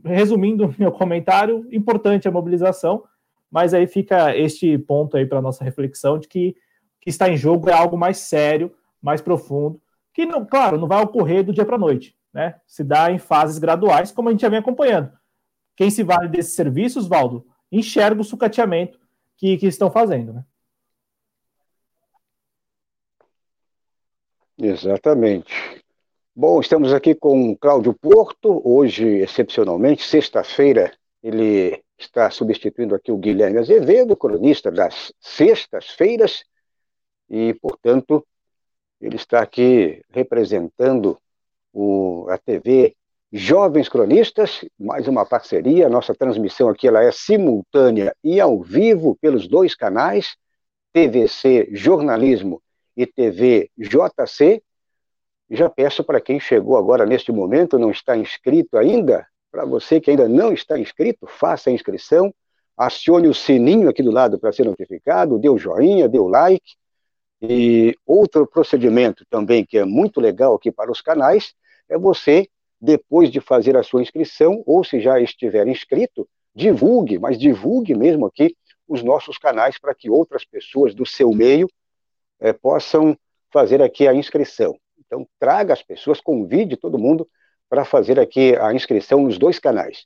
resumindo 0.03 0.73
meu 0.79 0.91
comentário, 0.91 1.67
importante 1.71 2.27
a 2.27 2.31
mobilização, 2.31 3.03
mas 3.51 3.73
aí 3.73 3.87
fica 3.87 4.35
este 4.35 4.77
ponto 4.77 5.17
aí 5.17 5.25
para 5.25 5.41
nossa 5.41 5.63
reflexão 5.63 6.17
de 6.17 6.27
que 6.27 6.55
o 6.97 7.01
que 7.01 7.09
está 7.09 7.29
em 7.29 7.37
jogo 7.37 7.69
é 7.69 7.73
algo 7.73 7.97
mais 7.97 8.17
sério, 8.17 8.73
mais 9.01 9.21
profundo, 9.21 9.79
que, 10.13 10.25
não, 10.25 10.45
claro, 10.45 10.79
não 10.79 10.87
vai 10.87 11.03
ocorrer 11.03 11.43
do 11.43 11.53
dia 11.53 11.65
para 11.65 11.75
a 11.75 11.79
noite, 11.79 12.15
né? 12.33 12.55
Se 12.65 12.83
dá 12.83 13.11
em 13.11 13.19
fases 13.19 13.57
graduais, 13.57 14.11
como 14.11 14.29
a 14.29 14.31
gente 14.31 14.41
já 14.41 14.49
vem 14.49 14.59
acompanhando. 14.59 15.11
Quem 15.75 15.89
se 15.89 16.03
vale 16.03 16.29
desses 16.29 16.53
serviços, 16.53 17.07
Valdo, 17.07 17.45
enxerga 17.71 18.21
o 18.21 18.23
sucateamento 18.23 18.99
que, 19.37 19.57
que 19.57 19.67
estão 19.67 19.91
fazendo, 19.91 20.33
né? 20.33 20.45
Exatamente. 24.57 25.53
Bom, 26.33 26.59
estamos 26.61 26.93
aqui 26.93 27.13
com 27.13 27.55
Cláudio 27.57 27.93
Porto, 27.93 28.61
hoje, 28.63 29.05
excepcionalmente, 29.05 30.03
sexta-feira, 30.03 30.93
ele 31.21 31.83
está 31.97 32.29
substituindo 32.29 32.95
aqui 32.95 33.11
o 33.11 33.17
Guilherme 33.17 33.59
Azevedo, 33.59 34.15
cronista 34.15 34.71
das 34.71 35.13
sextas-feiras, 35.19 36.45
e, 37.29 37.53
portanto, 37.55 38.25
ele 39.01 39.15
está 39.15 39.41
aqui 39.41 40.03
representando 40.09 41.17
o, 41.73 42.27
a 42.29 42.37
TV 42.37 42.95
Jovens 43.37 43.89
Cronistas, 43.89 44.63
mais 44.79 45.09
uma 45.09 45.25
parceria. 45.25 45.89
Nossa 45.89 46.15
transmissão 46.15 46.69
aqui 46.69 46.87
ela 46.87 47.03
é 47.03 47.11
simultânea 47.11 48.15
e 48.23 48.39
ao 48.39 48.61
vivo 48.61 49.17
pelos 49.19 49.45
dois 49.45 49.75
canais, 49.75 50.37
TVC 50.93 51.67
Jornalismo 51.73 52.61
e 52.95 53.05
TV 53.05 53.69
JC. 53.77 54.63
Já 55.49 55.69
peço 55.69 56.01
para 56.01 56.21
quem 56.21 56.39
chegou 56.39 56.77
agora 56.77 57.05
neste 57.05 57.29
momento, 57.29 57.77
não 57.77 57.91
está 57.91 58.15
inscrito 58.15 58.77
ainda, 58.77 59.27
para 59.51 59.65
você 59.65 59.99
que 59.99 60.11
ainda 60.11 60.29
não 60.29 60.53
está 60.53 60.79
inscrito, 60.79 61.27
faça 61.27 61.69
a 61.69 61.73
inscrição, 61.73 62.33
acione 62.77 63.27
o 63.27 63.33
sininho 63.33 63.89
aqui 63.89 64.01
do 64.01 64.11
lado 64.11 64.39
para 64.39 64.53
ser 64.53 64.63
notificado, 64.63 65.37
dê 65.37 65.49
o 65.49 65.57
joinha, 65.57 66.07
dê 66.07 66.19
o 66.19 66.29
like. 66.29 66.75
E 67.41 67.97
outro 68.05 68.47
procedimento 68.47 69.25
também 69.29 69.65
que 69.65 69.77
é 69.77 69.83
muito 69.83 70.21
legal 70.21 70.55
aqui 70.55 70.71
para 70.71 70.89
os 70.89 71.01
canais 71.01 71.53
é 71.89 71.97
você 71.97 72.47
depois 72.79 73.31
de 73.31 73.39
fazer 73.39 73.77
a 73.77 73.83
sua 73.83 74.01
inscrição, 74.01 74.63
ou 74.65 74.83
se 74.83 74.99
já 74.99 75.19
estiver 75.19 75.67
inscrito, 75.67 76.27
divulgue, 76.53 77.19
mas 77.19 77.37
divulgue 77.37 77.95
mesmo 77.95 78.25
aqui 78.25 78.55
os 78.87 79.03
nossos 79.03 79.37
canais 79.37 79.79
para 79.79 79.95
que 79.95 80.09
outras 80.09 80.45
pessoas 80.45 80.93
do 80.93 81.05
seu 81.05 81.31
meio 81.31 81.67
é, 82.39 82.53
possam 82.53 83.17
fazer 83.51 83.81
aqui 83.81 84.07
a 84.07 84.13
inscrição. 84.13 84.77
Então, 84.99 85.27
traga 85.39 85.73
as 85.73 85.81
pessoas, 85.81 86.21
convide 86.21 86.77
todo 86.77 86.97
mundo 86.97 87.27
para 87.69 87.85
fazer 87.85 88.19
aqui 88.19 88.55
a 88.55 88.73
inscrição 88.73 89.23
nos 89.23 89.37
dois 89.37 89.59
canais. 89.59 90.05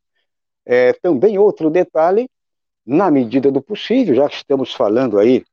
É, 0.66 0.94
também 0.94 1.38
outro 1.38 1.70
detalhe, 1.70 2.30
na 2.86 3.12
medida 3.12 3.52
do 3.52 3.62
possível, 3.62 4.16
já 4.16 4.30
que 4.30 4.36
estamos 4.36 4.74
falando 4.74 5.20
aí, 5.20 5.44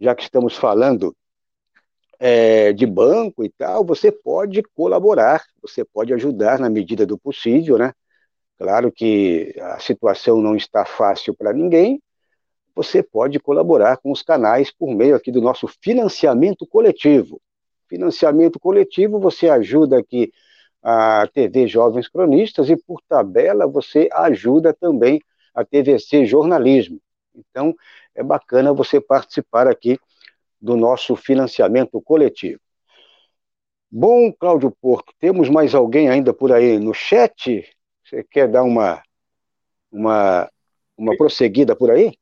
já 0.00 0.14
que 0.14 0.22
estamos 0.22 0.56
falando 0.56 1.14
é, 2.20 2.72
de 2.74 2.86
banco 2.86 3.42
e 3.42 3.48
tal, 3.48 3.82
você 3.82 4.12
pode 4.12 4.62
colaborar, 4.74 5.42
você 5.62 5.82
pode 5.84 6.12
ajudar 6.12 6.58
na 6.58 6.68
medida 6.68 7.06
do 7.06 7.18
possível, 7.18 7.78
né? 7.78 7.94
Claro 8.58 8.92
que 8.92 9.54
a 9.58 9.78
situação 9.80 10.42
não 10.42 10.54
está 10.54 10.84
fácil 10.84 11.34
para 11.34 11.50
ninguém, 11.50 12.02
você 12.74 13.02
pode 13.02 13.40
colaborar 13.40 13.96
com 13.96 14.12
os 14.12 14.22
canais 14.22 14.70
por 14.70 14.94
meio 14.94 15.16
aqui 15.16 15.32
do 15.32 15.40
nosso 15.40 15.66
financiamento 15.82 16.66
coletivo. 16.66 17.40
Financiamento 17.88 18.60
coletivo, 18.60 19.18
você 19.18 19.48
ajuda 19.48 19.98
aqui 19.98 20.30
a 20.82 21.26
TV 21.32 21.66
Jovens 21.66 22.06
Cronistas 22.06 22.68
e, 22.68 22.76
por 22.76 23.00
tabela, 23.08 23.66
você 23.66 24.08
ajuda 24.12 24.74
também 24.74 25.20
a 25.54 25.64
TVC 25.64 26.26
Jornalismo. 26.26 27.00
Então, 27.34 27.74
é 28.14 28.22
bacana 28.22 28.72
você 28.72 29.00
participar 29.00 29.66
aqui 29.66 29.98
do 30.60 30.76
nosso 30.76 31.16
financiamento 31.16 32.00
coletivo. 32.00 32.60
Bom, 33.90 34.32
Cláudio 34.32 34.70
Porco, 34.80 35.12
temos 35.18 35.48
mais 35.48 35.74
alguém 35.74 36.08
ainda 36.08 36.32
por 36.32 36.52
aí 36.52 36.78
no 36.78 36.94
chat? 36.94 37.64
Você 38.04 38.22
quer 38.22 38.46
dar 38.48 38.62
uma, 38.62 39.02
uma, 39.90 40.48
uma 40.96 41.16
prosseguida 41.16 41.74
por 41.74 41.90
aí? 41.90 42.12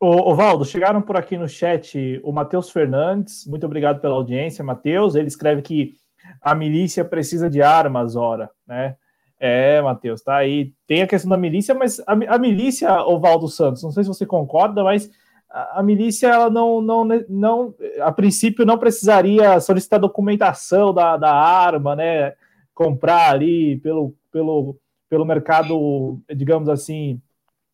Ô, 0.00 0.32
Valdo, 0.34 0.64
chegaram 0.64 1.02
por 1.02 1.16
aqui 1.16 1.36
no 1.36 1.48
chat 1.48 2.20
o 2.22 2.32
Matheus 2.32 2.70
Fernandes, 2.70 3.44
muito 3.46 3.66
obrigado 3.66 4.00
pela 4.00 4.14
audiência, 4.14 4.64
Matheus. 4.64 5.16
Ele 5.16 5.26
escreve 5.26 5.60
que 5.60 5.94
a 6.40 6.54
milícia 6.54 7.04
precisa 7.04 7.50
de 7.50 7.60
armas, 7.60 8.14
ora, 8.14 8.48
né? 8.66 8.96
É, 9.40 9.80
Matheus, 9.82 10.22
tá 10.22 10.36
aí. 10.36 10.72
Tem 10.86 11.02
a 11.02 11.06
questão 11.06 11.28
da 11.28 11.36
milícia, 11.36 11.74
mas 11.74 12.00
a, 12.00 12.12
a 12.12 12.38
milícia, 12.38 12.92
o 13.02 13.18
Valdo 13.20 13.48
Santos, 13.48 13.82
não 13.82 13.90
sei 13.90 14.04
se 14.04 14.08
você 14.08 14.24
concorda, 14.24 14.82
mas 14.82 15.10
a, 15.50 15.82
milícia 15.82 16.28
ela 16.28 16.50
não, 16.50 16.80
não, 16.80 17.04
não, 17.28 17.74
a 18.00 18.12
princípio 18.12 18.66
não 18.66 18.78
precisaria 18.78 19.60
solicitar 19.60 19.98
documentação 19.98 20.92
da, 20.92 21.16
da 21.16 21.32
arma, 21.32 21.96
né? 21.96 22.34
Comprar 22.74 23.32
ali 23.32 23.78
pelo, 23.78 24.14
pelo, 24.30 24.76
pelo 25.08 25.24
mercado, 25.24 26.20
digamos 26.34 26.68
assim, 26.68 27.20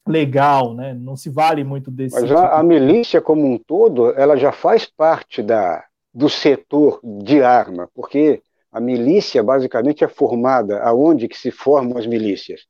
legal, 0.06 0.74
né? 0.74 0.94
Não 0.94 1.16
se 1.16 1.28
vale 1.30 1.64
muito 1.64 1.90
desse. 1.90 2.14
Mas 2.14 2.24
tipo 2.24 2.38
a, 2.38 2.60
a 2.60 2.62
milícia 2.62 3.20
como 3.20 3.44
um 3.44 3.58
todo, 3.58 4.10
ela 4.12 4.36
já 4.36 4.52
faz 4.52 4.86
parte 4.86 5.42
da, 5.42 5.84
do 6.12 6.28
setor 6.28 7.00
de 7.02 7.42
arma, 7.42 7.88
porque 7.94 8.42
a 8.70 8.80
milícia 8.80 9.42
basicamente 9.42 10.04
é 10.04 10.08
formada 10.08 10.80
aonde 10.82 11.28
que 11.28 11.38
se 11.38 11.50
formam 11.50 11.98
as 11.98 12.06
milícias? 12.06 12.66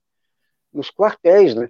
Nos 0.72 0.90
quartéis, 0.90 1.54
né? 1.54 1.68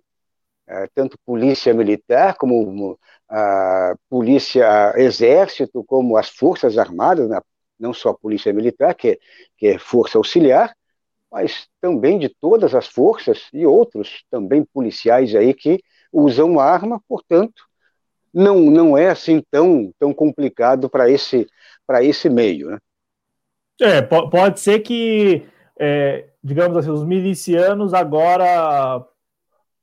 É, 0.66 0.88
tanto 0.94 1.18
polícia 1.26 1.74
militar 1.74 2.36
como 2.36 2.98
a 3.36 3.96
polícia, 4.08 4.92
exército, 4.96 5.82
como 5.82 6.16
as 6.16 6.28
forças 6.28 6.78
armadas, 6.78 7.28
né? 7.28 7.40
não 7.78 7.92
só 7.92 8.10
a 8.10 8.14
polícia 8.14 8.52
militar, 8.52 8.94
que 8.94 9.08
é, 9.08 9.18
que 9.58 9.66
é 9.66 9.78
força 9.78 10.16
auxiliar, 10.16 10.72
mas 11.32 11.66
também 11.80 12.16
de 12.16 12.28
todas 12.28 12.76
as 12.76 12.86
forças 12.86 13.48
e 13.52 13.66
outros 13.66 14.24
também 14.30 14.64
policiais 14.64 15.34
aí 15.34 15.52
que 15.52 15.82
usam 16.12 16.60
arma, 16.60 17.02
portanto, 17.08 17.64
não, 18.32 18.60
não 18.60 18.96
é 18.96 19.10
assim 19.10 19.42
tão, 19.50 19.92
tão 19.98 20.14
complicado 20.14 20.88
para 20.88 21.10
esse, 21.10 21.44
esse 22.02 22.30
meio. 22.30 22.70
Né? 22.70 22.78
É, 23.80 24.00
pode 24.00 24.60
ser 24.60 24.78
que, 24.78 25.44
é, 25.76 26.28
digamos 26.42 26.76
assim, 26.76 26.90
os 26.90 27.04
milicianos 27.04 27.92
agora 27.92 29.04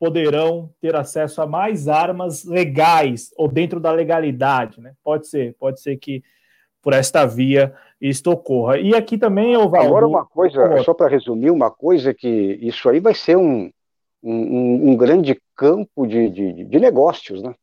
poderão 0.02 0.74
ter 0.82 0.96
acesso 0.96 1.44
a 1.44 1.46
mais 1.46 1.88
armas 1.88 2.44
legais 2.44 3.32
ou 3.38 3.48
dentro 3.48 3.80
da 3.80 3.92
legalidade, 3.92 4.82
né? 4.82 4.94
Pode 5.04 5.28
ser, 5.28 5.56
pode 5.60 5.80
ser 5.80 5.96
que 5.98 6.24
por 6.82 6.92
esta 6.92 7.24
via 7.24 7.72
isto 8.02 8.32
ocorra. 8.32 8.80
E 8.80 8.96
aqui 8.96 9.16
também 9.16 9.56
o 9.56 9.70
Valdo... 9.70 9.86
Agora 9.86 10.08
uma 10.08 10.26
coisa, 10.26 10.82
só 10.82 10.96
para 10.96 11.08
resumir, 11.08 11.52
uma 11.52 11.70
coisa 11.70 12.16
que 12.16 12.28
isso 12.28 12.90
aí 12.90 13.00
vai 13.00 13.14
ser 13.14 13.38
um, 13.38 13.70
um, 14.24 14.90
um 14.90 14.98
grande 14.98 15.40
campo 15.56 16.08
de, 16.08 16.32
de, 16.32 16.64
de, 16.64 16.80
negócios, 16.80 17.44
né? 17.44 17.54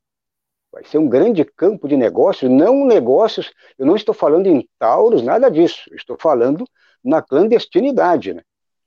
Vai 0.73 0.85
ser 0.85 0.99
um 0.99 1.09
grande 1.09 1.45
campo 1.45 1.89
de 1.89 1.97
negócios, 1.97 2.49
não 2.49 2.87
negócios, 2.87 3.53
eu 3.77 3.85
não 3.85 3.97
estou 3.97 4.15
falando 4.15 4.47
em 4.47 4.65
Tauros, 4.79 5.25
nada 5.25 5.51
disso, 5.51 5.91
estou 5.93 6.17
falando 6.17 6.65
na 7.03 7.21
clandestinidade, 7.21 8.33
né? 8.33 8.43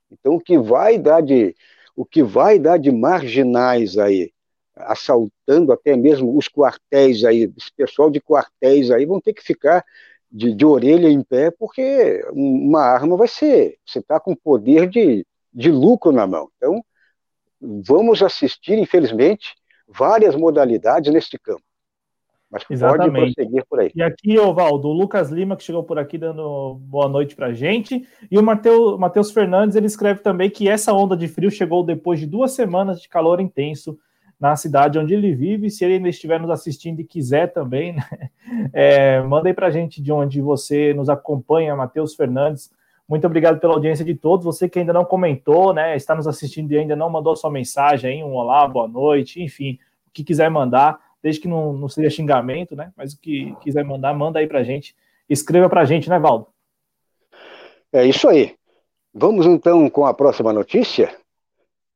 Então, 0.10 0.36
o 0.36 0.40
que 0.40 0.58
vai 0.58 0.98
dar 0.98 1.22
de, 1.22 1.54
o 1.96 2.06
que 2.06 2.24
vai 2.24 2.58
dar 2.60 2.78
de 2.78 2.92
marginais 2.92 3.98
aí, 3.98 4.32
assaltando 4.76 5.72
até 5.72 5.96
mesmo 5.96 6.38
os 6.38 6.48
quartéis 6.48 7.24
aí, 7.24 7.52
esse 7.58 7.72
pessoal 7.76 8.10
de 8.10 8.22
quartéis 8.22 8.90
aí 8.92 9.06
vão 9.06 9.20
ter 9.20 9.34
que 9.34 9.44
ficar 9.44 9.86
de, 10.32 10.54
de 10.54 10.66
orelha 10.66 11.10
em 11.10 11.22
pé, 11.22 11.52
porque 11.52 12.24
uma 12.32 12.82
arma 12.82 13.18
vai 13.18 13.28
ser, 13.28 13.78
você 13.86 14.00
está 14.00 14.20
com 14.20 14.36
poder 14.36 14.88
de, 14.90 15.26
de 15.54 15.72
lucro 15.72 16.12
na 16.12 16.26
mão. 16.26 16.50
Então, 16.58 16.84
vamos 17.60 18.24
assistir, 18.24 18.78
infelizmente, 18.78 19.56
várias 19.88 20.36
modalidades 20.36 21.12
neste 21.12 21.38
campo. 21.38 21.64
Mas 22.52 22.64
Exatamente. 22.70 23.12
pode 23.14 23.34
prosseguir 23.34 23.66
por 23.70 23.80
aí. 23.80 23.92
E 23.96 24.04
aqui, 24.04 24.38
Ovaldo, 24.38 24.90
o 24.90 24.94
Lucas 24.94 25.30
Lima, 25.30 25.56
que 25.56 25.64
chegou 25.64 25.84
por 25.84 25.98
aqui 25.98 26.18
dando 26.18 26.76
boa 26.82 27.08
noite 27.08 27.34
para 27.34 27.54
gente. 27.54 28.06
E 28.30 28.38
o 28.38 28.44
Matheus 28.44 29.32
Fernandes, 29.32 29.78
ele 29.78 29.86
escreve 29.86 30.20
também 30.20 30.50
que 30.50 30.68
essa 30.68 30.94
onda 30.94 31.16
de 31.16 31.30
frio 31.30 31.50
chegou 31.50 31.82
depois 31.82 32.20
de 32.20 32.28
duas 32.28 32.52
semanas 32.52 33.02
de 33.02 33.08
calor 33.08 33.40
intenso 33.40 33.98
na 34.38 34.56
cidade 34.58 35.00
onde 35.00 35.14
ele 35.14 35.34
vive. 35.34 35.70
Se 35.70 35.86
ele 35.86 35.94
ainda 35.94 36.10
estiver 36.10 36.42
nos 36.42 36.50
assistindo 36.50 37.00
e 37.00 37.06
quiser 37.06 37.54
também, 37.54 37.94
né? 37.94 38.04
é, 38.74 39.22
manda 39.22 39.48
aí 39.48 39.54
para 39.54 39.68
a 39.68 39.72
gente 39.72 40.02
de 40.02 40.12
onde 40.12 40.42
você 40.42 40.94
nos 40.94 41.08
acompanha, 41.08 41.74
Matheus 41.74 42.16
Fernandes. 42.16 42.70
Muito 43.08 43.26
obrigado 43.26 43.62
pela 43.62 43.74
audiência 43.74 44.04
de 44.04 44.14
todos. 44.14 44.44
Você 44.46 44.68
que 44.68 44.80
ainda 44.80 44.92
não 44.92 45.06
comentou, 45.06 45.74
né, 45.74 45.96
está 45.96 46.14
nos 46.16 46.28
assistindo 46.28 46.70
e 46.74 46.78
ainda 46.78 46.98
não 46.98 47.10
mandou 47.10 47.36
sua 47.36 47.50
mensagem, 47.50 48.10
aí, 48.10 48.24
um 48.24 48.34
olá, 48.34 48.68
boa 48.68 48.88
noite, 48.88 49.42
enfim, 49.42 49.78
o 50.08 50.12
que 50.14 50.24
quiser 50.24 50.50
mandar 50.50 50.98
desde 51.22 51.42
que 51.42 51.48
não, 51.48 51.74
não 51.74 51.90
seja 51.90 52.10
xingamento, 52.10 52.76
né? 52.76 52.92
Mas 52.96 53.14
o 53.14 53.20
que 53.20 53.56
quiser 53.62 53.84
mandar, 53.84 54.14
manda 54.14 54.40
aí 54.40 54.48
pra 54.48 54.64
gente. 54.64 54.96
Escreva 55.30 55.70
pra 55.70 55.86
gente, 55.86 56.10
né, 56.10 56.20
Valdo? 56.20 56.48
É 57.94 58.06
isso 58.06 58.28
aí. 58.28 58.56
Vamos 59.14 59.46
então 59.46 59.90
com 59.90 60.06
a 60.06 60.14
próxima 60.14 60.54
notícia. 60.54 61.16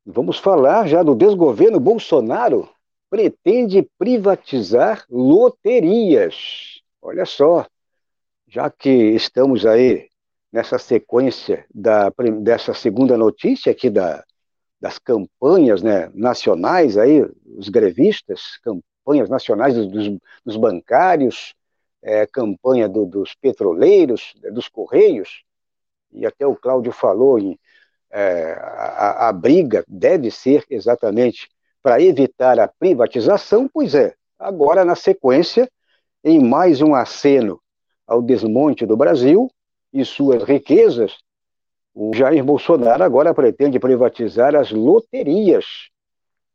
Vamos 0.05 0.37
falar 0.37 0.87
já 0.87 1.01
do 1.01 1.15
desgoverno 1.15 1.79
Bolsonaro 1.79 2.69
pretende 3.09 3.87
privatizar 3.97 5.05
loterias. 5.09 6.81
Olha 7.01 7.25
só, 7.25 7.65
já 8.47 8.69
que 8.69 8.89
estamos 8.89 9.65
aí 9.65 10.09
nessa 10.51 10.77
sequência 10.77 11.65
da, 11.73 12.11
dessa 12.41 12.73
segunda 12.73 13.17
notícia 13.17 13.71
aqui 13.71 13.89
da, 13.89 14.23
das 14.81 14.97
campanhas 14.97 15.81
né, 15.81 16.11
nacionais 16.13 16.97
aí, 16.97 17.21
os 17.57 17.69
grevistas, 17.69 18.57
campanhas 19.05 19.29
nacionais 19.29 19.75
dos, 19.75 20.17
dos 20.43 20.57
bancários, 20.57 21.53
é, 22.01 22.25
campanha 22.25 22.89
do, 22.89 23.05
dos 23.05 23.35
petroleiros, 23.35 24.33
dos 24.51 24.67
correios, 24.67 25.43
e 26.11 26.25
até 26.25 26.45
o 26.45 26.55
Cláudio 26.55 26.91
falou 26.91 27.37
em 27.37 27.59
é, 28.11 28.53
a, 28.53 29.27
a, 29.27 29.33
briga 29.33 29.83
deve 29.87 30.31
ser 30.31 30.63
exatamente 30.69 31.49
para 31.83 32.01
evitar 32.01 32.59
a 32.59 32.67
privatização, 32.67 33.69
pois 33.71 33.93
é, 33.93 34.15
agora 34.39 34.85
na 34.85 34.95
sequência, 34.95 35.69
em 36.23 36.39
mais 36.39 36.81
um 36.81 36.95
aceno 36.95 37.59
ao 38.07 38.21
desmonte 38.21 38.85
do 38.85 38.95
Brasil 38.95 39.51
e 39.91 40.05
suas 40.05 40.43
riquezas, 40.43 41.17
o 41.93 42.13
Jair 42.13 42.43
Bolsonaro 42.43 43.03
agora 43.03 43.33
pretende 43.33 43.79
privatizar 43.79 44.55
as 44.55 44.71
loterias. 44.71 45.89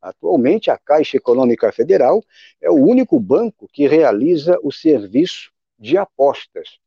Atualmente, 0.01 0.71
a 0.71 0.79
Caixa 0.79 1.17
Econômica 1.17 1.71
Federal 1.73 2.23
é 2.61 2.71
o 2.71 2.75
único 2.75 3.21
banco 3.21 3.69
que 3.73 3.87
realiza 3.87 4.59
o 4.63 4.73
serviço 4.73 5.51
de 5.79 5.97
apostas. 5.99 6.79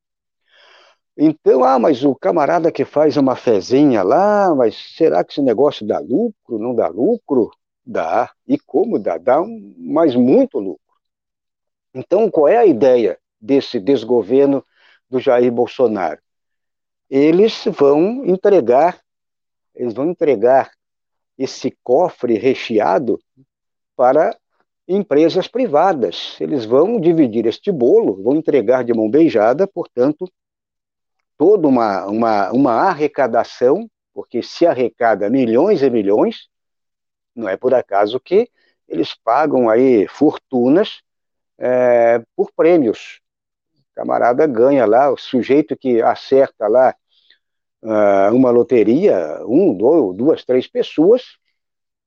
Então, 1.15 1.63
ah, 1.63 1.77
mas 1.77 2.03
o 2.03 2.15
camarada 2.15 2.71
que 2.71 2.83
faz 2.83 3.17
uma 3.17 3.35
fezinha 3.35 4.01
lá, 4.01 4.53
mas 4.55 4.75
será 4.95 5.23
que 5.23 5.31
esse 5.31 5.41
negócio 5.41 5.85
dá 5.85 5.99
lucro? 5.99 6.57
Não 6.57 6.73
dá 6.73 6.87
lucro? 6.87 7.51
Dá. 7.85 8.31
E 8.47 8.57
como 8.57 8.97
dá? 8.97 9.17
Dá, 9.17 9.39
um, 9.41 9.75
mas 9.77 10.15
muito 10.15 10.57
lucro. 10.57 10.79
Então, 11.93 12.29
qual 12.31 12.47
é 12.47 12.57
a 12.57 12.65
ideia 12.65 13.19
desse 13.39 13.79
desgoverno 13.79 14.65
do 15.07 15.19
Jair 15.19 15.51
Bolsonaro? 15.51 16.19
Eles 17.07 17.63
vão 17.65 18.25
entregar, 18.25 18.99
eles 19.75 19.93
vão 19.93 20.09
entregar 20.09 20.71
esse 21.37 21.75
cofre 21.83 22.37
recheado 22.37 23.19
para 23.95 24.37
empresas 24.87 25.47
privadas. 25.47 26.37
Eles 26.39 26.65
vão 26.65 26.99
dividir 26.99 27.45
este 27.45 27.71
bolo, 27.71 28.21
vão 28.21 28.35
entregar 28.35 28.83
de 28.83 28.93
mão 28.93 29.09
beijada, 29.09 29.67
portanto, 29.67 30.31
toda 31.37 31.67
uma, 31.67 32.05
uma, 32.05 32.51
uma 32.51 32.73
arrecadação, 32.73 33.89
porque 34.13 34.43
se 34.43 34.65
arrecada 34.65 35.29
milhões 35.29 35.81
e 35.81 35.89
milhões, 35.89 36.47
não 37.35 37.49
é 37.49 37.57
por 37.57 37.73
acaso 37.73 38.19
que 38.19 38.49
eles 38.87 39.15
pagam 39.15 39.69
aí 39.69 40.07
fortunas 40.07 41.01
é, 41.57 42.21
por 42.35 42.51
prêmios. 42.51 43.21
O 43.75 43.95
camarada 43.95 44.45
ganha 44.45 44.85
lá, 44.85 45.11
o 45.11 45.17
sujeito 45.17 45.75
que 45.75 46.01
acerta 46.01 46.67
lá 46.67 46.95
uh, 47.83 48.33
uma 48.33 48.49
loteria, 48.49 49.39
um, 49.45 49.75
dois, 49.75 50.17
duas, 50.17 50.45
três 50.45 50.67
pessoas, 50.67 51.37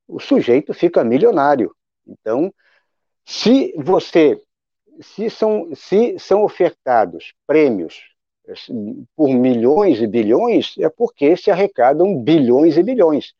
o 0.07 0.19
sujeito 0.19 0.73
fica 0.73 1.03
milionário. 1.03 1.73
Então, 2.05 2.53
se 3.25 3.73
você, 3.77 4.41
se 5.01 5.29
são, 5.29 5.69
se 5.75 6.17
são 6.17 6.43
ofertados 6.43 7.33
prêmios 7.45 8.01
por 9.15 9.29
milhões 9.29 10.01
e 10.01 10.07
bilhões, 10.07 10.75
é 10.79 10.89
porque 10.89 11.35
se 11.35 11.51
arrecadam 11.51 12.17
bilhões 12.21 12.77
e 12.77 12.83
bilhões. 12.83 13.33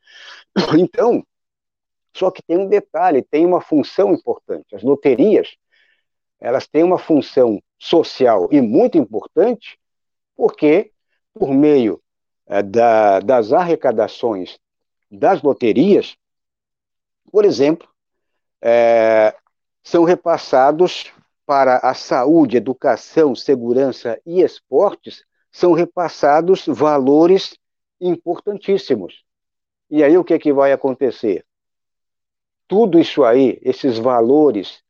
Então, 0.78 1.24
só 2.14 2.30
que 2.30 2.42
tem 2.42 2.58
um 2.58 2.68
detalhe, 2.68 3.22
tem 3.22 3.46
uma 3.46 3.60
função 3.60 4.12
importante. 4.12 4.74
As 4.74 4.82
loterias, 4.82 5.56
elas 6.40 6.66
têm 6.66 6.82
uma 6.82 6.98
função 6.98 7.62
social 7.78 8.48
e 8.50 8.60
muito 8.60 8.98
importante, 8.98 9.78
porque 10.36 10.90
por 11.32 11.54
meio 11.54 12.02
da, 12.62 13.20
das 13.20 13.52
arrecadações 13.52 14.58
das 15.10 15.42
loterias, 15.42 16.16
por 17.30 17.44
exemplo, 17.44 17.88
é, 18.60 19.34
são 19.82 20.04
repassados 20.04 21.12
para 21.46 21.78
a 21.78 21.94
saúde, 21.94 22.56
educação, 22.56 23.34
segurança 23.34 24.20
e 24.26 24.42
esportes, 24.42 25.24
são 25.50 25.72
repassados 25.72 26.66
valores 26.66 27.56
importantíssimos. 28.00 29.24
E 29.90 30.04
aí 30.04 30.16
o 30.18 30.24
que, 30.24 30.34
é 30.34 30.38
que 30.38 30.52
vai 30.52 30.72
acontecer? 30.72 31.44
Tudo 32.66 32.98
isso 32.98 33.24
aí, 33.24 33.58
esses 33.62 33.96
valores 33.96 34.82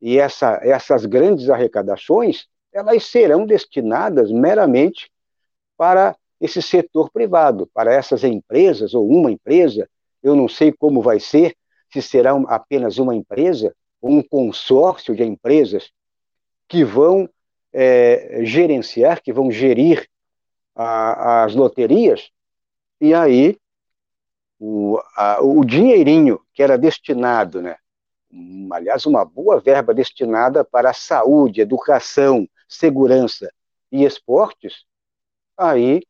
e 0.00 0.18
essa, 0.18 0.58
essas 0.62 1.04
grandes 1.04 1.50
arrecadações, 1.50 2.46
elas 2.72 3.04
serão 3.04 3.44
destinadas 3.44 4.30
meramente 4.30 5.10
para 5.76 6.16
esse 6.40 6.60
setor 6.60 7.10
privado, 7.10 7.68
para 7.72 7.92
essas 7.92 8.24
empresas 8.24 8.94
ou 8.94 9.08
uma 9.08 9.30
empresa. 9.30 9.88
Eu 10.22 10.34
não 10.34 10.48
sei 10.48 10.72
como 10.72 11.00
vai 11.00 11.18
ser, 11.20 11.56
se 11.90 12.02
será 12.02 12.32
apenas 12.48 12.98
uma 12.98 13.14
empresa 13.14 13.74
ou 14.00 14.10
um 14.10 14.22
consórcio 14.22 15.14
de 15.14 15.24
empresas 15.24 15.90
que 16.68 16.84
vão 16.84 17.28
é, 17.72 18.40
gerenciar, 18.42 19.22
que 19.22 19.32
vão 19.32 19.50
gerir 19.50 20.08
a, 20.74 21.44
as 21.44 21.54
loterias, 21.54 22.30
e 23.00 23.14
aí 23.14 23.58
o, 24.58 24.98
a, 25.16 25.42
o 25.42 25.64
dinheirinho 25.64 26.40
que 26.52 26.62
era 26.62 26.76
destinado, 26.76 27.60
né, 27.62 27.76
aliás, 28.70 29.06
uma 29.06 29.24
boa 29.24 29.60
verba 29.60 29.94
destinada 29.94 30.64
para 30.64 30.90
a 30.90 30.94
saúde, 30.94 31.60
educação, 31.60 32.48
segurança 32.68 33.52
e 33.90 34.04
esportes, 34.04 34.84
aí, 35.56 36.02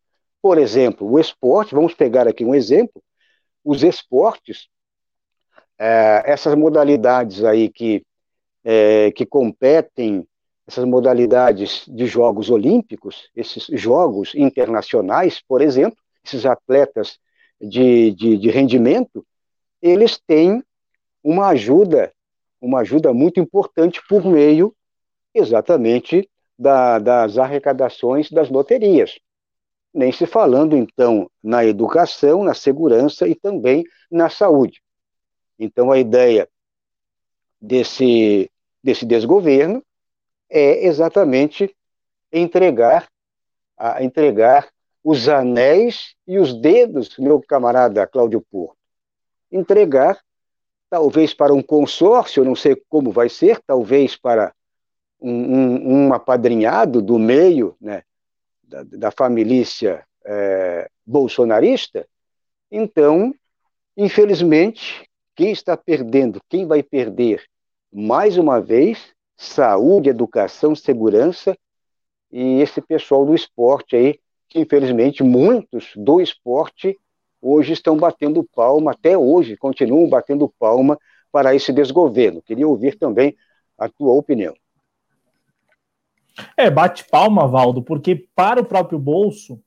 por 0.47 0.59
exemplo, 0.59 1.11
o 1.11 1.19
esporte, 1.19 1.75
vamos 1.75 1.93
pegar 1.93 2.29
aqui 2.29 2.45
um 2.45 2.55
exemplo, 2.55 3.03
os 3.65 3.83
esportes, 3.83 4.69
é, 5.77 6.23
essas 6.25 6.55
modalidades 6.55 7.43
aí 7.43 7.69
que, 7.69 8.07
é, 8.63 9.11
que 9.11 9.27
competem 9.27 10.25
essas 10.65 10.85
modalidades 10.85 11.85
de 11.89 12.07
Jogos 12.07 12.49
Olímpicos, 12.49 13.29
esses 13.35 13.67
Jogos 13.73 14.37
Internacionais, 14.37 15.43
por 15.49 15.61
exemplo, 15.61 15.99
esses 16.25 16.47
atletas 16.47 17.19
de, 17.61 18.13
de, 18.13 18.39
de 18.39 18.49
rendimento, 18.49 19.27
eles 19.83 20.17
têm 20.17 20.63
uma 21.25 21.49
ajuda, 21.49 22.13
uma 22.61 22.83
ajuda 22.83 23.13
muito 23.13 23.41
importante 23.41 24.01
por 24.09 24.25
meio 24.25 24.73
exatamente 25.35 26.31
da, 26.57 27.01
das 27.01 27.37
arrecadações 27.37 28.31
das 28.31 28.49
loterias. 28.49 29.19
Nem 29.97 30.13
se 30.13 30.27
falando, 30.27 30.77
então, 30.77 31.31
na 31.43 31.65
educação, 31.65 32.45
na 32.45 32.53
segurança 32.53 33.27
e 33.27 33.35
também 33.35 33.83
na 34.11 34.29
saúde. 34.29 34.83
Então, 35.59 35.91
a 35.91 35.99
ideia 35.99 36.47
desse, 37.59 38.51
desse 38.85 39.07
desgoverno 39.07 39.83
é 40.51 40.87
exatamente 40.87 41.75
entregar 42.31 43.09
a 43.75 44.03
entregar 44.05 44.69
os 45.03 45.31
anéis 45.31 46.15
e 46.27 46.39
os 46.39 46.53
dedos, 46.53 47.17
meu 47.19 47.41
camarada 47.41 48.07
Cláudio 48.07 48.45
Porto. 48.51 48.77
Entregar, 49.51 50.21
talvez 50.91 51.33
para 51.33 51.55
um 51.55 51.63
consórcio, 51.63 52.45
não 52.45 52.55
sei 52.55 52.77
como 52.91 53.11
vai 53.11 53.31
ser, 53.31 53.63
talvez 53.67 54.15
para 54.15 54.53
um, 55.19 55.31
um, 55.33 56.07
um 56.09 56.13
apadrinhado 56.13 57.01
do 57.01 57.19
meio 57.19 57.75
né, 57.81 58.03
da, 58.67 58.83
da 58.83 59.11
família 59.11 59.65
é, 60.25 60.91
bolsonarista. 61.07 62.07
Então, 62.71 63.35
infelizmente, 63.97 65.09
quem 65.35 65.53
está 65.53 65.77
perdendo, 65.77 66.41
quem 66.49 66.67
vai 66.67 66.83
perder 66.83 67.45
mais 67.93 68.37
uma 68.37 68.61
vez, 68.61 69.13
saúde, 69.37 70.09
educação, 70.09 70.75
segurança 70.75 71.57
e 72.31 72.61
esse 72.61 72.81
pessoal 72.81 73.25
do 73.25 73.35
esporte 73.35 73.97
aí, 73.97 74.19
que 74.49 74.59
infelizmente 74.61 75.23
muitos 75.23 75.93
do 75.97 76.21
esporte 76.21 76.99
hoje 77.41 77.73
estão 77.73 77.97
batendo 77.97 78.45
palma, 78.55 78.93
até 78.93 79.17
hoje 79.17 79.57
continuam 79.57 80.09
batendo 80.09 80.53
palma 80.59 80.99
para 81.31 81.55
esse 81.55 81.73
desgoverno. 81.73 82.43
Queria 82.43 82.67
ouvir 82.67 82.99
também 82.99 83.37
a 83.79 83.89
tua 83.89 84.13
opinião. 84.13 84.55
É, 86.57 86.71
bate 86.71 87.05
palma, 87.05 87.47
Valdo, 87.47 87.83
porque 87.83 88.29
para 88.35 88.61
o 88.61 88.65
próprio 88.65 88.99
bolso 88.99 89.61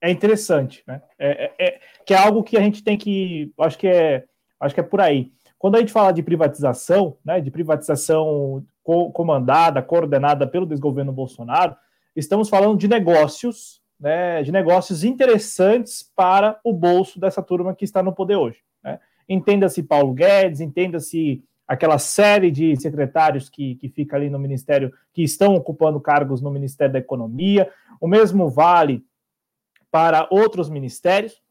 é 0.00 0.10
interessante, 0.10 0.82
né? 0.86 1.00
É, 1.18 1.44
é, 1.44 1.66
é, 1.66 1.80
que 2.04 2.12
é 2.12 2.18
algo 2.18 2.42
que 2.42 2.56
a 2.56 2.60
gente 2.60 2.82
tem 2.82 2.98
que, 2.98 3.52
acho 3.60 3.78
que 3.78 3.86
é, 3.86 4.24
acho 4.60 4.74
que 4.74 4.80
é 4.80 4.84
por 4.84 5.00
aí. 5.00 5.32
Quando 5.58 5.76
a 5.76 5.78
gente 5.78 5.92
fala 5.92 6.12
de 6.12 6.24
privatização, 6.24 7.16
né, 7.24 7.40
de 7.40 7.50
privatização 7.50 8.64
co 8.82 9.12
comandada, 9.12 9.80
coordenada 9.80 10.44
pelo 10.44 10.66
desgoverno 10.66 11.12
Bolsonaro, 11.12 11.76
estamos 12.16 12.48
falando 12.48 12.76
de 12.76 12.88
negócios, 12.88 13.80
né, 13.98 14.42
de 14.42 14.50
negócios 14.50 15.04
interessantes 15.04 16.10
para 16.16 16.58
o 16.64 16.72
bolso 16.72 17.20
dessa 17.20 17.40
turma 17.40 17.76
que 17.76 17.84
está 17.84 18.02
no 18.02 18.12
poder 18.12 18.34
hoje. 18.34 18.58
Né? 18.82 18.98
Entenda-se 19.28 19.84
Paulo 19.84 20.12
Guedes, 20.12 20.60
entenda-se 20.60 21.44
aquela 21.66 21.98
série 21.98 22.50
de 22.50 22.76
secretários 22.80 23.48
que, 23.48 23.76
que 23.76 23.88
fica 23.88 24.16
ali 24.16 24.28
no 24.28 24.38
Ministério, 24.38 24.92
que 25.12 25.22
estão 25.22 25.54
ocupando 25.54 26.00
cargos 26.00 26.40
no 26.40 26.50
Ministério 26.50 26.92
da 26.92 26.98
Economia, 26.98 27.70
o 28.00 28.06
mesmo 28.06 28.48
vale 28.48 29.04
para 29.90 30.26
outros 30.30 30.68
ministérios, 30.68 31.42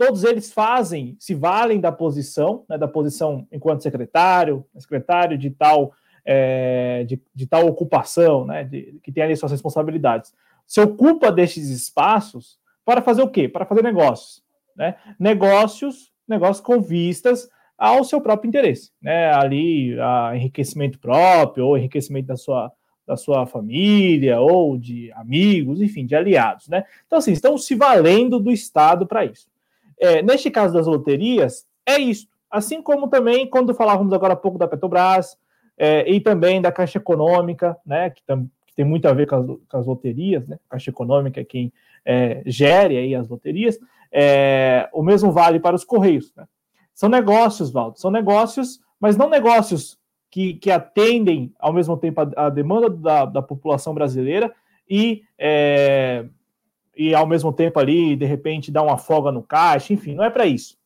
todos 0.00 0.24
eles 0.24 0.50
fazem, 0.50 1.14
se 1.20 1.34
valem 1.34 1.78
da 1.78 1.92
posição, 1.92 2.64
né, 2.66 2.78
da 2.78 2.88
posição 2.88 3.46
enquanto 3.52 3.82
secretário, 3.82 4.64
secretário 4.78 5.36
de 5.36 5.50
tal, 5.50 5.92
é, 6.24 7.04
de, 7.04 7.20
de, 7.34 7.46
tal 7.46 7.66
ocupação, 7.66 8.46
né, 8.46 8.64
de, 8.64 8.98
que 9.02 9.12
tem 9.12 9.22
ali 9.22 9.36
suas 9.36 9.52
responsabilidades. 9.52 10.32
Se 10.66 10.80
ocupa 10.80 11.30
destes 11.30 11.68
espaços 11.68 12.58
para 12.82 13.02
fazer 13.02 13.20
o 13.20 13.28
quê? 13.28 13.46
Para 13.46 13.66
fazer 13.66 13.82
negócios. 13.82 14.42
Né? 14.74 14.96
Negócios, 15.18 16.10
negócios 16.26 16.64
com 16.64 16.80
vistas 16.80 17.50
ao 17.80 18.04
seu 18.04 18.20
próprio 18.20 18.46
interesse, 18.46 18.92
né? 19.00 19.32
Ali, 19.32 19.98
a 19.98 20.36
enriquecimento 20.36 20.98
próprio, 20.98 21.66
ou 21.66 21.78
enriquecimento 21.78 22.26
da 22.26 22.36
sua, 22.36 22.70
da 23.06 23.16
sua 23.16 23.46
família, 23.46 24.38
ou 24.38 24.76
de 24.76 25.10
amigos, 25.12 25.80
enfim, 25.80 26.04
de 26.04 26.14
aliados, 26.14 26.68
né? 26.68 26.84
Então, 27.06 27.18
assim, 27.18 27.32
estão 27.32 27.56
se 27.56 27.74
valendo 27.74 28.38
do 28.38 28.50
Estado 28.50 29.06
para 29.06 29.24
isso. 29.24 29.48
É, 29.98 30.20
neste 30.20 30.50
caso 30.50 30.74
das 30.74 30.86
loterias, 30.86 31.66
é 31.86 31.98
isso. 31.98 32.28
Assim 32.50 32.82
como 32.82 33.08
também 33.08 33.48
quando 33.48 33.74
falávamos 33.74 34.12
agora 34.12 34.34
há 34.34 34.36
pouco 34.36 34.58
da 34.58 34.68
Petrobras 34.68 35.38
é, 35.78 36.06
e 36.10 36.20
também 36.20 36.60
da 36.60 36.70
Caixa 36.70 36.98
Econômica, 36.98 37.78
né? 37.86 38.10
Que, 38.10 38.22
tam, 38.24 38.46
que 38.66 38.74
tem 38.74 38.84
muito 38.84 39.08
a 39.08 39.14
ver 39.14 39.26
com 39.26 39.36
as, 39.36 39.46
com 39.46 39.78
as 39.78 39.86
loterias, 39.86 40.46
né? 40.46 40.58
Caixa 40.68 40.90
Econômica 40.90 41.40
é 41.40 41.44
quem 41.44 41.72
é, 42.04 42.42
gere 42.44 42.98
aí 42.98 43.14
as 43.14 43.26
loterias. 43.26 43.78
É, 44.12 44.86
o 44.92 45.02
mesmo 45.02 45.32
vale 45.32 45.58
para 45.58 45.74
os 45.74 45.84
Correios, 45.84 46.30
né? 46.36 46.44
São 47.00 47.08
negócios, 47.08 47.70
Valdo, 47.70 47.98
são 47.98 48.10
negócios, 48.10 48.78
mas 49.00 49.16
não 49.16 49.30
negócios 49.30 49.98
que, 50.30 50.52
que 50.52 50.70
atendem 50.70 51.50
ao 51.58 51.72
mesmo 51.72 51.96
tempo 51.96 52.20
a, 52.20 52.44
a 52.46 52.50
demanda 52.50 52.90
da, 52.90 53.24
da, 53.24 53.40
população 53.40 53.94
brasileira 53.94 54.54
e, 54.86 55.22
é, 55.38 56.26
e 56.94 57.14
ao 57.14 57.26
mesmo 57.26 57.54
tempo 57.54 57.80
ali, 57.80 58.14
de 58.14 58.26
repente, 58.26 58.70
dar 58.70 58.82
uma 58.82 58.98
folga 58.98 59.32
no 59.32 59.42
caixa, 59.42 59.94
enfim, 59.94 60.14
não 60.14 60.24
é 60.24 60.28
para 60.28 60.44
isso. 60.44 60.76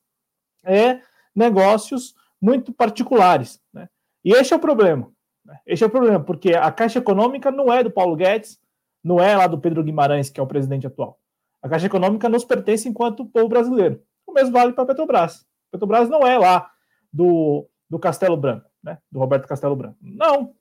É 0.63 1.01
negócios 1.35 2.15
muito 2.41 2.73
particulares. 2.73 3.61
Né? 3.73 3.89
E 4.25 4.35
esse 4.35 4.55
é 4.55 4.57
o 4.57 4.61
problema. 4.61 5.11
Né? 5.45 5.59
Esse 5.67 5.83
é 5.83 5.89
o 5.89 5.91
problema, 5.91 6.21
porque 6.21 6.55
a 6.55 6.71
Caixa 6.71 7.01
Econômica 7.01 7.51
não 7.51 7.73
é 7.73 7.83
do 7.83 7.91
Paulo 7.91 8.15
Guedes, 8.15 8.61
não 9.03 9.19
é 9.19 9.37
lá 9.37 9.49
do 9.49 9.59
Pedro 9.59 9.83
Guimarães, 9.83 10.31
que 10.31 10.39
é 10.39 10.43
o 10.45 10.47
presidente 10.47 10.87
atual. 10.87 11.19
A 11.61 11.69
Caixa 11.69 11.87
Econômica 11.87 12.29
nos 12.29 12.45
pertence 12.45 12.89
enquanto 12.89 13.27
povo 13.27 13.49
brasileiro. 13.49 14.01
O 14.25 14.33
mesmo 14.33 14.53
vale 14.53 14.73
para 14.73 14.85
a 14.85 14.87
Petrobras. 14.87 15.45
Petrobras 15.75 16.09
não 16.09 16.25
é 16.25 16.39
lá 16.39 16.71
do, 17.13 17.69
do 17.91 17.99
Castelo 17.99 18.37
Branco, 18.37 18.71
né? 18.83 18.99
Do 19.11 19.19
Roberto 19.19 19.49
Castelo 19.49 19.75
Branco. 19.75 19.97
Não. 20.01 20.55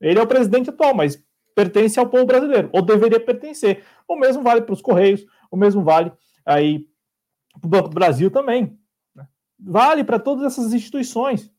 Ele 0.00 0.18
é 0.18 0.22
o 0.22 0.26
presidente 0.26 0.70
atual, 0.70 0.94
mas 0.94 1.20
pertence 1.54 1.98
ao 1.98 2.08
povo 2.08 2.24
brasileiro, 2.24 2.70
ou 2.72 2.80
deveria 2.80 3.18
pertencer. 3.18 3.82
O 4.06 4.16
mesmo 4.16 4.42
vale 4.42 4.62
para 4.62 4.72
os 4.72 4.80
Correios, 4.80 5.24
o 5.50 5.56
mesmo 5.56 5.82
vale 5.82 6.12
aí 6.46 6.86
para 7.60 7.66
o 7.66 7.70
Banco 7.70 7.88
do 7.88 7.94
Brasil 7.94 8.30
também. 8.30 8.78
Né? 9.14 9.26
Vale 9.58 10.04
para 10.04 10.20
todas 10.20 10.44
essas 10.44 10.72
instituições. 10.72 11.52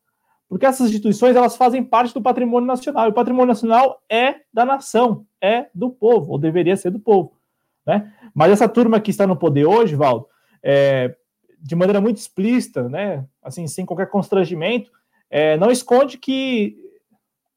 Porque 0.47 0.65
essas 0.65 0.87
instituições 0.87 1.35
elas 1.35 1.57
fazem 1.57 1.83
parte 1.83 2.13
do 2.13 2.21
patrimônio 2.21 2.67
nacional. 2.67 3.07
E 3.07 3.09
o 3.09 3.13
patrimônio 3.13 3.47
nacional 3.47 4.01
é 4.09 4.35
da 4.53 4.63
nação, 4.63 5.25
é 5.41 5.67
do 5.75 5.89
povo, 5.89 6.31
ou 6.31 6.37
deveria 6.37 6.77
ser 6.77 6.89
do 6.89 6.99
povo. 6.99 7.37
Né? 7.85 8.13
Mas 8.33 8.51
essa 8.51 8.69
turma 8.69 9.01
que 9.01 9.11
está 9.11 9.27
no 9.27 9.35
poder 9.35 9.65
hoje, 9.65 9.95
Valdo, 9.95 10.27
é, 10.63 11.15
de 11.63 11.75
maneira 11.75 12.01
muito 12.01 12.17
explícita, 12.17 12.89
né, 12.89 13.25
assim, 13.41 13.65
sem 13.67 13.85
qualquer 13.85 14.09
constrangimento, 14.09 14.91
é, 15.29 15.55
não 15.55 15.71
esconde 15.71 16.17
que 16.17 16.77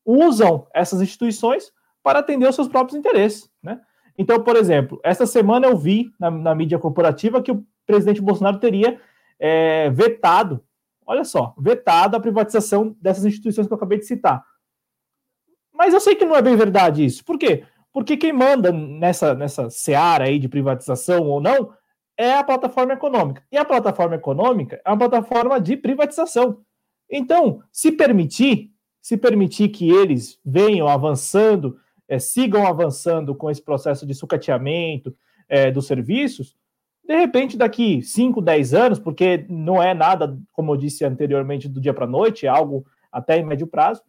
usam 0.04 0.68
essas 0.72 1.02
instituições 1.02 1.72
para 2.02 2.20
atender 2.20 2.48
os 2.48 2.54
seus 2.54 2.68
próprios 2.68 2.96
interesses, 2.96 3.50
né? 3.61 3.80
Então, 4.16 4.42
por 4.42 4.57
exemplo, 4.57 5.00
esta 5.02 5.26
semana 5.26 5.66
eu 5.66 5.76
vi 5.76 6.11
na, 6.18 6.30
na 6.30 6.54
mídia 6.54 6.78
corporativa 6.78 7.42
que 7.42 7.50
o 7.50 7.66
presidente 7.84 8.22
Bolsonaro 8.22 8.59
teria 8.59 8.98
é, 9.38 9.90
vetado, 9.90 10.64
olha 11.04 11.24
só, 11.24 11.54
vetado 11.59 12.16
a 12.16 12.20
privatização 12.20 12.96
dessas 13.00 13.24
instituições 13.24 13.66
que 13.66 13.72
eu 13.72 13.76
acabei 13.76 13.98
de 13.98 14.07
citar. 14.07 14.42
Mas 15.74 15.92
eu 15.92 16.00
sei 16.00 16.14
que 16.14 16.24
não 16.24 16.36
é 16.36 16.40
bem 16.40 16.57
verdade 16.57 17.04
isso. 17.04 17.24
Por 17.24 17.38
quê? 17.38 17.64
Porque 17.92 18.16
quem 18.16 18.32
manda 18.32 18.72
nessa, 18.72 19.34
nessa 19.34 19.68
seara 19.68 20.24
aí 20.24 20.38
de 20.38 20.48
privatização 20.48 21.24
ou 21.24 21.40
não 21.40 21.74
é 22.17 22.35
a 22.35 22.45
plataforma 22.45 22.95
econômica. 22.95 23.43
E 23.51 23.57
a 23.57 23.64
plataforma 23.64 24.17
econômica 24.17 24.81
é 24.85 24.91
uma 24.91 24.99
plataforma 24.99 25.61
de 25.61 25.77
privatização. 25.77 26.61
Então, 27.11 27.62
se 27.71 27.93
permitir, 27.93 28.71
se 29.03 29.17
permitir 29.17 29.69
que 29.69 29.91
eles 29.91 30.39
venham 30.45 30.89
avançando, 30.89 31.79
é, 32.09 32.19
sigam 32.19 32.67
avançando 32.67 33.35
com 33.35 33.51
esse 33.51 33.62
processo 33.62 34.07
de 34.07 34.14
sucateamento 34.14 35.14
é, 35.49 35.71
dos 35.71 35.87
serviços, 35.87 36.57
de 37.07 37.14
repente, 37.14 37.57
daqui 37.57 38.03
5, 38.03 38.43
10 38.43 38.75
anos, 38.75 38.99
porque 38.99 39.47
não 39.49 39.81
é 39.81 39.95
nada, 39.95 40.37
como 40.53 40.73
eu 40.73 40.77
disse 40.77 41.05
anteriormente, 41.05 41.69
do 41.69 41.81
dia 41.81 41.95
para 41.95 42.05
a 42.05 42.09
noite, 42.09 42.47
é 42.47 42.49
algo 42.49 42.85
até 43.12 43.39
em 43.39 43.45
médio 43.45 43.69
prazo, 43.69 44.03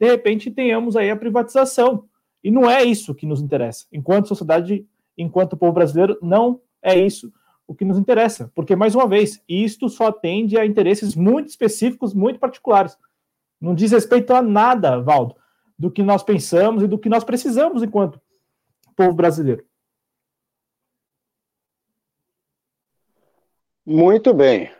de 0.00 0.06
repente 0.06 0.50
tenhamos 0.50 0.96
aí 0.96 1.10
a 1.10 1.16
privatização. 1.16 2.04
E 2.42 2.50
não 2.50 2.68
é 2.68 2.82
isso 2.82 3.14
que 3.14 3.26
nos 3.26 3.40
interessa. 3.40 3.86
Enquanto 3.92 4.28
sociedade, 4.28 4.84
enquanto 5.16 5.56
povo 5.56 5.72
brasileiro, 5.72 6.18
não 6.20 6.60
é 6.82 6.98
isso 6.98 7.30
o 7.70 7.74
que 7.74 7.84
nos 7.84 7.96
interessa, 7.96 8.50
porque, 8.52 8.74
mais 8.74 8.96
uma 8.96 9.06
vez, 9.06 9.40
isto 9.48 9.88
só 9.88 10.08
atende 10.08 10.58
a 10.58 10.66
interesses 10.66 11.14
muito 11.14 11.50
específicos, 11.50 12.12
muito 12.12 12.40
particulares. 12.40 12.98
Não 13.60 13.76
diz 13.76 13.92
respeito 13.92 14.34
a 14.34 14.42
nada, 14.42 15.00
Valdo, 15.00 15.36
do 15.78 15.88
que 15.88 16.02
nós 16.02 16.24
pensamos 16.24 16.82
e 16.82 16.88
do 16.88 16.98
que 16.98 17.08
nós 17.08 17.22
precisamos 17.22 17.80
enquanto 17.80 18.20
povo 18.96 19.12
brasileiro. 19.12 19.64
Muito 23.86 24.34
bem. 24.34 24.72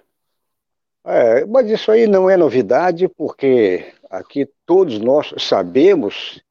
É, 1.04 1.46
mas 1.46 1.70
isso 1.70 1.92
aí 1.92 2.08
não 2.08 2.28
é 2.28 2.36
novidade, 2.36 3.08
porque 3.08 3.94
aqui 4.10 4.50
todos 4.66 4.98
nós 4.98 5.32
sabemos 5.38 6.42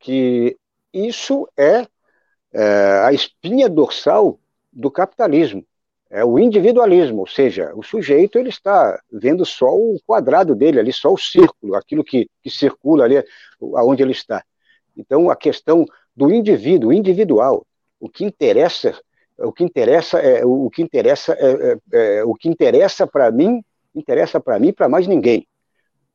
que 0.00 0.58
isso 0.92 1.48
é, 1.56 1.86
é 2.52 3.04
a 3.04 3.12
espinha 3.12 3.68
dorsal 3.68 4.40
do 4.72 4.90
capitalismo 4.90 5.64
é 6.14 6.24
o 6.24 6.38
individualismo, 6.38 7.20
ou 7.20 7.26
seja, 7.26 7.72
o 7.74 7.82
sujeito 7.82 8.38
ele 8.38 8.48
está 8.48 9.00
vendo 9.10 9.44
só 9.44 9.74
o 9.74 9.98
quadrado 10.06 10.54
dele 10.54 10.78
ali, 10.78 10.92
só 10.92 11.12
o 11.12 11.18
círculo, 11.18 11.74
aquilo 11.74 12.04
que, 12.04 12.30
que 12.40 12.48
circula 12.48 13.04
ali 13.04 13.16
aonde 13.74 14.04
ele 14.04 14.12
está. 14.12 14.44
Então 14.96 15.28
a 15.28 15.34
questão 15.34 15.84
do 16.14 16.30
indivíduo, 16.30 16.92
individual, 16.92 17.66
o 17.98 18.08
que 18.08 18.24
interessa, 18.24 18.96
o 19.36 19.52
que 19.52 19.64
interessa 19.64 20.20
é 20.20 20.46
o 20.46 20.70
que 20.70 20.82
interessa 20.82 21.32
é, 21.32 21.78
é, 21.92 22.18
é 22.18 22.24
o 22.24 22.32
que 22.34 22.48
interessa 22.48 23.08
para 23.08 23.28
mim, 23.32 23.60
interessa 23.92 24.38
para 24.38 24.56
mim 24.60 24.72
para 24.72 24.88
mais 24.88 25.08
ninguém. 25.08 25.44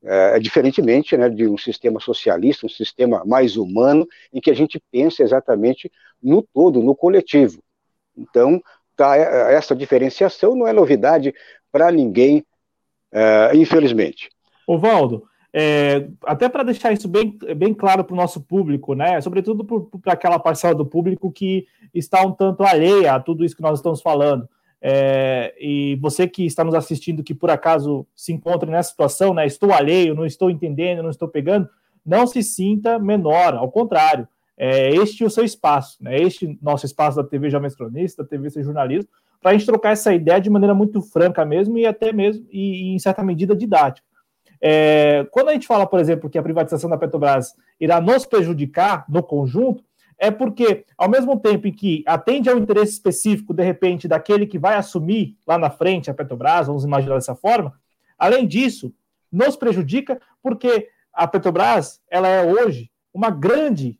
É, 0.01 0.37
é, 0.37 0.39
diferentemente 0.39 1.17
né, 1.17 1.27
de 1.27 1.45
um 1.45 1.57
sistema 1.57 1.99
socialista, 1.99 2.65
um 2.65 2.69
sistema 2.69 3.25
mais 3.25 3.57
humano, 3.57 4.07
em 4.31 4.39
que 4.39 4.49
a 4.49 4.55
gente 4.55 4.81
pensa 4.89 5.23
exatamente 5.23 5.91
no 6.23 6.41
todo, 6.41 6.81
no 6.81 6.95
coletivo. 6.95 7.61
Então, 8.15 8.61
Tá? 8.99 9.15
Essa 9.15 9.73
diferenciação 9.73 10.57
não 10.57 10.67
é 10.67 10.73
novidade 10.73 11.33
para 11.71 11.89
ninguém, 11.89 12.43
é, 13.13 13.55
infelizmente. 13.55 14.29
Ovaldo, 14.67 15.23
é, 15.53 16.09
até 16.25 16.49
para 16.49 16.63
deixar 16.63 16.91
isso 16.91 17.07
bem, 17.07 17.39
bem 17.55 17.73
claro 17.73 18.03
para 18.03 18.13
o 18.13 18.17
nosso 18.17 18.41
público, 18.41 18.93
né? 18.93 19.21
Sobretudo 19.21 19.63
para 20.01 20.11
aquela 20.11 20.37
parcela 20.37 20.75
do 20.75 20.85
público 20.85 21.31
que 21.31 21.65
está 21.93 22.21
um 22.27 22.33
tanto 22.33 22.61
alheia 22.61 23.13
a 23.13 23.21
tudo 23.21 23.45
isso 23.45 23.55
que 23.55 23.61
nós 23.61 23.79
estamos 23.79 24.01
falando. 24.01 24.49
É, 24.81 25.55
e 25.57 25.95
você 26.01 26.27
que 26.27 26.45
está 26.45 26.65
nos 26.65 26.75
assistindo, 26.75 27.23
que 27.23 27.33
por 27.33 27.49
acaso 27.49 28.05
se 28.13 28.33
encontra 28.33 28.69
nessa 28.69 28.89
situação, 28.89 29.33
né? 29.33 29.45
Estou 29.45 29.71
alheio, 29.71 30.13
não 30.13 30.25
estou 30.25 30.49
entendendo, 30.49 31.01
não 31.01 31.09
estou 31.09 31.29
pegando, 31.29 31.69
não 32.05 32.27
se 32.27 32.43
sinta 32.43 32.99
menor, 32.99 33.53
ao 33.53 33.71
contrário 33.71 34.27
é 34.59 34.93
este 34.93 35.23
o 35.23 35.29
seu 35.29 35.45
espaço, 35.45 35.97
né? 36.03 36.21
Este 36.21 36.59
nosso 36.61 36.85
espaço 36.85 37.15
da 37.15 37.23
TV 37.23 37.49
Jovens 37.49 37.75
Cronista, 37.75 38.23
da 38.23 38.29
TV 38.29 38.49
Ser 38.49 38.61
Jornalismo, 38.61 39.09
para 39.41 39.51
a 39.51 39.53
gente 39.53 39.65
trocar 39.65 39.91
essa 39.91 40.13
ideia 40.13 40.41
de 40.41 40.49
maneira 40.49 40.75
muito 40.75 41.01
franca 41.01 41.45
mesmo 41.45 41.77
e 41.77 41.85
até 41.85 42.11
mesmo, 42.11 42.45
e, 42.51 42.89
e 42.89 42.93
em 42.93 42.99
certa 42.99 43.23
medida, 43.23 43.55
didática. 43.55 44.05
É, 44.61 45.25
quando 45.31 45.47
a 45.47 45.53
gente 45.53 45.65
fala, 45.65 45.87
por 45.87 45.97
exemplo, 45.97 46.29
que 46.29 46.37
a 46.37 46.43
privatização 46.43 46.89
da 46.89 46.97
Petrobras 46.97 47.55
irá 47.79 48.01
nos 48.01 48.25
prejudicar 48.25 49.05
no 49.07 49.23
conjunto, 49.23 49.81
é 50.17 50.29
porque, 50.29 50.83
ao 50.97 51.09
mesmo 51.09 51.39
tempo 51.39 51.65
em 51.65 51.71
que 51.71 52.03
atende 52.05 52.49
ao 52.49 52.57
interesse 52.57 52.91
específico, 52.91 53.53
de 53.53 53.63
repente, 53.63 54.09
daquele 54.09 54.45
que 54.45 54.59
vai 54.59 54.75
assumir 54.75 55.37
lá 55.47 55.57
na 55.57 55.69
frente 55.69 56.11
a 56.11 56.13
Petrobras, 56.13 56.67
vamos 56.67 56.83
imaginar 56.83 57.15
dessa 57.15 57.33
forma, 57.33 57.73
além 58.17 58.45
disso, 58.45 58.93
nos 59.31 59.55
prejudica 59.55 60.19
porque 60.43 60.89
a 61.13 61.25
Petrobras 61.25 62.01
ela 62.11 62.27
é 62.27 62.43
hoje 62.43 62.91
uma 63.13 63.29
grande 63.29 63.97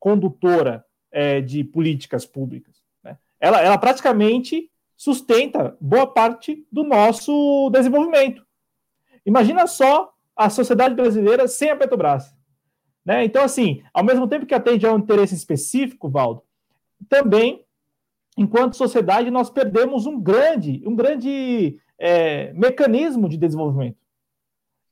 condutora 0.00 0.84
é, 1.12 1.40
de 1.40 1.62
políticas 1.62 2.26
públicas. 2.26 2.82
Né? 3.04 3.16
Ela, 3.38 3.60
ela 3.60 3.78
praticamente 3.78 4.70
sustenta 4.96 5.76
boa 5.80 6.06
parte 6.06 6.66
do 6.72 6.82
nosso 6.82 7.70
desenvolvimento. 7.70 8.44
Imagina 9.24 9.66
só 9.66 10.12
a 10.34 10.48
sociedade 10.48 10.94
brasileira 10.94 11.46
sem 11.46 11.70
a 11.70 11.76
Petrobras. 11.76 12.34
Né? 13.04 13.24
Então, 13.24 13.44
assim, 13.44 13.82
ao 13.92 14.04
mesmo 14.04 14.26
tempo 14.26 14.46
que 14.46 14.54
atende 14.54 14.86
a 14.86 14.92
um 14.92 14.98
interesse 14.98 15.34
específico, 15.34 16.08
Valdo, 16.08 16.42
também, 17.08 17.64
enquanto 18.36 18.76
sociedade, 18.76 19.30
nós 19.30 19.50
perdemos 19.50 20.06
um 20.06 20.20
grande, 20.20 20.82
um 20.86 20.94
grande 20.94 21.78
é, 21.98 22.52
mecanismo 22.52 23.28
de 23.28 23.36
desenvolvimento. 23.36 23.98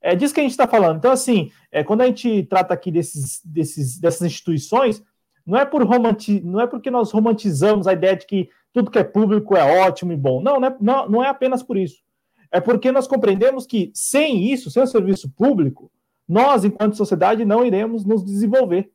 É 0.01 0.15
disso 0.15 0.33
que 0.33 0.39
a 0.39 0.43
gente 0.43 0.51
está 0.51 0.67
falando. 0.67 0.97
Então, 0.97 1.11
assim, 1.11 1.51
é, 1.71 1.83
quando 1.83 2.01
a 2.01 2.05
gente 2.05 2.43
trata 2.43 2.73
aqui 2.73 2.91
desses, 2.91 3.41
desses, 3.43 3.99
dessas 3.99 4.21
instituições, 4.21 5.03
não 5.45 5.57
é, 5.57 5.65
por 5.65 5.83
romanti 5.83 6.39
não 6.41 6.61
é 6.61 6.67
porque 6.67 6.91
nós 6.91 7.11
romantizamos 7.11 7.87
a 7.87 7.93
ideia 7.93 8.15
de 8.15 8.25
que 8.25 8.49
tudo 8.71 8.91
que 8.91 8.99
é 8.99 9.03
público 9.03 9.57
é 9.57 9.81
ótimo 9.81 10.11
e 10.13 10.15
bom. 10.15 10.41
Não, 10.41 10.59
não 10.59 10.67
é, 10.67 10.75
não, 10.79 11.09
não 11.09 11.23
é 11.23 11.27
apenas 11.27 11.63
por 11.63 11.77
isso. 11.77 12.01
é 12.51 12.59
porque 12.59 12.91
nós 12.91 13.07
compreendemos 13.07 13.65
que 13.65 13.91
sem 13.93 14.51
isso, 14.51 14.71
sem 14.71 14.81
o 14.81 14.87
serviço 14.87 15.29
público, 15.31 15.91
nós, 16.27 16.63
enquanto 16.63 16.95
sociedade, 16.95 17.43
não 17.43 17.65
iremos 17.65 18.05
nos 18.05 18.23
desenvolver. 18.23 18.91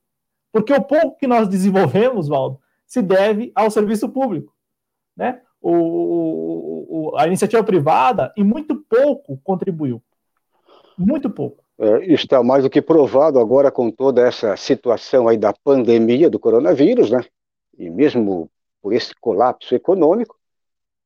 Porque 0.53 0.73
o 0.73 0.83
pouco 0.83 1.19
que 1.19 1.27
nós 1.27 1.49
desenvolvemos, 1.49 2.29
Valdo, 2.29 2.61
se 2.87 3.03
deve 3.03 3.51
ao 3.57 3.71
serviço 3.71 4.09
público. 4.09 4.55
Né? 5.17 5.41
O, 5.61 7.11
o, 7.11 7.17
a 7.17 7.27
iniciativa 7.27 7.65
privada, 7.65 8.33
e 8.37 8.45
muito 8.45 8.77
pouco 8.77 9.37
contribuiu. 9.43 10.01
Muito 10.97 11.29
pouco. 11.31 11.63
É, 11.79 12.13
está 12.13 12.43
mais 12.43 12.63
do 12.63 12.71
que 12.71 12.81
provado 12.81 13.41
agora 13.41 13.71
com 13.71 13.91
toda 13.91 14.27
essa 14.27 14.57
situação 14.57 15.27
aí 15.27 15.37
da 15.37 15.53
pandemia 15.53 16.31
do 16.31 16.39
coronavírus, 16.39 17.11
né? 17.11 17.25
E 17.77 17.91
mesmo 17.91 18.49
por 18.81 18.93
esse 18.93 19.13
colapso 19.21 19.75
econômico, 19.75 20.39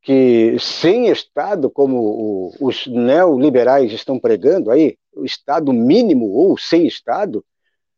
que 0.02 0.56
sem 0.58 1.08
Estado, 1.08 1.70
como 1.70 1.98
o, 1.98 2.54
os 2.60 2.86
neoliberais 2.86 3.92
estão 3.92 4.18
pregando 4.18 4.70
aí, 4.70 4.96
o 5.14 5.24
Estado 5.24 5.72
mínimo 5.72 6.30
ou 6.30 6.58
sem 6.58 6.86
Estado, 6.86 7.44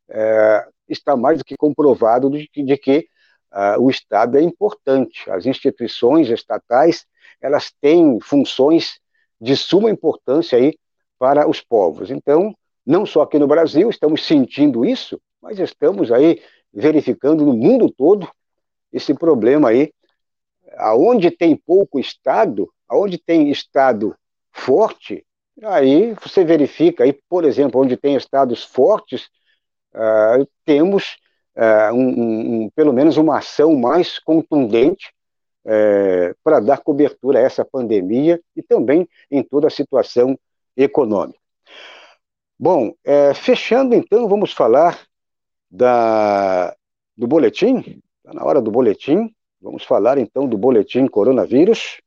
é, 0.08 0.66
está 0.88 1.16
mais 1.16 1.38
do 1.38 1.44
que 1.44 1.56
comprovado 1.56 2.30
de, 2.30 2.48
de 2.52 2.76
que 2.76 3.08
uh, 3.52 3.80
o 3.80 3.90
Estado 3.90 4.38
é 4.38 4.42
importante. 4.42 5.30
As 5.30 5.46
instituições 5.46 6.28
estatais 6.28 7.06
elas 7.40 7.72
têm 7.80 8.18
funções 8.20 9.00
de 9.40 9.56
suma 9.56 9.90
importância 9.90 10.58
aí 10.58 10.74
para 11.20 11.46
os 11.46 11.60
povos. 11.60 12.10
Então, 12.10 12.56
não 12.84 13.04
só 13.04 13.20
aqui 13.20 13.38
no 13.38 13.46
Brasil 13.46 13.90
estamos 13.90 14.26
sentindo 14.26 14.86
isso, 14.86 15.20
mas 15.40 15.58
estamos 15.58 16.10
aí 16.10 16.42
verificando 16.72 17.44
no 17.44 17.52
mundo 17.52 17.90
todo 17.90 18.26
esse 18.90 19.12
problema 19.12 19.68
aí 19.68 19.92
aonde 20.78 21.30
tem 21.30 21.54
pouco 21.54 22.00
Estado, 22.00 22.72
aonde 22.88 23.18
tem 23.18 23.50
Estado 23.50 24.16
forte, 24.50 25.24
aí 25.62 26.14
você 26.14 26.42
verifica, 26.42 27.04
aí, 27.04 27.12
por 27.28 27.44
exemplo, 27.44 27.80
onde 27.82 27.98
tem 27.98 28.14
Estados 28.14 28.64
fortes, 28.64 29.28
uh, 29.94 30.48
temos 30.64 31.18
uh, 31.56 31.94
um, 31.94 32.64
um, 32.64 32.70
pelo 32.70 32.92
menos 32.92 33.16
uma 33.18 33.38
ação 33.38 33.74
mais 33.76 34.18
contundente 34.18 35.12
uh, 35.66 36.34
para 36.42 36.60
dar 36.60 36.78
cobertura 36.78 37.40
a 37.40 37.42
essa 37.42 37.64
pandemia 37.64 38.40
e 38.56 38.62
também 38.62 39.06
em 39.30 39.42
toda 39.42 39.66
a 39.66 39.70
situação 39.70 40.38
econômica. 40.82 41.38
Bom, 42.58 42.94
é, 43.04 43.32
fechando 43.34 43.94
então, 43.94 44.28
vamos 44.28 44.52
falar 44.52 45.00
da, 45.70 46.74
do 47.16 47.26
boletim, 47.26 48.02
está 48.18 48.34
na 48.34 48.44
hora 48.44 48.60
do 48.60 48.70
boletim, 48.70 49.32
Vamos 49.60 49.84
falar 49.84 50.16
então 50.16 50.48
do 50.48 50.56
boletim 50.56 51.06
coronavírus. 51.06 52.00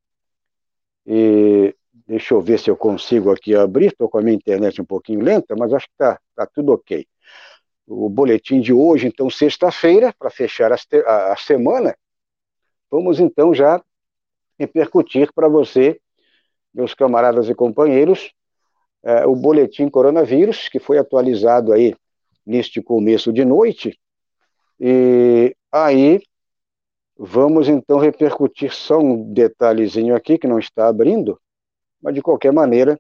E 1.06 1.76
deixa 2.08 2.34
eu 2.34 2.42
ver 2.42 2.60
se 2.60 2.70
eu 2.70 2.76
consigo 2.76 3.32
aqui 3.32 3.56
abrir. 3.56 3.88
Estou 3.88 4.10
com 4.10 4.18
a 4.18 4.22
minha 4.22 4.36
internet 4.36 4.82
um 4.82 4.86
pouquinho 4.86 5.22
lenta, 5.22 5.56
mas 5.56 5.72
acho 5.72 5.86
que 5.86 5.94
está 5.94 6.20
tá 6.36 6.48
tudo 6.48 6.74
ok. 6.74 7.06
O 7.86 8.10
boletim 8.10 8.60
de 8.60 8.74
hoje, 8.74 9.08
então, 9.08 9.30
sexta-feira, 9.30 10.14
para 10.18 10.32
fechar 10.32 10.72
a, 10.72 11.34
a 11.34 11.36
semana, 11.36 11.96
vamos 12.90 13.20
então 13.20 13.54
já 13.54 13.84
repercutir 14.58 15.32
para 15.34 15.48
você, 15.48 16.00
meus 16.74 16.94
camaradas 16.94 17.50
e 17.50 17.54
companheiros, 17.54 18.34
é, 19.04 19.26
o 19.26 19.36
boletim 19.36 19.90
coronavírus, 19.90 20.70
que 20.70 20.80
foi 20.80 20.98
atualizado 20.98 21.74
aí 21.74 21.96
neste 22.46 22.82
começo 22.82 23.32
de 23.32 23.44
noite. 23.46 24.00
E 24.80 25.56
aí 25.72 26.22
Vamos 27.18 27.70
então 27.70 28.00
repercutir 28.00 28.74
só 28.74 28.98
um 28.98 29.32
detalhezinho 29.32 30.16
aqui 30.16 30.38
que 30.38 30.48
não 30.48 30.58
está 30.58 30.88
abrindo, 30.88 31.40
mas 32.02 32.14
de 32.16 32.22
qualquer 32.22 32.52
maneira, 32.52 33.00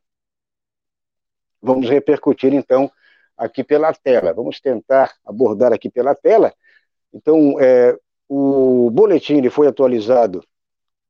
vamos 1.62 1.90
repercutir 1.90 2.54
então 2.54 2.92
aqui 3.36 3.64
pela 3.64 3.92
tela. 3.94 4.34
Vamos 4.34 4.60
tentar 4.62 5.14
abordar 5.26 5.74
aqui 5.74 5.90
pela 5.90 6.14
tela. 6.14 6.54
Então, 7.12 7.60
é, 7.60 7.98
o 8.30 8.92
boletim 8.92 9.38
ele 9.38 9.50
foi 9.50 9.68
atualizado 9.68 10.44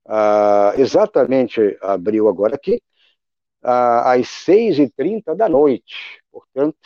ah, 0.05 0.73
exatamente, 0.77 1.77
abriu 1.81 2.27
agora 2.27 2.55
aqui, 2.55 2.81
às 3.63 4.27
6h30 4.27 5.35
da 5.35 5.47
noite. 5.47 6.19
Portanto, 6.31 6.77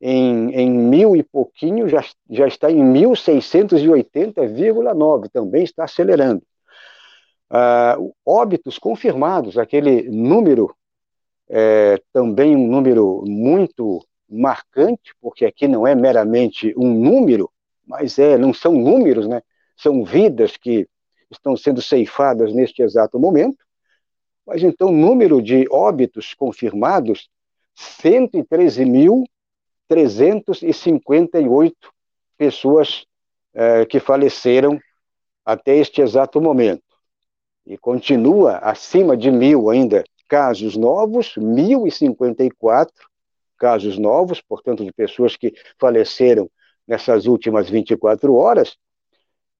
em, 0.00 0.50
em 0.52 0.70
mil 0.70 1.16
e 1.16 1.22
pouquinho, 1.22 1.88
já, 1.88 2.04
já 2.30 2.46
está 2.46 2.70
em 2.70 2.82
1680,9, 2.82 5.30
também 5.32 5.64
está 5.64 5.84
acelerando. 5.84 6.42
Ah, 7.48 7.96
óbitos 8.24 8.78
confirmados, 8.78 9.56
aquele 9.56 10.02
número, 10.10 10.74
é, 11.48 12.00
também 12.12 12.56
um 12.56 12.66
número 12.66 13.22
muito 13.26 14.04
marcante, 14.28 15.14
porque 15.20 15.44
aqui 15.44 15.68
não 15.68 15.86
é 15.86 15.94
meramente 15.94 16.74
um 16.76 16.92
número, 16.92 17.50
mas 17.86 18.18
é, 18.18 18.36
não 18.36 18.52
são 18.52 18.72
números, 18.72 19.28
né? 19.28 19.40
São 19.76 20.04
vidas 20.04 20.56
que 20.56 20.88
estão 21.30 21.56
sendo 21.56 21.80
ceifadas 21.80 22.52
neste 22.52 22.82
exato 22.82 23.18
momento. 23.18 23.64
Mas 24.46 24.62
então, 24.62 24.92
número 24.92 25.42
de 25.42 25.66
óbitos 25.70 26.34
confirmados, 26.34 27.28
113.358 29.90 31.72
pessoas 32.36 33.06
é, 33.54 33.86
que 33.86 34.00
faleceram 34.00 34.78
até 35.44 35.76
este 35.76 36.02
exato 36.02 36.40
momento. 36.40 36.82
E 37.64 37.78
continua 37.78 38.58
acima 38.58 39.16
de 39.16 39.30
mil 39.30 39.70
ainda 39.70 40.02
casos 40.28 40.76
novos, 40.76 41.34
1.054 41.36 42.90
casos 43.58 43.98
novos, 43.98 44.40
portanto, 44.40 44.84
de 44.84 44.92
pessoas 44.92 45.36
que 45.36 45.52
faleceram 45.78 46.48
nessas 46.86 47.26
últimas 47.26 47.68
24 47.68 48.32
horas, 48.34 48.76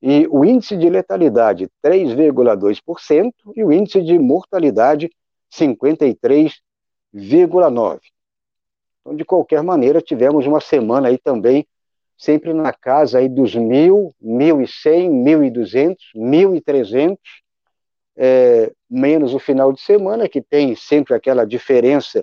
e 0.03 0.27
o 0.31 0.45
índice 0.45 0.77
de 0.77 0.91
letalidade 0.91 1.68
3,2% 1.83 3.33
e 3.57 3.64
o 3.64 3.72
índice 3.72 4.03
de 4.03 4.16
mortalidade 4.18 5.11
53,9%. 5.53 8.01
Então, 9.07 9.14
de 9.14 9.24
qualquer 9.24 9.62
maneira, 9.62 10.02
tivemos 10.02 10.46
uma 10.46 10.61
semana 10.61 11.07
aí 11.07 11.16
também, 11.16 11.64
sempre 12.18 12.52
na 12.52 12.72
casa 12.72 13.18
aí 13.18 13.28
dos 13.28 13.54
1.000, 13.54 14.12
1.100, 14.20 15.09
1.200, 15.09 15.96
1.300, 16.16 17.16
é, 18.16 18.72
menos 18.90 19.32
o 19.32 19.38
final 19.38 19.72
de 19.72 19.80
semana, 19.80 20.28
que 20.28 20.42
tem 20.42 20.74
sempre 20.74 21.14
aquela 21.14 21.46
diferença 21.46 22.20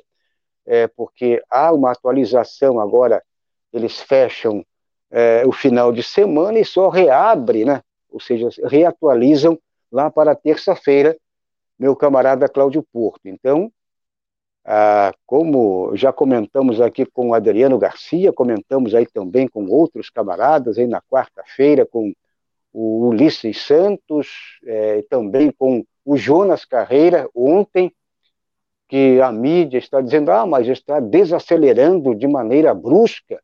é, 0.66 0.88
porque 0.88 1.42
há 1.50 1.72
uma 1.72 1.92
atualização 1.92 2.82
agora, 2.82 3.24
eles 3.72 4.02
fecham 4.02 4.66
é, 5.10 5.46
o 5.46 5.54
final 5.54 5.94
de 5.94 6.04
semana 6.04 6.60
e 6.60 6.66
só 6.66 6.90
reabre, 6.90 7.64
né? 7.64 7.82
ou 8.10 8.20
seja, 8.20 8.50
reatualizam 8.66 9.58
lá 9.90 10.12
para 10.12 10.36
terça-feira, 10.36 11.16
meu 11.80 11.96
camarada 11.96 12.50
Cláudio 12.50 12.84
Porto. 12.92 13.22
Então, 13.26 13.72
ah, 14.66 15.14
como 15.26 15.96
já 15.96 16.14
comentamos 16.14 16.80
aqui 16.80 17.06
com 17.06 17.30
o 17.30 17.34
Adriano 17.34 17.78
Garcia, 17.78 18.32
comentamos 18.32 18.96
aí 18.96 19.06
também 19.06 19.48
com 19.48 19.66
outros 19.68 20.10
camaradas, 20.10 20.78
aí 20.78 20.88
na 20.88 21.02
quarta-feira 21.02 21.86
com 21.86 22.14
o 22.72 23.08
Ulisses 23.10 23.62
Santos, 23.66 24.28
é, 24.66 25.04
também 25.10 25.52
com 25.52 25.86
o 26.06 26.18
Jonas 26.18 26.66
Carreira, 26.66 27.30
ontem, 27.36 27.94
que 28.88 29.20
a 29.22 29.32
mídia 29.32 29.78
está 29.78 30.02
dizendo, 30.02 30.32
ah, 30.32 30.46
mas 30.46 30.68
está 30.68 31.00
desacelerando 31.00 32.16
de 32.16 32.28
maneira 32.28 32.74
brusca. 32.74 33.42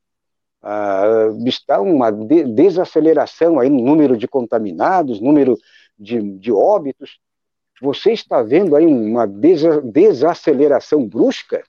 ah, 0.62 1.30
está 1.46 1.82
uma 1.82 2.12
de 2.12 2.44
desaceleração 2.46 3.60
aí 3.60 3.70
no 3.70 3.82
número 3.84 4.18
de 4.18 4.28
contaminados, 4.28 5.22
número 5.22 5.56
de, 5.98 6.22
de 6.40 6.52
óbitos. 6.52 7.20
Você 7.82 8.12
está 8.12 8.42
vendo 8.42 8.76
aí 8.76 8.86
uma 8.86 9.26
desa 9.26 9.82
desaceleração 9.82 11.08
brusca? 11.08 11.64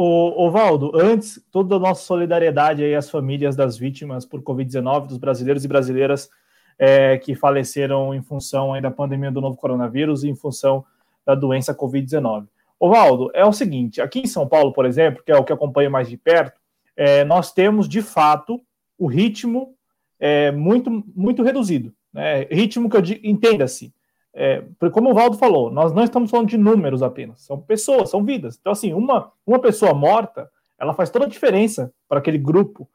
O, 0.00 0.48
Valdo, 0.48 0.92
antes, 0.94 1.44
toda 1.50 1.74
a 1.74 1.78
nossa 1.78 2.04
solidariedade 2.04 2.84
aí 2.84 2.94
às 2.94 3.10
famílias 3.10 3.56
das 3.56 3.76
vítimas 3.76 4.24
por 4.24 4.40
Covid-19, 4.42 5.08
dos 5.08 5.18
brasileiros 5.18 5.64
e 5.64 5.68
brasileiras 5.68 6.30
é, 6.78 7.18
que 7.18 7.34
faleceram 7.34 8.14
em 8.14 8.22
função 8.22 8.80
da 8.80 8.92
pandemia 8.92 9.32
do 9.32 9.40
novo 9.40 9.56
coronavírus 9.56 10.22
e 10.22 10.28
em 10.28 10.36
função 10.36 10.84
da 11.26 11.34
doença 11.34 11.74
Covid-19. 11.74 12.46
Valdo, 12.80 13.28
é 13.34 13.44
o 13.44 13.52
seguinte, 13.52 14.00
aqui 14.00 14.20
em 14.20 14.26
São 14.26 14.46
Paulo, 14.46 14.72
por 14.72 14.86
exemplo, 14.86 15.20
que 15.26 15.32
é 15.32 15.36
o 15.36 15.42
que 15.42 15.52
acompanho 15.52 15.90
mais 15.90 16.08
de 16.08 16.16
perto, 16.16 16.60
é, 16.96 17.24
nós 17.24 17.52
temos, 17.52 17.88
de 17.88 18.00
fato, 18.00 18.62
o 18.96 19.08
ritmo 19.08 19.74
é, 20.20 20.52
muito, 20.52 21.04
muito 21.14 21.42
reduzido. 21.42 21.92
Né? 22.12 22.42
Ritmo 22.50 22.88
que 22.88 22.96
eu 22.96 23.02
entenda-se, 23.24 23.92
é, 24.40 24.62
como 24.90 25.10
o 25.10 25.14
Valdo 25.14 25.36
falou, 25.36 25.68
nós 25.68 25.92
não 25.92 26.04
estamos 26.04 26.30
falando 26.30 26.48
de 26.48 26.56
números 26.56 27.02
apenas, 27.02 27.40
são 27.40 27.60
pessoas, 27.60 28.08
são 28.08 28.22
vidas. 28.24 28.56
Então, 28.60 28.70
assim, 28.70 28.94
uma, 28.94 29.32
uma 29.44 29.58
pessoa 29.58 29.92
morta, 29.92 30.48
ela 30.78 30.94
faz 30.94 31.10
toda 31.10 31.24
a 31.24 31.28
diferença 31.28 31.92
para 32.08 32.20
aquele 32.20 32.38
grupo 32.38 32.88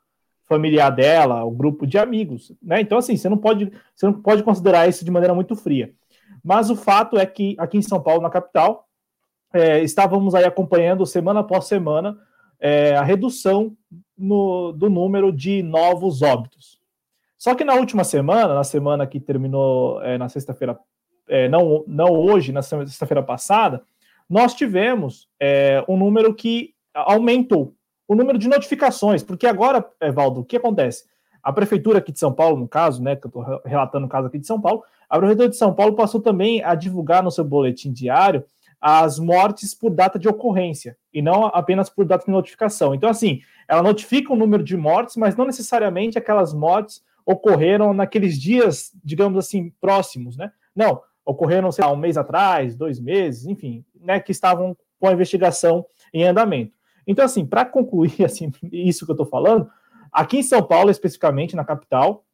familiar 0.46 0.90
dela, 0.90 1.44
o 1.44 1.52
grupo 1.52 1.86
de 1.86 1.98
amigos, 1.98 2.54
né? 2.62 2.80
Então, 2.80 2.98
assim, 2.98 3.18
você 3.18 3.28
não 3.28 3.38
pode, 3.38 3.70
você 3.94 4.06
não 4.06 4.14
pode 4.14 4.42
considerar 4.42 4.88
isso 4.88 5.04
de 5.04 5.12
maneira 5.12 5.36
muito 5.36 5.54
fria. 5.54 5.94
Mas 6.42 6.70
o 6.70 6.78
fato 6.78 7.18
é 7.18 7.26
que 7.26 7.56
aqui 7.58 7.78
em 7.78 7.82
São 7.82 8.02
Paulo, 8.02 8.22
na 8.22 8.30
capital, 8.30 8.88
é, 9.54 9.84
estávamos 9.84 10.34
aí 10.34 10.46
acompanhando 10.46 11.06
semana 11.06 11.42
após 11.42 11.66
semana 11.66 12.18
é, 12.58 12.96
a 12.96 13.04
redução 13.04 13.76
no, 14.18 14.72
do 14.72 14.90
número 14.90 15.30
de 15.30 15.62
novos 15.62 16.22
óbitos. 16.22 16.80
Só 17.38 17.54
que 17.54 17.66
na 17.66 17.74
última 17.74 18.06
semana, 18.06 18.54
na 18.54 18.64
semana 18.64 19.06
que 19.06 19.20
terminou 19.20 20.02
é, 20.02 20.18
na 20.18 20.30
sexta-feira 20.30 20.80
é, 21.28 21.48
não, 21.48 21.84
não 21.88 22.12
hoje, 22.12 22.52
na 22.52 22.62
sexta-feira 22.62 23.24
passada, 23.24 23.84
nós 24.30 24.54
tivemos 24.54 25.28
é, 25.40 25.84
um 25.88 25.98
número 25.98 26.34
que 26.34 26.74
aumentou, 26.94 27.74
o 28.08 28.16
número 28.16 28.38
de 28.38 28.48
notificações, 28.48 29.24
porque 29.24 29.48
agora, 29.48 29.86
Valdo, 30.14 30.42
o 30.42 30.46
que 30.46 30.58
acontece? 30.58 31.06
A 31.42 31.52
prefeitura 31.52 32.00
aqui 32.00 32.12
de 32.12 32.20
São 32.20 32.32
Paulo, 32.32 32.58
no 32.58 32.68
caso, 32.68 33.02
né, 33.02 33.16
que 33.16 33.26
eu 33.26 33.30
estou 33.30 33.62
relatando 33.66 34.06
o 34.06 34.10
caso 34.10 34.28
aqui 34.28 34.40
de 34.40 34.48
São 34.48 34.62
Paulo, 34.62 34.84
a 35.10 35.18
prefeitura 35.18 35.50
de 35.50 35.58
São 35.58 35.74
Paulo 35.74 35.96
passou 35.96 36.22
também 36.22 36.64
a 36.64 36.76
divulgar 36.76 37.22
no 37.22 37.32
seu 37.32 37.44
boletim 37.44 37.92
diário 37.92 38.44
as 38.80 39.18
mortes 39.18 39.74
por 39.74 39.92
data 39.92 40.20
de 40.20 40.28
ocorrência 40.28 40.98
e 41.14 41.22
não 41.22 41.46
apenas 41.46 41.90
por 41.90 42.06
data 42.06 42.26
de 42.26 42.32
notificação. 42.32 42.94
Então, 42.94 43.10
assim, 43.10 43.42
ela 43.68 43.82
notifica 43.82 44.34
o 44.34 44.36
número 44.36 44.62
de 44.64 44.76
mortes, 44.76 45.16
mas 45.16 45.36
não 45.36 45.46
necessariamente 45.46 46.18
aquelas 46.18 46.54
mortes 46.54 47.02
ocorreram 47.26 47.94
naqueles 47.94 48.38
dias, 48.40 48.92
digamos 49.04 49.38
assim, 49.38 49.72
próximos, 49.80 50.36
né? 50.36 50.52
Não, 50.76 51.02
ocorreram, 51.26 51.72
sei 51.72 51.84
lá, 51.86 51.92
um 51.92 51.98
mês 51.98 52.18
atrás, 52.18 52.76
dois 52.76 53.00
meses, 53.00 53.46
enfim, 53.46 53.86
né, 54.00 54.20
que 54.20 54.32
estavam 54.32 54.76
com 55.00 55.08
a 55.08 55.14
investigação 55.14 55.86
em 56.14 56.24
andamento. 56.24 56.74
Então, 57.06 57.26
assim, 57.26 57.46
para 57.46 57.66
concluir 57.66 58.24
assim, 58.26 58.52
isso 58.72 59.06
que 59.06 59.12
eu 59.12 59.16
estou 59.16 59.26
falando, 59.26 59.70
aqui 60.12 60.38
em 60.38 60.44
São 60.44 60.62
Paulo, 60.64 60.90
especificamente 60.90 61.56
na 61.56 61.66
capital, 61.66 62.26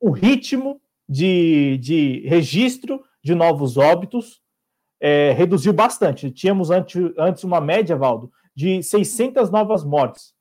o 0.00 0.10
ritmo 0.10 0.80
de, 1.08 1.78
de 1.78 2.26
registro 2.26 3.02
de 3.22 3.34
novos 3.34 3.76
óbitos 3.76 4.40
é, 5.00 5.32
reduziu 5.32 5.72
bastante. 5.72 6.30
Tínhamos 6.30 6.70
antes, 6.70 6.96
antes 7.18 7.44
uma 7.44 7.60
média, 7.60 7.96
Valdo, 7.96 8.30
de 8.54 8.82
600 8.82 9.50
novas 9.50 9.84
mortes. 9.84 10.34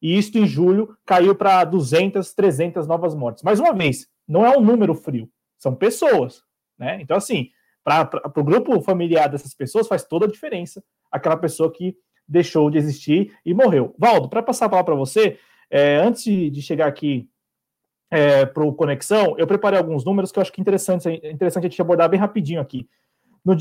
E 0.00 0.18
isto 0.18 0.36
em 0.36 0.46
julho 0.46 0.96
caiu 1.06 1.34
para 1.34 1.64
200, 1.64 2.34
300 2.34 2.86
novas 2.86 3.14
mortes. 3.14 3.42
Mais 3.42 3.60
uma 3.60 3.72
vez, 3.72 4.08
não 4.26 4.44
é 4.44 4.56
um 4.56 4.60
número 4.60 4.94
frio, 4.94 5.28
são 5.58 5.74
pessoas. 5.74 6.42
Né? 6.78 6.98
Então, 7.00 7.16
assim, 7.16 7.50
para 7.84 8.08
o 8.36 8.44
grupo 8.44 8.80
familiar 8.80 9.28
dessas 9.28 9.54
pessoas 9.54 9.88
faz 9.88 10.04
toda 10.04 10.26
a 10.26 10.30
diferença 10.30 10.82
aquela 11.10 11.36
pessoa 11.36 11.70
que 11.70 11.96
deixou 12.26 12.70
de 12.70 12.78
existir 12.78 13.36
e 13.44 13.52
morreu. 13.52 13.94
Valdo, 13.98 14.28
para 14.28 14.42
passar 14.42 14.66
a 14.66 14.68
palavra 14.68 14.92
para 14.92 14.98
você, 14.98 15.38
é, 15.70 15.96
antes 15.96 16.24
de 16.24 16.62
chegar 16.62 16.86
aqui 16.86 17.28
é, 18.10 18.46
para 18.46 18.64
o 18.64 18.72
Conexão, 18.72 19.34
eu 19.38 19.46
preparei 19.46 19.78
alguns 19.78 20.04
números 20.04 20.32
que 20.32 20.38
eu 20.38 20.42
acho 20.42 20.52
que 20.52 20.60
é 20.60 20.62
interessante, 20.62 21.08
interessante 21.24 21.66
a 21.66 21.68
gente 21.68 21.82
abordar 21.82 22.08
bem 22.08 22.20
rapidinho 22.20 22.60
aqui. 22.60 22.88
No, 23.44 23.56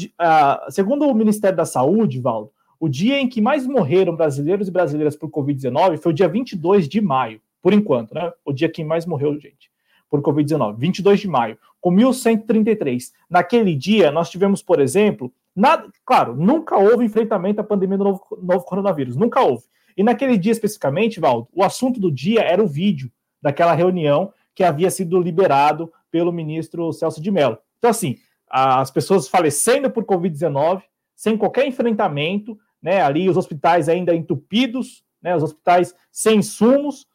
segundo 0.70 1.07
o 1.07 1.14
Ministério 1.14 1.57
da 1.57 1.66
Saúde, 1.66 2.20
Valdo, 2.20 2.51
o 2.80 2.88
dia 2.88 3.20
em 3.20 3.28
que 3.28 3.41
mais 3.41 3.66
morreram 3.66 4.16
brasileiros 4.16 4.68
e 4.68 4.72
brasileiras 4.72 5.16
por 5.16 5.30
Covid-19 5.30 5.97
foi 5.97 6.12
o 6.12 6.16
dia 6.16 6.28
22 6.28 6.88
de 6.88 7.01
maio, 7.01 7.41
por 7.62 7.74
enquanto, 7.74 8.14
né? 8.14 8.32
O 8.43 8.51
dia 8.51 8.70
que 8.70 8.84
mais 8.84 9.05
morreu 9.05 9.39
gente 9.39 9.72
por 10.09 10.22
Covid-19, 10.22 10.76
22 10.78 11.20
de 11.22 11.28
maio 11.28 11.57
com 11.82 11.91
1.133. 11.91 13.11
Naquele 13.29 13.75
dia, 13.75 14.11
nós 14.11 14.29
tivemos, 14.29 14.61
por 14.61 14.79
exemplo, 14.79 15.34
nada, 15.55 15.89
claro, 16.05 16.36
nunca 16.36 16.77
houve 16.77 17.03
enfrentamento 17.03 17.59
à 17.59 17.63
pandemia 17.63 17.97
do 17.97 18.03
novo, 18.03 18.21
novo 18.41 18.63
coronavírus, 18.63 19.15
nunca 19.15 19.41
houve. 19.41 19.63
E 19.97 20.03
naquele 20.03 20.38
dia 20.38 20.51
especificamente, 20.51 21.19
Valdo, 21.19 21.49
o 21.51 21.63
assunto 21.63 21.99
do 21.99 22.11
dia 22.11 22.41
era 22.41 22.63
o 22.63 22.67
vídeo 22.67 23.11
daquela 23.41 23.73
reunião 23.73 24.32
que 24.53 24.63
havia 24.63 24.91
sido 24.91 25.19
liberado 25.19 25.91
pelo 26.09 26.32
ministro 26.32 26.93
Celso 26.93 27.21
de 27.21 27.32
Mello. 27.32 27.57
Então, 27.79 27.89
assim, 27.89 28.17
as 28.47 28.91
pessoas 28.91 29.27
falecendo 29.27 29.89
por 29.89 30.05
Covid-19, 30.05 30.84
sem 31.15 31.38
qualquer 31.38 31.65
enfrentamento, 31.67 32.57
né, 32.82 33.01
ali 33.01 33.29
os 33.29 33.38
hospitais 33.38 33.89
ainda 33.89 34.15
entupidos, 34.15 35.03
né, 35.21 35.36
os 35.36 35.43
hospitais 35.43 35.95
sem 36.11 36.39
insumos, 36.39 37.07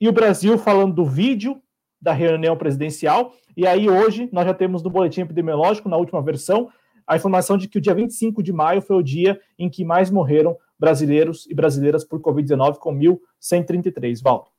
e 0.00 0.08
o 0.08 0.12
Brasil 0.12 0.58
falando 0.58 0.94
do 0.94 1.04
vídeo 1.04 1.60
da 2.06 2.12
reunião 2.12 2.56
presidencial. 2.56 3.34
E 3.56 3.66
aí, 3.66 3.90
hoje, 3.90 4.28
nós 4.32 4.46
já 4.46 4.54
temos 4.54 4.80
no 4.80 4.88
boletim 4.88 5.22
epidemiológico, 5.22 5.88
na 5.88 5.96
última 5.96 6.22
versão, 6.22 6.70
a 7.04 7.16
informação 7.16 7.58
de 7.58 7.66
que 7.66 7.78
o 7.78 7.80
dia 7.80 7.94
25 7.94 8.44
de 8.44 8.52
maio 8.52 8.80
foi 8.80 8.94
o 8.94 9.02
dia 9.02 9.40
em 9.58 9.68
que 9.68 9.84
mais 9.84 10.08
morreram 10.08 10.56
brasileiros 10.78 11.46
e 11.50 11.54
brasileiras 11.54 12.04
por 12.04 12.20
Covid-19, 12.20 12.78
com 12.78 12.96
1.133. 12.96 14.22
Val. 14.22 14.52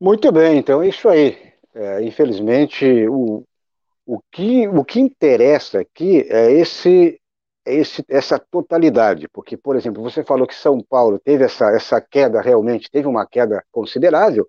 Muito 0.00 0.32
bem, 0.32 0.56
então 0.56 0.82
é 0.82 0.88
isso 0.88 1.10
aí. 1.10 1.36
É, 1.74 2.02
infelizmente, 2.02 3.06
o, 3.06 3.44
o, 4.06 4.18
que, 4.32 4.66
o 4.68 4.82
que 4.82 4.98
interessa 4.98 5.80
aqui 5.80 6.26
é 6.30 6.52
esse, 6.52 7.20
é 7.66 7.74
esse, 7.74 8.02
essa 8.08 8.38
totalidade, 8.38 9.28
porque, 9.28 9.58
por 9.58 9.76
exemplo, 9.76 10.02
você 10.02 10.24
falou 10.24 10.46
que 10.46 10.54
São 10.54 10.80
Paulo 10.80 11.18
teve 11.18 11.44
essa, 11.44 11.70
essa 11.70 12.00
queda, 12.00 12.40
realmente 12.40 12.90
teve 12.90 13.06
uma 13.06 13.26
queda 13.26 13.62
considerável, 13.70 14.48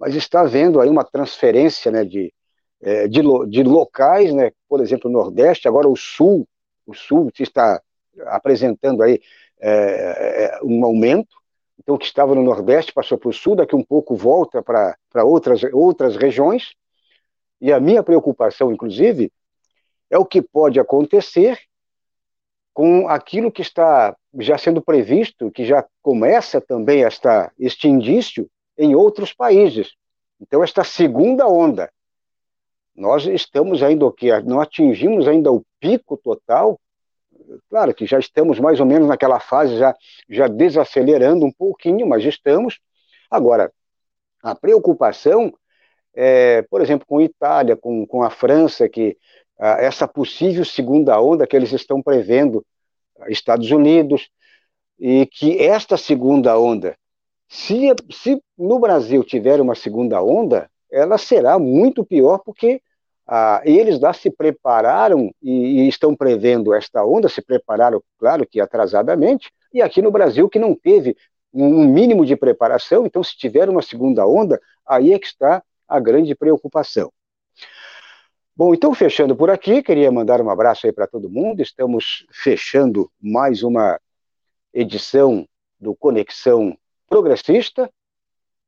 mas 0.00 0.14
está 0.14 0.40
havendo 0.40 0.80
aí 0.80 0.88
uma 0.88 1.04
transferência 1.04 1.92
né, 1.92 2.04
de, 2.06 2.32
é, 2.80 3.06
de, 3.06 3.20
de 3.48 3.62
locais, 3.62 4.32
né, 4.32 4.50
por 4.66 4.80
exemplo, 4.80 5.10
o 5.10 5.12
Nordeste, 5.12 5.68
agora 5.68 5.86
o 5.86 5.94
Sul, 5.94 6.48
o 6.86 6.94
Sul 6.94 7.30
está 7.38 7.82
apresentando 8.28 9.02
aí 9.02 9.20
é, 9.60 10.54
é, 10.54 10.60
um 10.64 10.82
aumento, 10.86 11.36
então 11.78 11.96
o 11.96 11.98
que 11.98 12.06
estava 12.06 12.34
no 12.34 12.42
Nordeste 12.42 12.94
passou 12.94 13.18
para 13.18 13.28
o 13.28 13.32
Sul, 13.32 13.56
daqui 13.56 13.76
um 13.76 13.84
pouco 13.84 14.16
volta 14.16 14.62
para 14.62 14.96
outras, 15.22 15.62
outras 15.70 16.16
regiões, 16.16 16.72
e 17.60 17.70
a 17.70 17.78
minha 17.78 18.02
preocupação, 18.02 18.72
inclusive, 18.72 19.30
é 20.08 20.16
o 20.16 20.24
que 20.24 20.40
pode 20.40 20.80
acontecer 20.80 21.58
com 22.72 23.06
aquilo 23.06 23.52
que 23.52 23.60
está 23.60 24.16
já 24.38 24.56
sendo 24.56 24.80
previsto, 24.80 25.50
que 25.50 25.66
já 25.66 25.84
começa 26.00 26.58
também 26.58 27.04
esta, 27.04 27.52
este 27.58 27.86
indício 27.86 28.48
em 28.76 28.94
outros 28.94 29.32
países. 29.32 29.94
Então, 30.40 30.62
esta 30.62 30.82
segunda 30.82 31.46
onda, 31.46 31.90
nós 32.94 33.26
estamos 33.26 33.82
ainda 33.82 34.06
o 34.06 34.12
que? 34.12 34.30
Não 34.42 34.60
atingimos 34.60 35.28
ainda 35.28 35.52
o 35.52 35.64
pico 35.78 36.16
total. 36.16 36.80
Claro 37.68 37.94
que 37.94 38.06
já 38.06 38.18
estamos 38.18 38.58
mais 38.58 38.80
ou 38.80 38.86
menos 38.86 39.08
naquela 39.08 39.40
fase, 39.40 39.76
já, 39.76 39.94
já 40.28 40.48
desacelerando 40.48 41.44
um 41.44 41.52
pouquinho, 41.52 42.06
mas 42.06 42.24
estamos. 42.24 42.78
Agora, 43.30 43.72
a 44.42 44.54
preocupação, 44.54 45.52
é, 46.14 46.62
por 46.62 46.80
exemplo, 46.80 47.06
com 47.06 47.18
a 47.18 47.22
Itália, 47.22 47.76
com, 47.76 48.06
com 48.06 48.22
a 48.22 48.30
França, 48.30 48.88
que 48.88 49.16
essa 49.60 50.08
possível 50.08 50.64
segunda 50.64 51.20
onda 51.20 51.46
que 51.46 51.54
eles 51.54 51.72
estão 51.72 52.02
prevendo, 52.02 52.64
Estados 53.28 53.70
Unidos, 53.70 54.30
e 54.98 55.26
que 55.26 55.62
esta 55.62 55.96
segunda 55.96 56.58
onda 56.58 56.96
se, 57.50 57.92
se 58.12 58.40
no 58.56 58.78
Brasil 58.78 59.24
tiver 59.24 59.60
uma 59.60 59.74
segunda 59.74 60.22
onda, 60.22 60.70
ela 60.88 61.18
será 61.18 61.58
muito 61.58 62.04
pior, 62.04 62.38
porque 62.38 62.80
ah, 63.26 63.60
eles 63.64 63.98
lá 63.98 64.12
se 64.12 64.30
prepararam 64.30 65.34
e, 65.42 65.80
e, 65.82 65.88
estão 65.88 66.14
prevendo 66.14 66.72
esta 66.72 67.04
onda, 67.04 67.28
se 67.28 67.42
prepararam, 67.42 68.00
claro 68.18 68.46
que 68.46 68.60
atrasadamente, 68.60 69.50
e 69.74 69.82
aqui 69.82 70.00
no 70.00 70.12
Brasil 70.12 70.48
que 70.48 70.60
não 70.60 70.76
teve 70.76 71.16
um 71.52 71.84
mínimo 71.88 72.24
de 72.24 72.36
preparação, 72.36 73.04
então 73.04 73.22
se 73.24 73.36
tiver 73.36 73.68
uma 73.68 73.82
segunda 73.82 74.24
onda, 74.24 74.60
aí 74.86 75.12
é 75.12 75.18
que 75.18 75.26
está 75.26 75.60
a 75.88 75.98
grande 75.98 76.36
preocupação. 76.36 77.12
Bom, 78.54 78.72
então 78.72 78.94
fechando 78.94 79.34
por 79.34 79.50
aqui, 79.50 79.82
queria 79.82 80.12
mandar 80.12 80.40
um 80.40 80.50
abraço 80.50 80.86
aí 80.86 80.92
para 80.92 81.06
todo 81.06 81.30
mundo. 81.30 81.62
Estamos 81.62 82.26
fechando 82.30 83.10
mais 83.20 83.64
uma 83.64 83.98
edição 84.72 85.48
do 85.80 85.96
Conexão 85.96 86.76
Progressista. 87.10 87.90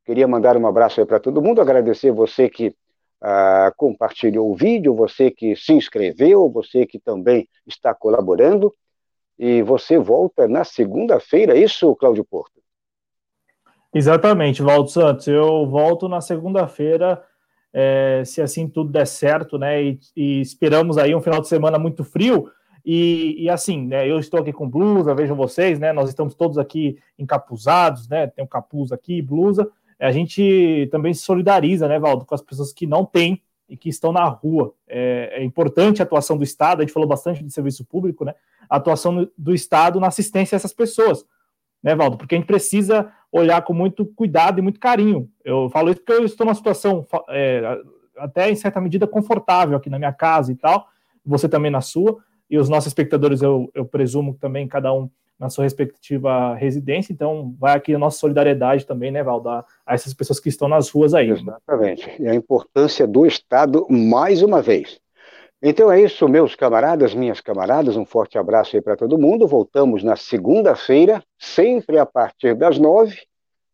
Queria 0.05 0.27
mandar 0.27 0.57
um 0.57 0.67
abraço 0.67 1.01
aí 1.01 1.07
para 1.07 1.21
todo 1.21 1.41
mundo, 1.41 1.61
agradecer 1.61 2.11
você 2.11 2.51
que 2.51 2.75
ah, 3.21 3.73
compartilhou 3.77 4.51
o 4.51 4.57
vídeo, 4.57 4.97
você 4.97 5.31
que 5.31 5.55
se 5.55 5.73
inscreveu, 5.73 6.51
você 6.51 6.85
que 6.85 6.99
também 6.99 7.49
está 7.65 7.95
colaborando. 7.95 8.75
E 9.39 9.63
você 9.63 9.97
volta 9.97 10.49
na 10.49 10.65
segunda-feira, 10.65 11.57
é 11.57 11.61
isso, 11.61 11.95
Cláudio 11.95 12.25
Porto? 12.25 12.61
Exatamente, 13.95 14.61
Valdo 14.61 14.91
Santos. 14.91 15.29
Eu 15.29 15.67
volto 15.69 16.09
na 16.09 16.21
segunda-feira, 16.21 17.23
é, 17.73 18.25
se 18.25 18.43
assim 18.43 18.69
tudo 18.69 18.91
der 18.91 19.07
certo, 19.07 19.57
né? 19.57 19.83
E, 19.83 20.01
e, 20.17 20.41
esperamos 20.41 20.99
aí 20.99 21.15
um 21.15 21.21
final 21.21 21.41
de 21.41 21.49
semana 21.49 21.79
muito 21.79 22.03
frio. 22.03 22.51
E, 22.85 23.45
e, 23.45 23.51
assim, 23.51 23.87
né? 23.87 24.09
Eu 24.09 24.19
estou 24.19 24.41
aqui 24.41 24.53
com 24.53 24.69
blusa, 24.69 25.15
vejam 25.15 25.37
vocês, 25.37 25.79
né? 25.79 25.93
Nós 25.93 26.09
estamos 26.09 26.35
todos 26.35 26.59
aqui 26.59 26.99
encapuzados, 27.19 28.09
né? 28.09 28.27
Tem 28.27 28.45
um 28.45 28.49
capuz 28.49 28.93
aqui, 28.93 29.23
blusa. 29.23 29.71
A 30.01 30.11
gente 30.11 30.89
também 30.91 31.15
se 31.15 31.23
solidariza, 31.23 31.87
né, 31.87 31.97
Valdo, 31.97 32.25
com 32.25 32.35
as 32.35 32.43
pessoas 32.43 32.73
que 32.73 32.89
não 32.89 33.05
têm 33.05 33.41
e 33.69 33.77
que 33.77 33.89
estão 33.89 34.13
na 34.13 34.25
rua. 34.25 34.75
É, 34.89 35.35
é 35.41 35.45
importante 35.45 36.03
a 36.03 36.05
atuação 36.05 36.37
do 36.37 36.43
Estado, 36.43 36.81
a 36.81 36.83
gente 36.83 36.93
falou 36.93 37.09
bastante 37.09 37.45
de 37.45 37.53
serviço 37.53 37.85
público, 37.85 38.25
né? 38.25 38.35
A 38.69 38.77
atuação 38.77 39.29
do 39.39 39.55
Estado 39.55 40.01
na 40.01 40.09
assistência 40.09 40.57
a 40.57 40.59
essas 40.59 40.73
pessoas 40.73 41.25
né, 41.83 41.95
Valdo? 41.95 42.17
Porque 42.17 42.35
a 42.35 42.39
gente 42.39 42.47
precisa 42.47 43.11
olhar 43.31 43.61
com 43.63 43.75
muito 43.75 44.07
cuidado 44.07 44.59
e 44.59 44.63
muito 44.63 44.79
carinho. 44.79 45.29
Eu 45.45 45.69
falo 45.71 45.91
isso 45.91 46.01
porque 46.01 46.13
eu 46.13 46.25
estou 46.25 46.47
numa 46.47 46.55
situação 46.55 47.07
é, 47.29 47.81
até 48.17 48.51
em 48.51 48.55
certa 48.55 48.81
medida 48.81 49.07
confortável 49.07 49.77
aqui 49.77 49.91
na 49.91 49.99
minha 49.99 50.13
casa 50.13 50.53
e 50.53 50.55
tal, 50.55 50.87
você 51.25 51.49
também 51.49 51.71
na 51.71 51.81
sua, 51.81 52.19
e 52.53 52.59
os 52.59 52.69
nossos 52.69 52.89
espectadores, 52.89 53.41
eu, 53.41 53.71
eu 53.73 53.87
presumo 53.87 54.35
também, 54.35 54.69
cada 54.69 54.93
um 54.93 55.09
na 55.39 55.49
sua 55.49 55.65
respectiva 55.65 56.55
residência, 56.55 57.11
então 57.11 57.57
vai 57.59 57.75
aqui 57.75 57.95
a 57.95 57.99
nossa 57.99 58.19
solidariedade 58.19 58.85
também, 58.87 59.11
né, 59.11 59.23
Valdo, 59.23 59.49
a, 59.49 59.65
essas 59.89 60.13
pessoas 60.13 60.39
que 60.39 60.51
estão 60.51 60.69
nas 60.69 60.91
ruas 60.91 61.15
aí. 61.15 61.31
Exatamente. 61.31 62.15
E 62.21 62.29
a 62.29 62.35
importância 62.35 63.07
do 63.07 63.25
Estado, 63.25 63.87
mais 63.89 64.43
uma 64.43 64.61
vez. 64.61 65.01
Então 65.63 65.91
é 65.91 66.03
isso, 66.03 66.29
meus 66.29 66.55
camaradas, 66.55 67.15
minhas 67.15 67.41
camaradas, 67.41 67.97
um 67.97 68.05
forte 68.05 68.37
abraço 68.37 68.77
aí 68.77 68.83
para 68.83 68.97
todo 68.97 69.19
mundo. 69.19 69.47
Voltamos 69.49 70.05
na 70.05 70.15
segunda-feira, 70.15 71.25
sempre 71.39 71.99
a 71.99 72.05
partir 72.05 72.55
das 72.55 72.79
nove, 72.79 73.17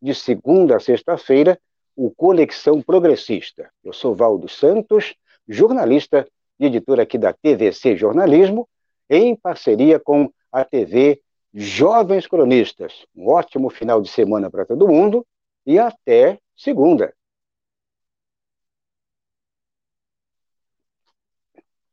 de 0.01 0.15
segunda 0.15 0.77
a 0.77 0.79
sexta-feira, 0.79 1.59
o 1.97 2.09
Conexão 2.09 2.81
Progressista. 2.81 3.69
Eu 3.83 3.91
sou 3.91 4.15
Valdo 4.15 4.47
Santos, 4.47 5.15
jornalista 5.49 6.25
e 6.59 6.65
editor 6.65 6.99
aqui 6.99 7.17
da 7.17 7.33
TVC 7.33 7.95
Jornalismo, 7.95 8.67
em 9.09 9.35
parceria 9.35 9.99
com 9.99 10.31
a 10.51 10.63
TV 10.63 11.21
Jovens 11.53 12.27
Cronistas. 12.27 13.05
Um 13.15 13.29
ótimo 13.29 13.69
final 13.69 14.01
de 14.01 14.09
semana 14.09 14.49
para 14.49 14.65
todo 14.65 14.87
mundo 14.87 15.25
e 15.65 15.79
até 15.79 16.39
segunda. 16.55 17.13